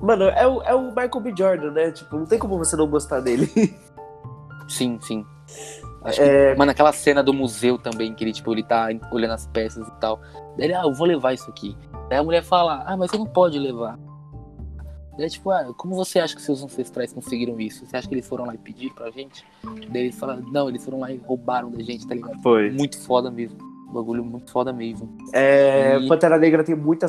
[0.00, 1.34] Mano, é o, é o Michael B.
[1.36, 1.90] Jordan, né?
[1.90, 3.50] Tipo, não tem como você não gostar dele.
[4.68, 5.26] Sim, sim.
[6.04, 6.52] Acho É.
[6.52, 9.86] que, mano, aquela cena do museu também, que ele, tipo, ele tá olhando as peças
[9.86, 10.20] e tal.
[10.56, 11.76] Daí ele, ah, eu vou levar isso aqui.
[12.08, 13.98] Daí a mulher fala, ah, mas você não pode levar.
[15.18, 17.84] Daí, tipo, ah, como você acha que seus ancestrais conseguiram isso?
[17.84, 19.44] Você acha que eles foram lá e pedir pra gente?
[19.90, 22.40] Daí ele fala, não, eles foram lá e roubaram da gente, tá ligado?
[22.42, 22.70] Foi.
[22.70, 23.58] Muito foda mesmo.
[23.92, 25.14] Bagulho muito foda mesmo.
[25.34, 27.06] É, E- Pantera Negra tem muita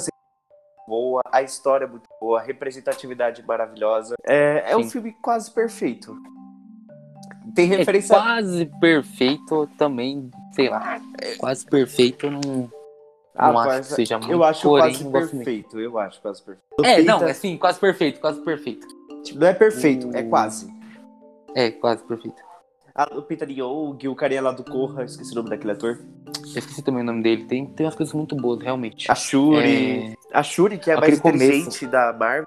[0.87, 4.15] boa, a história é muito boa, a representatividade maravilhosa.
[4.27, 6.17] É, é um filme quase perfeito.
[7.55, 8.15] Tem É referência.
[8.15, 10.99] quase perfeito também, sei lá.
[11.37, 12.71] Quase perfeito, não,
[13.35, 14.31] Ah, não acho quase- que seja muito.
[14.31, 15.79] eu acho porém, quase perfeito.
[15.79, 16.85] Eu acho quase perfeito.
[16.85, 18.87] É, não, é assim, quase perfeito, quase perfeito.
[19.23, 20.71] tipo, não é perfeito, é o- quase.
[21.55, 22.41] É, quase perfeito.
[22.93, 25.99] A Lupita Nyong'o, o carinha lá do Corra, esqueci o nome daquele ator.
[26.53, 27.45] Eu esqueci também o nome dele.
[27.45, 29.09] Tem, tem umas coisas muito boas, realmente.
[29.09, 30.11] A Shuri.
[30.11, 32.45] É, A Shuri, que é a Aquele mais inteligente da Marvel.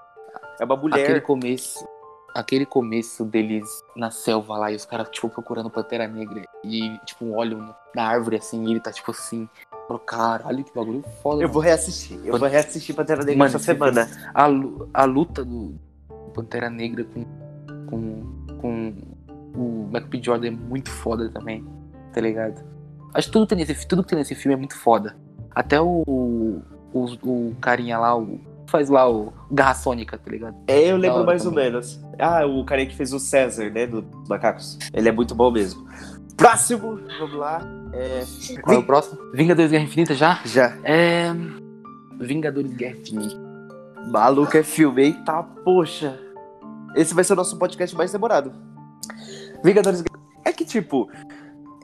[0.60, 1.02] É uma mulher.
[1.04, 1.86] aquele começo.
[2.34, 3.64] Aquele começo deles
[3.94, 6.42] na selva lá e os caras, tipo, procurando Pantera Negra.
[6.64, 9.48] E, tipo, um olho na árvore assim, e ele tá, tipo assim.
[9.86, 11.36] Falou, caralho, que bagulho foda.
[11.36, 12.18] Eu mano." vou reassistir.
[12.24, 14.08] Eu vou reassistir Pantera Negra Mano, essa semana.
[14.34, 14.46] A,
[14.94, 15.78] a luta do
[16.34, 17.24] Pantera Negra com,
[17.86, 18.94] com, com
[19.54, 20.20] o Michael B.
[20.22, 21.64] Jordan é muito foda também,
[22.12, 22.64] tá ligado?
[23.14, 25.16] Acho que tudo, que tem nesse, tudo que tem nesse filme é muito foda.
[25.54, 30.56] Até o, o, o carinha lá, o faz lá o Garra Sônica, tá ligado?
[30.66, 31.70] É, eu lembro mais ou também.
[31.70, 32.00] menos.
[32.18, 33.86] Ah, o carinha que fez o César, né?
[33.86, 34.78] Do Macacos.
[34.92, 35.86] Ele é muito bom mesmo.
[36.36, 37.62] Próximo, vamos lá.
[37.92, 38.24] É...
[38.62, 39.18] Qual é o próximo?
[39.32, 40.40] Vingadores Guerra Infinita já?
[40.44, 40.76] Já.
[40.82, 41.26] É.
[42.18, 43.36] Vingadores Guerra Infinita.
[44.10, 46.18] Maluco é filme, eita, poxa.
[46.94, 48.52] Esse vai ser o nosso podcast mais demorado.
[49.62, 50.04] Vingadores.
[50.44, 51.10] É que, tipo.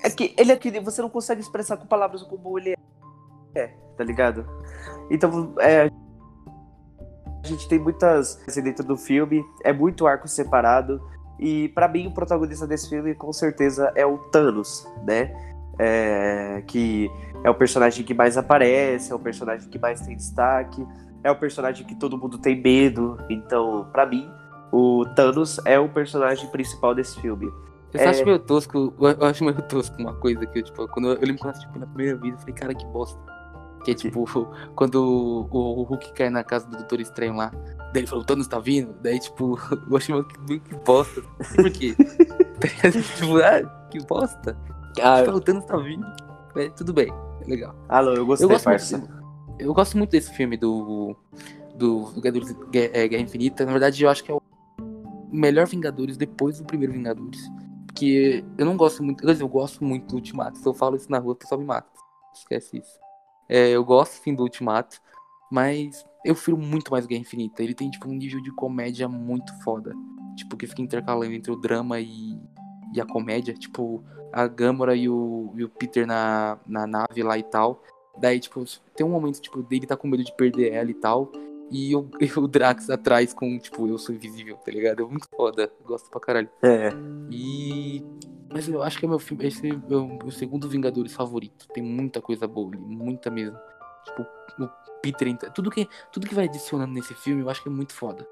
[0.03, 2.74] É que ele é que você não consegue expressar com palavras como ele
[3.55, 4.47] é, tá ligado?
[5.11, 5.91] Então, é.
[7.43, 11.01] A gente tem muitas coisas dentro do filme, é muito arco separado.
[11.38, 15.34] E pra mim, o protagonista desse filme, com certeza, é o Thanos, né?
[15.78, 17.11] É, que
[17.43, 20.86] é o personagem que mais aparece, é o personagem que mais tem destaque
[21.22, 23.18] é o personagem que todo mundo tem medo.
[23.28, 24.30] Então, pra mim,
[24.72, 27.47] o Thanos é o personagem principal desse filme.
[27.93, 28.09] Eu só É.
[28.09, 31.14] acho meio tosco, eu eu acho meio tosco uma coisa que eu, tipo, quando eu,
[31.14, 33.20] eu lembro quando eu assisti pela primeira vez, eu falei, cara, que bosta.
[33.85, 34.24] Que é tipo,
[34.74, 37.51] quando o, o Hulk cai na casa do Doutor Estranho lá,
[37.93, 39.59] daí ele falou, o Thanos tá vindo, daí tipo,
[39.91, 41.22] eu achei meio que, meio que bosta.
[41.57, 41.95] Por quê?
[41.97, 44.57] Tá tipo, ah, que bosta.
[45.03, 46.07] Ah, Tipo, o Thanos tá vindo.
[46.57, 47.12] É, tudo bem,
[47.43, 47.74] é legal.
[47.89, 49.11] alô, eu gostei, Eu gosto, muito,
[49.59, 51.16] eu gosto muito desse filme do,
[51.76, 53.64] do Vingadores Guerra, é, Guerra Infinita.
[53.64, 54.43] Na verdade, eu acho que é o
[55.33, 57.41] melhor Vingadores depois do primeiro Vingadores.
[57.87, 59.22] Porque eu não gosto muito.
[59.24, 60.59] Quer dizer, eu gosto muito do Ultimato.
[60.59, 61.89] Se eu falo isso na rua, o pessoal me mata.
[62.35, 62.99] Esquece isso.
[63.51, 65.01] É, eu gosto sim do Ultimato.
[65.51, 67.62] Mas eu prefiro muito mais Guerra Infinita.
[67.62, 69.92] Ele tem, tipo, um nível de comédia muito foda.
[70.36, 72.38] Tipo, que fica intercalando entre o drama e,
[72.94, 73.53] e a comédia.
[73.53, 77.82] Tipo, a Gamora e o, e o Peter na, na nave lá e tal.
[78.18, 81.32] Daí, tipo, tem um momento, tipo, dele tá com medo de perder ela e tal.
[81.70, 85.03] E o, e o Drax atrás com, tipo, eu sou invisível, tá ligado?
[85.03, 85.72] É muito foda.
[85.84, 86.48] Gosto pra caralho.
[86.62, 86.90] É.
[87.30, 88.05] E.
[88.53, 89.46] Mas eu acho que é meu filme.
[89.46, 91.66] Esse é o meu segundo Vingadores favorito.
[91.72, 93.57] Tem muita coisa boa ali, muita mesmo.
[94.05, 94.22] Tipo,
[94.64, 94.68] o
[95.03, 95.36] Peter.
[95.55, 98.26] Tudo que, tudo que vai adicionando nesse filme, eu acho que é muito foda.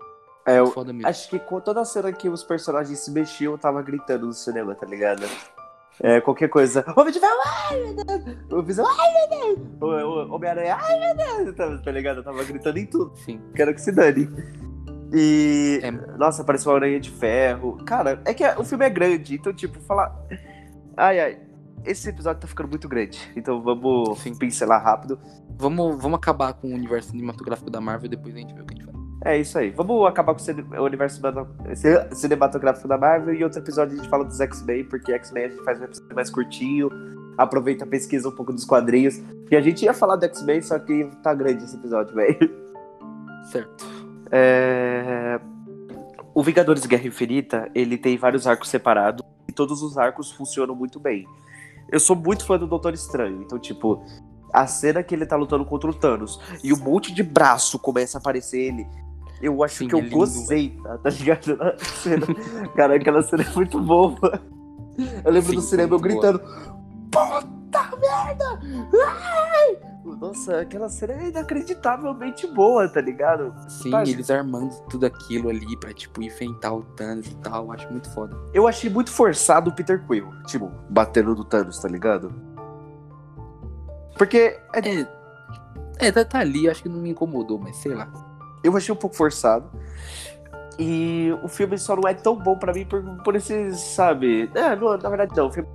[0.47, 1.07] É, eu Muito foda mesmo.
[1.09, 4.33] acho que com toda a cena que os personagens se mexiam, eu tava gritando no
[4.33, 5.23] cinema, tá ligado?
[6.01, 6.85] É, qualquer coisa.
[6.97, 8.39] Homem de Ferro, ai meu Deus!
[8.53, 9.69] O Visão, ai meu Deus!
[9.81, 11.55] O, o Homem-Aranha, ai meu Deus!
[11.57, 12.19] Tá, tá ligado?
[12.19, 13.13] Eu tava gritando em tudo.
[13.17, 13.41] Sim.
[13.55, 14.27] Quero que se dane.
[15.13, 15.81] E.
[15.83, 15.91] É.
[15.91, 17.79] Nossa, apareceu uma aranha de ferro.
[17.85, 20.15] Cara, é que o filme é grande, então, tipo, falar.
[20.97, 21.39] Ai, ai.
[21.85, 23.19] Esse episódio tá ficando muito grande.
[23.37, 24.35] Então vamos Sim.
[24.35, 25.19] pincelar rápido.
[25.57, 28.75] Vamos, vamos acabar com o universo cinematográfico da Marvel depois a gente vê o que
[28.75, 28.99] a gente faz.
[29.25, 29.71] É isso aí.
[29.71, 34.09] Vamos acabar com o universo cinema- cine- cinematográfico da Marvel e outro episódio a gente
[34.09, 36.91] fala dos X-Men, porque X-Men a gente faz um episódio mais curtinho,
[37.37, 39.21] aproveita, pesquisa um pouco dos quadrinhos.
[39.51, 42.39] E a gente ia falar do X-Men, só que tá grande esse episódio, velho.
[43.51, 43.88] Certo.
[44.31, 45.41] É...
[46.35, 51.01] O Vingadores Guerra Infinita, ele tem vários arcos separados e todos os arcos funcionam muito
[51.01, 51.27] bem.
[51.91, 54.05] Eu sou muito fã do Doutor Estranho, então, tipo,
[54.53, 58.19] a cena que ele tá lutando contra o Thanos e um monte de braço começa
[58.19, 58.87] a aparecer ele,
[59.41, 61.57] eu acho Sim, que eu é gozei, tá, tá ligado?
[61.57, 62.27] Na cena.
[62.77, 64.41] Cara, aquela cena é muito boa.
[65.25, 66.03] Eu lembro Sim, do cinema eu boa.
[66.03, 66.41] gritando:
[67.11, 68.61] Puta merda!
[69.07, 69.48] Ai!
[70.21, 73.55] Nossa, aquela cena é inacreditavelmente boa, tá ligado?
[73.69, 74.03] Sim, Tá.
[74.03, 77.67] eles armando tudo aquilo ali pra, tipo, enfrentar o Thanos e tal.
[77.67, 78.37] Eu acho muito foda.
[78.53, 82.33] Eu achei muito forçado o Peter Quill, tipo, batendo no Thanos, tá ligado?
[84.17, 85.19] Porque é- É.
[86.01, 88.09] É, tá, tá ali, acho que não me incomodou, mas sei lá.
[88.63, 89.69] eu achei um pouco forçado.
[90.79, 94.49] E o filme só não é tão bom pra mim por, por esses, sabe?
[94.55, 95.69] É, não, na verdade não, o filme.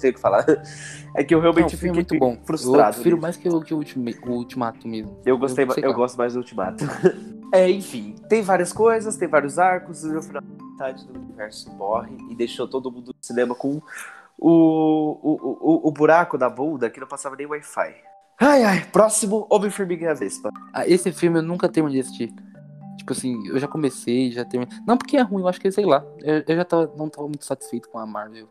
[0.00, 0.46] Não sei o que falar.
[1.12, 2.46] É que eu Não, realmente o filme é fiquei muito bom.
[2.46, 2.90] frustrado.
[2.90, 5.20] Eu prefiro mais que o, que o, o Ultimato mesmo.
[5.26, 6.84] Eu gostei, eu eu gosto mais do Ultimato.
[7.52, 10.40] é, enfim, tem várias coisas, tem vários arcos, e no final
[10.80, 13.82] metade do universo morre e deixou todo mundo no cinema com
[14.38, 17.94] o, o, o, o buraco da bunda que não passava nem Wi-Fi.
[18.40, 20.48] Ai, ai, próximo Homem-Formiga e a Vespa.
[20.72, 22.32] Ah, esse filme eu nunca terminei de assistir.
[22.96, 24.74] Tipo assim, eu já comecei, já terminei.
[24.86, 26.02] Não porque é ruim, eu acho que, sei lá.
[26.20, 28.48] Eu, eu já tava, não tava muito satisfeito com a Marvel.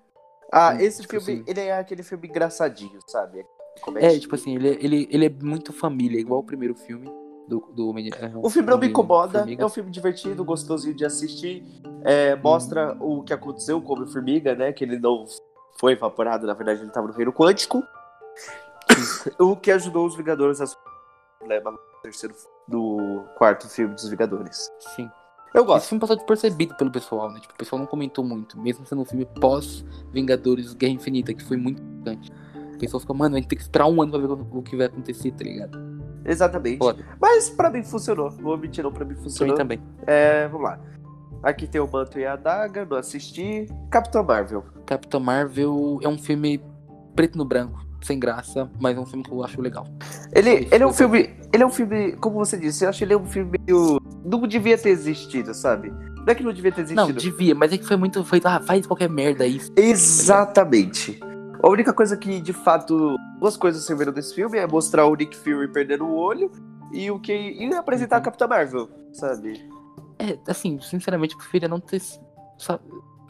[0.52, 1.52] Ah, Hum, esse tipo filme, assim.
[1.52, 3.46] ele é aquele filme engraçadinho, sabe?
[3.82, 4.16] Comédia.
[4.16, 7.08] É, tipo assim, ele, é- ele, ele é muito família, igual o primeiro filme
[7.48, 9.64] do, do é, O filme não me incomoda, Formiga.
[9.64, 11.64] é um filme divertido, gostosinho de assistir.
[12.04, 14.74] É, mostra o que aconteceu com o Homem-Formiga, né?
[14.74, 15.26] Que ele não
[15.80, 17.84] foi evaporado, na verdade ele estava no reino quântico.
[19.40, 20.66] o que ajudou os Vingadores a
[21.40, 22.36] problema no terceiro,
[22.68, 24.70] no quarto filme dos Vingadores.
[24.96, 25.10] Sim.
[25.54, 25.88] Eu Esse gosto.
[25.90, 27.40] filme passou despercebido pelo pessoal, né?
[27.40, 31.58] Tipo, o pessoal não comentou muito, mesmo sendo um filme pós-Vingadores Guerra Infinita, que foi
[31.58, 32.32] muito importante.
[32.76, 34.76] O pessoal fica, mano, a gente tem que esperar um ano pra ver o que
[34.76, 35.78] vai acontecer, tá ligado?
[36.26, 36.78] Exatamente.
[36.78, 37.04] Foda.
[37.20, 38.30] Mas pra mim funcionou.
[38.30, 39.56] Vou mentir, não, pra mim Pra funcionou.
[39.56, 39.82] também.
[40.06, 40.80] É, vamos lá.
[41.42, 43.68] Aqui tem o Manto e a Adaga, não assisti.
[43.90, 44.64] Capitão Marvel.
[44.86, 46.62] Capitão Marvel é um filme
[47.16, 49.88] preto no branco, sem graça, mas é um filme que eu acho legal.
[50.34, 51.36] Ele, Isso, ele é um filme.
[51.52, 54.00] Ele é um filme, como você disse, eu acho ele é um filme meio.
[54.24, 55.90] Não devia ter existido, sabe?
[55.90, 57.20] Não é que não devia ter Não, existido.
[57.38, 59.60] devia, mas é que foi muito feito, ah, faz qualquer merda aí.
[59.76, 61.20] Exatamente.
[61.62, 65.36] A única coisa que, de fato, duas coisas serviram desse filme é mostrar o Nick
[65.36, 66.52] Fury perdendo o olho
[66.94, 67.34] e o que.
[67.34, 68.22] e apresentar a.
[68.22, 69.68] Capitã Marvel, sabe?
[70.18, 72.02] É, assim, sinceramente, eu preferia não ter,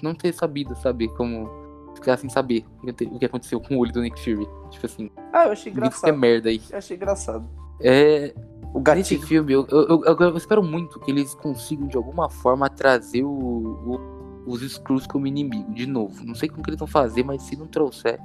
[0.01, 1.49] não ter sabido, sabe, como
[1.95, 4.47] ficar sem saber o que, aconteceu com o olho do Nick Fury.
[4.71, 6.17] Tipo assim, Ah, eu achei qualquer engraçado.
[6.17, 6.61] merda aí.
[6.71, 7.45] Eu achei engraçado.
[7.81, 8.33] É,
[8.73, 9.21] O Nesse gatinho.
[9.23, 13.29] filme, eu, eu, eu- eu espero muito que eles consigam, de alguma forma, trazer o,
[13.31, 16.23] o- os Skrulls como inimigo, de novo.
[16.23, 18.19] Não sei como que eles vão fazer, mas se não trouxer,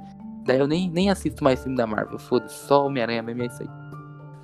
[0.45, 2.19] daí eu nem, nem assisto mais filme da Marvel.
[2.19, 3.69] Foda-se, só Homem-Aranha mesmo é isso aí.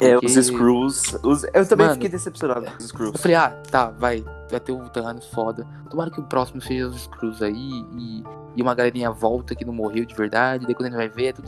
[0.02, 1.14] É, Porque- os Screws.
[1.24, 1.44] Os...
[1.54, 3.22] Eu também Mano, fiquei decepcionado com os Eu Screws.
[3.22, 5.66] falei, ah, tá, vai, vai ter o Thanos foda.
[5.90, 7.54] Tomara que o próximo seja os Skrulls aí
[7.98, 8.24] e,
[8.56, 10.66] e uma galerinha volta que não morreu de verdade.
[10.66, 11.48] Daí quando a gente vai ver, é tudo.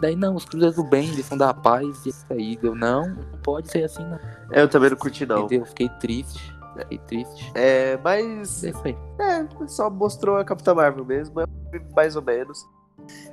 [0.00, 2.56] Daí não, os Skrulls é do bem, eles são da paz e é isso aí.
[2.56, 4.18] Deu, não, não pode ser assim, não.
[4.50, 5.44] Eu também não curti, não.
[5.44, 5.66] Entendeu?
[5.66, 6.54] Fiquei triste.
[6.78, 7.50] Fiquei triste.
[7.54, 8.62] É, mas.
[8.64, 8.70] É.
[9.18, 12.66] É, só mostrou a Capitã Marvel mesmo, é um mais ou menos.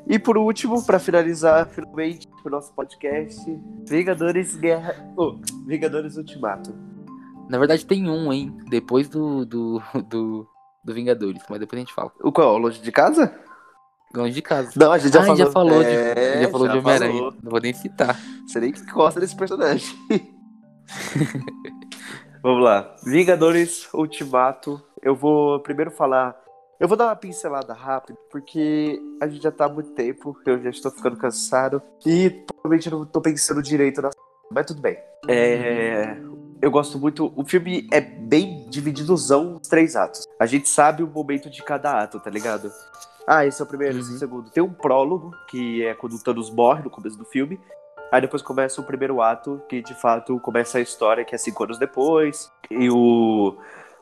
[0.07, 3.39] E por último, pra finalizar finalmente o nosso podcast,
[3.87, 4.95] Vingadores Guerra.
[5.17, 6.73] Oh, Vingadores Ultimato.
[7.49, 8.55] Na verdade tem um, hein?
[8.69, 10.47] Depois do, do, do,
[10.83, 12.11] do Vingadores, mas depois a gente fala.
[12.21, 12.57] O qual?
[12.57, 13.33] Longe de casa?
[14.15, 14.71] Longe de casa.
[14.75, 15.37] Não, a gente já ah, falou.
[15.37, 17.21] já falou de, É, já falou de Homem-Aranha.
[17.41, 18.19] Não vou nem citar.
[18.45, 19.97] Você nem gosta desse personagem.
[22.43, 22.95] Vamos lá.
[23.03, 24.79] Vingadores Ultimato.
[25.01, 26.42] Eu vou primeiro falar.
[26.83, 30.61] Eu vou dar uma pincelada rápida, porque a gente já tá há muito tempo, eu
[30.61, 34.09] já estou ficando cansado e provavelmente não tô pensando direito na.
[34.51, 34.97] Mas tudo bem.
[35.29, 36.17] É.
[36.61, 37.31] Eu gosto muito.
[37.37, 40.27] O filme é bem divididozão os três atos.
[40.37, 42.69] A gente sabe o momento de cada ato, tá ligado?
[43.25, 44.19] Ah, esse é o primeiro, esse é o Uhum.
[44.19, 44.49] segundo.
[44.51, 47.61] Tem um prólogo, que é quando o Thanos morre no começo do filme.
[48.11, 51.63] Aí depois começa o primeiro ato, que de fato começa a história, que é cinco
[51.63, 52.51] anos depois.
[52.69, 53.55] E o,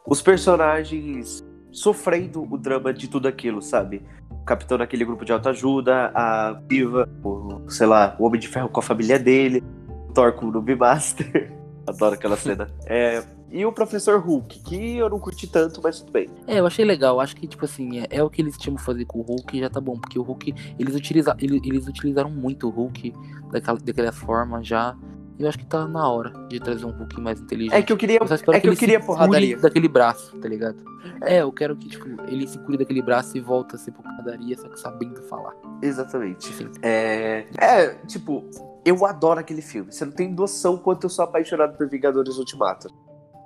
[0.03, 4.01] os personagens sofrendo o drama de tudo aquilo, sabe?
[4.29, 8.69] O capitão daquele grupo de autoajuda, a Viva, o, sei lá, o Homem de Ferro
[8.69, 9.63] com a família dele,
[10.09, 11.51] o Thor com o Noob Master.
[11.87, 12.69] Adoro aquela cena.
[12.85, 16.29] É, e o Professor Hulk, que eu não curti tanto, mas tudo bem.
[16.47, 17.19] É, eu achei legal.
[17.19, 19.57] Acho que, tipo assim, é, é o que eles tinham que fazer com o Hulk
[19.57, 19.99] e já tá bom.
[19.99, 23.13] Porque o Hulk, eles, utiliza, eles, eles utilizaram muito o Hulk
[23.51, 24.95] daquela, daquela forma já.
[25.41, 27.73] Eu acho que tá na hora de trazer um Hulk mais inteligente.
[27.73, 29.57] É que eu queria, Eu é que eu ele se queria porradaria.
[29.57, 30.77] daquele braço, tá ligado?
[31.23, 34.55] É, eu quero que, tipo, ele se cure daquele braço e volta a ser porradaria,
[34.55, 35.53] só que sabendo falar.
[35.81, 36.53] Exatamente.
[36.83, 38.47] É, é, tipo,
[38.85, 39.91] eu adoro aquele filme.
[39.91, 42.87] Você não tem noção quanto eu sou apaixonado por Vingadores Ultimato.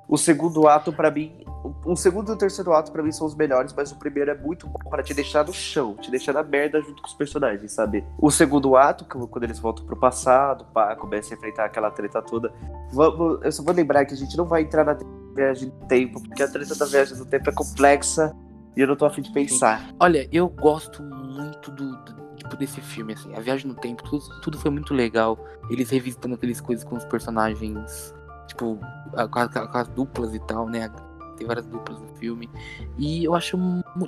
[0.07, 1.44] O segundo ato, pra mim.
[1.84, 4.36] O segundo e o terceiro ato, pra mim, são os melhores, mas o primeiro é
[4.38, 7.72] muito bom pra te deixar no chão, te deixar na merda junto com os personagens,
[7.72, 8.03] sabe?
[8.19, 12.53] O segundo ato, quando eles voltam pro passado, pá, começa a enfrentar aquela treta toda.
[12.94, 14.95] Vamos, eu só vou lembrar que a gente não vai entrar na
[15.36, 18.32] viagem do tempo, porque a treta da viagem do tempo é complexa
[18.77, 19.90] e eu não tô afim de pensar.
[19.99, 23.34] Olha, eu gosto muito do, do- tipo, desse filme, assim.
[23.36, 25.38] A Viagem no Tempo, tudo, tudo foi muito legal.
[25.69, 28.14] Eles revisitando aqueles coisas com os personagens,
[28.56, 28.80] tipo,
[29.15, 30.90] a- com, a- com as duplas e tal, né?
[31.38, 32.49] Tem várias duplas no filme.
[32.98, 33.57] E eu acho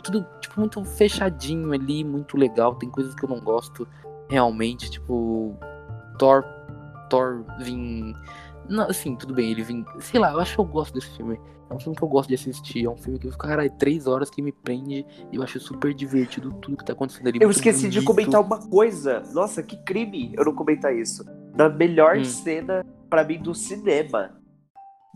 [0.02, 2.76] tudo, tipo, muito fechadinho ali, muito legal.
[2.76, 3.86] Tem coisas que eu não gosto
[4.30, 5.56] realmente, tipo,
[6.18, 6.44] Thor,
[7.10, 8.16] Thor vim...
[8.70, 9.86] Não, assim, tudo bem, ele vim...
[10.00, 11.40] Sei lá, eu acho que eu gosto desse filme.
[11.70, 12.86] É um filme que eu gosto de assistir.
[12.86, 15.06] É um filme que eu fico, caralho, três horas que me prende.
[15.32, 17.40] E eu acho super divertido tudo que tá acontecendo ali.
[17.42, 18.06] Eu esqueci de bonito.
[18.08, 19.22] comentar uma coisa.
[19.34, 21.26] Nossa, que crime eu não comentar isso.
[21.56, 22.24] Da melhor Hum.
[22.24, 24.37] cena, pra mim, do cinema.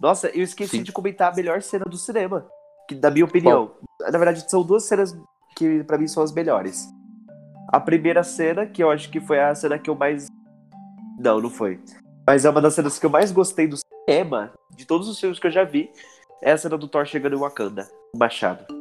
[0.01, 0.83] Nossa, eu esqueci Sim.
[0.83, 2.47] de comentar a melhor cena do cinema.
[2.87, 3.71] Que, na minha opinião.
[4.01, 5.15] Na verdade, são duas cenas
[5.55, 6.89] que pra mim são as melhores.
[7.67, 10.27] A primeira cena, que eu acho que foi a cena que eu mais.
[11.19, 11.79] Não, não foi.
[12.25, 15.37] Mas é uma das cenas que eu mais gostei do cinema, de todos os filmes
[15.37, 15.91] que eu já vi,
[16.41, 17.87] é a cena do Thor chegando em Wakanda.
[18.15, 18.80] O Machado.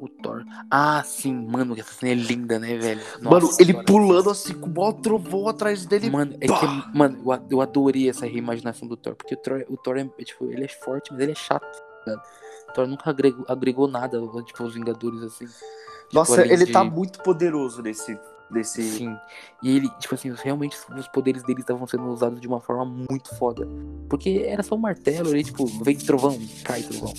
[0.00, 0.42] O Thor.
[0.70, 3.02] Ah, sim, mano, essa cena é linda, né, velho?
[3.20, 3.86] Mano, Nossa ele senhora.
[3.86, 6.08] pulando assim com o maior trovão atrás dele.
[6.08, 7.18] Mano, é que, mano,
[7.50, 9.14] eu adorei essa reimaginação do Thor.
[9.14, 11.66] Porque o Thor, o Thor é, tipo, ele é forte, mas ele é chato,
[12.06, 12.22] ligado?
[12.68, 15.44] O Thor nunca agregou, agregou nada, tipo, os Vingadores, assim.
[15.46, 18.18] Tipo, Nossa, além ele de- tá muito poderoso nesse.
[18.50, 18.82] Nesse...
[18.82, 19.16] Sim.
[19.62, 23.34] E ele, tipo assim, realmente os poderes dele estavam sendo usados de uma forma muito
[23.36, 23.66] foda.
[24.08, 27.12] Porque era só um martelo, ele, tipo, vem trovão, cai trovão,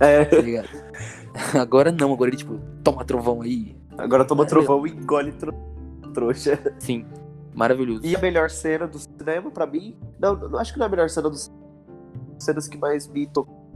[0.00, 0.68] É, tá ligado?
[1.60, 3.76] agora não, agora ele, tipo, toma trovão aí.
[3.96, 5.52] agora toma É, trovão e engole tro...
[6.14, 6.58] trouxa.
[6.78, 7.04] Sim,
[7.54, 8.06] maravilhoso.
[8.06, 9.96] E a melhor cena do cinema, pra mim.
[10.18, 11.50] Não, não acho que não é a melhor cena dos
[12.38, 13.68] cenas que mais me tocou.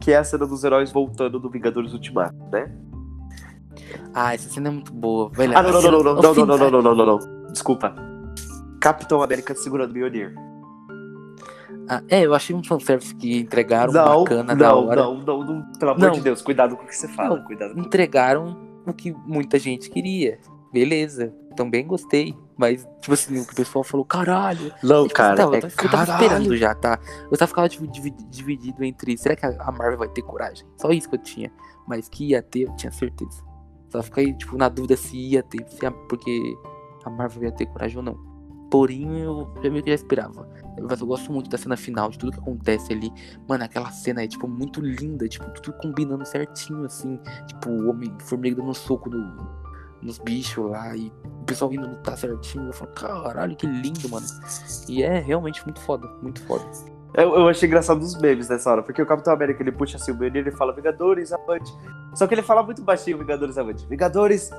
[0.00, 2.70] Que é a cena dos heróis voltando do Vingadores Ultimato, né?
[4.14, 5.30] Ah, essa cena é muito boa.
[5.30, 7.46] Velho, Ah, não, não, não, não, o não, não, não, não, não, não, não.
[7.52, 7.94] Desculpa.
[8.80, 10.34] Capitão América segurando Mjolnir.
[11.88, 15.02] Ah, é, eu achei um fanservice que entregaram Não, bacana da não, hora.
[15.02, 16.10] não, não, não, pelo amor Não.
[16.12, 18.56] de Deus, cuidado com o que você fala, Não, cuidado com Entregaram
[18.86, 20.38] o que muita gente queria.
[20.72, 22.34] Beleza, também gostei.
[22.56, 24.72] Mas, tipo assim, o que o pessoal falou, caralho.
[24.82, 26.22] Não, tipo, cara, eu tava, é eu eu tava caralho.
[26.24, 26.98] esperando já, tá?
[27.30, 29.18] Eu tava ficando tipo, divi- dividido entre.
[29.18, 30.64] Será que a Marvel vai ter coragem?
[30.76, 31.52] Só isso que eu tinha.
[31.86, 33.42] Mas que ia ter, eu tinha certeza.
[33.92, 35.78] Só fiquei, tipo, na dúvida se ia ter, se
[36.08, 36.56] porque
[37.04, 38.14] a Marvel ia ter coragem ou não.
[38.70, 40.48] Porém, eu já meio que já esperava.
[40.80, 43.12] Mas eu gosto muito da cena final, de tudo que acontece ali.
[43.46, 47.20] Mano, aquela cena é, tipo, muito linda, tipo, tudo combinando certinho, assim.
[47.46, 49.46] Tipo, o Homem-Formiga dando um soco no,
[50.00, 52.68] nos bichos lá e o pessoal indo lutar certinho.
[52.68, 54.26] Eu falo, caralho, que lindo, mano.
[54.88, 56.64] E é realmente muito foda, muito foda.
[57.14, 60.12] Eu, eu achei engraçado dos memes nessa hora, porque o Capitão América ele puxa assim
[60.12, 61.72] o menino e fala Vingadores avante.
[62.14, 63.86] Só que ele fala muito baixinho Vingadores avante.
[63.86, 64.50] Vingadores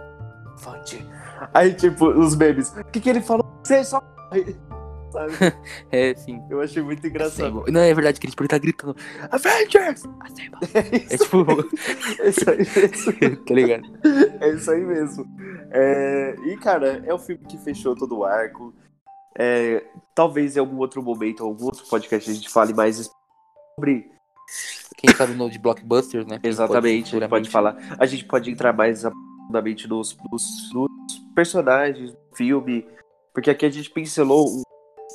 [0.65, 1.05] avante.
[1.53, 2.69] Aí, tipo, os memes.
[2.77, 3.45] O que, que ele falou?
[3.63, 4.01] Você só
[4.31, 4.55] morre.
[5.13, 5.31] Sabe?
[5.91, 6.41] É, sim.
[6.49, 7.43] Eu achei muito engraçado.
[7.59, 7.71] Assemble.
[7.71, 8.95] Não, é verdade que ele, tipo, ele tá gritando
[9.29, 10.03] Avengers!
[10.21, 10.59] Assemble.
[11.11, 11.45] É tipo,
[12.19, 12.57] É isso aí
[13.21, 13.45] mesmo.
[13.45, 13.83] tá ligado?
[14.41, 15.25] É isso aí mesmo.
[15.69, 18.73] É, E, cara, é o filme que fechou todo o arco.
[19.37, 19.83] É,
[20.15, 23.09] Talvez em algum outro momento, algum outro podcast a gente fale mais
[23.75, 24.11] sobre
[24.97, 26.39] Quem sabe no de blockbusters, né?
[26.43, 27.77] Exatamente, Pode, a gente pode falar.
[27.97, 30.89] A gente pode entrar mais aprofundadamente nos, nos- nos
[31.33, 32.87] personagens do filme,
[33.33, 34.61] porque aqui a gente pincelou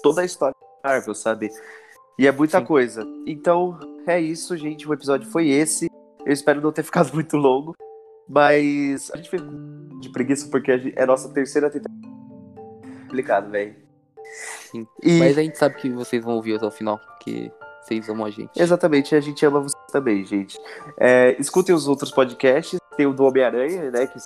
[0.03, 1.49] toda a história da Marvel, sabe?
[2.19, 2.65] E é muita Sim.
[2.67, 3.05] coisa.
[3.25, 4.89] Então, é isso, gente.
[4.89, 5.89] O episódio foi esse.
[6.27, 7.77] Eu espero não ter ficado muito longo.
[8.29, 9.43] Mas a gente fez
[10.01, 11.97] de preguiça porque é a nossa terceira tentativa.
[13.03, 13.77] Complicado, velho.
[14.71, 14.87] Sim.
[15.03, 17.51] E- Mas a gente sabe que vocês vão ouvir até o final, porque
[17.83, 18.51] vocês amam a gente.
[18.61, 20.59] Exatamente, a gente ama vocês também, gente.
[20.99, 22.79] É, escutem os outros podcasts.
[22.97, 24.07] Tem o do Homem-Aranha, né?
[24.07, 24.19] Que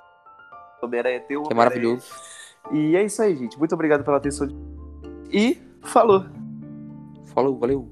[0.82, 2.06] Homem-Aranha tem o Que é maravilhoso.
[2.72, 3.58] E é isso aí, gente.
[3.58, 4.48] Muito obrigado pela atenção.
[5.30, 6.24] E falou!
[7.34, 7.88] Falou, valeu.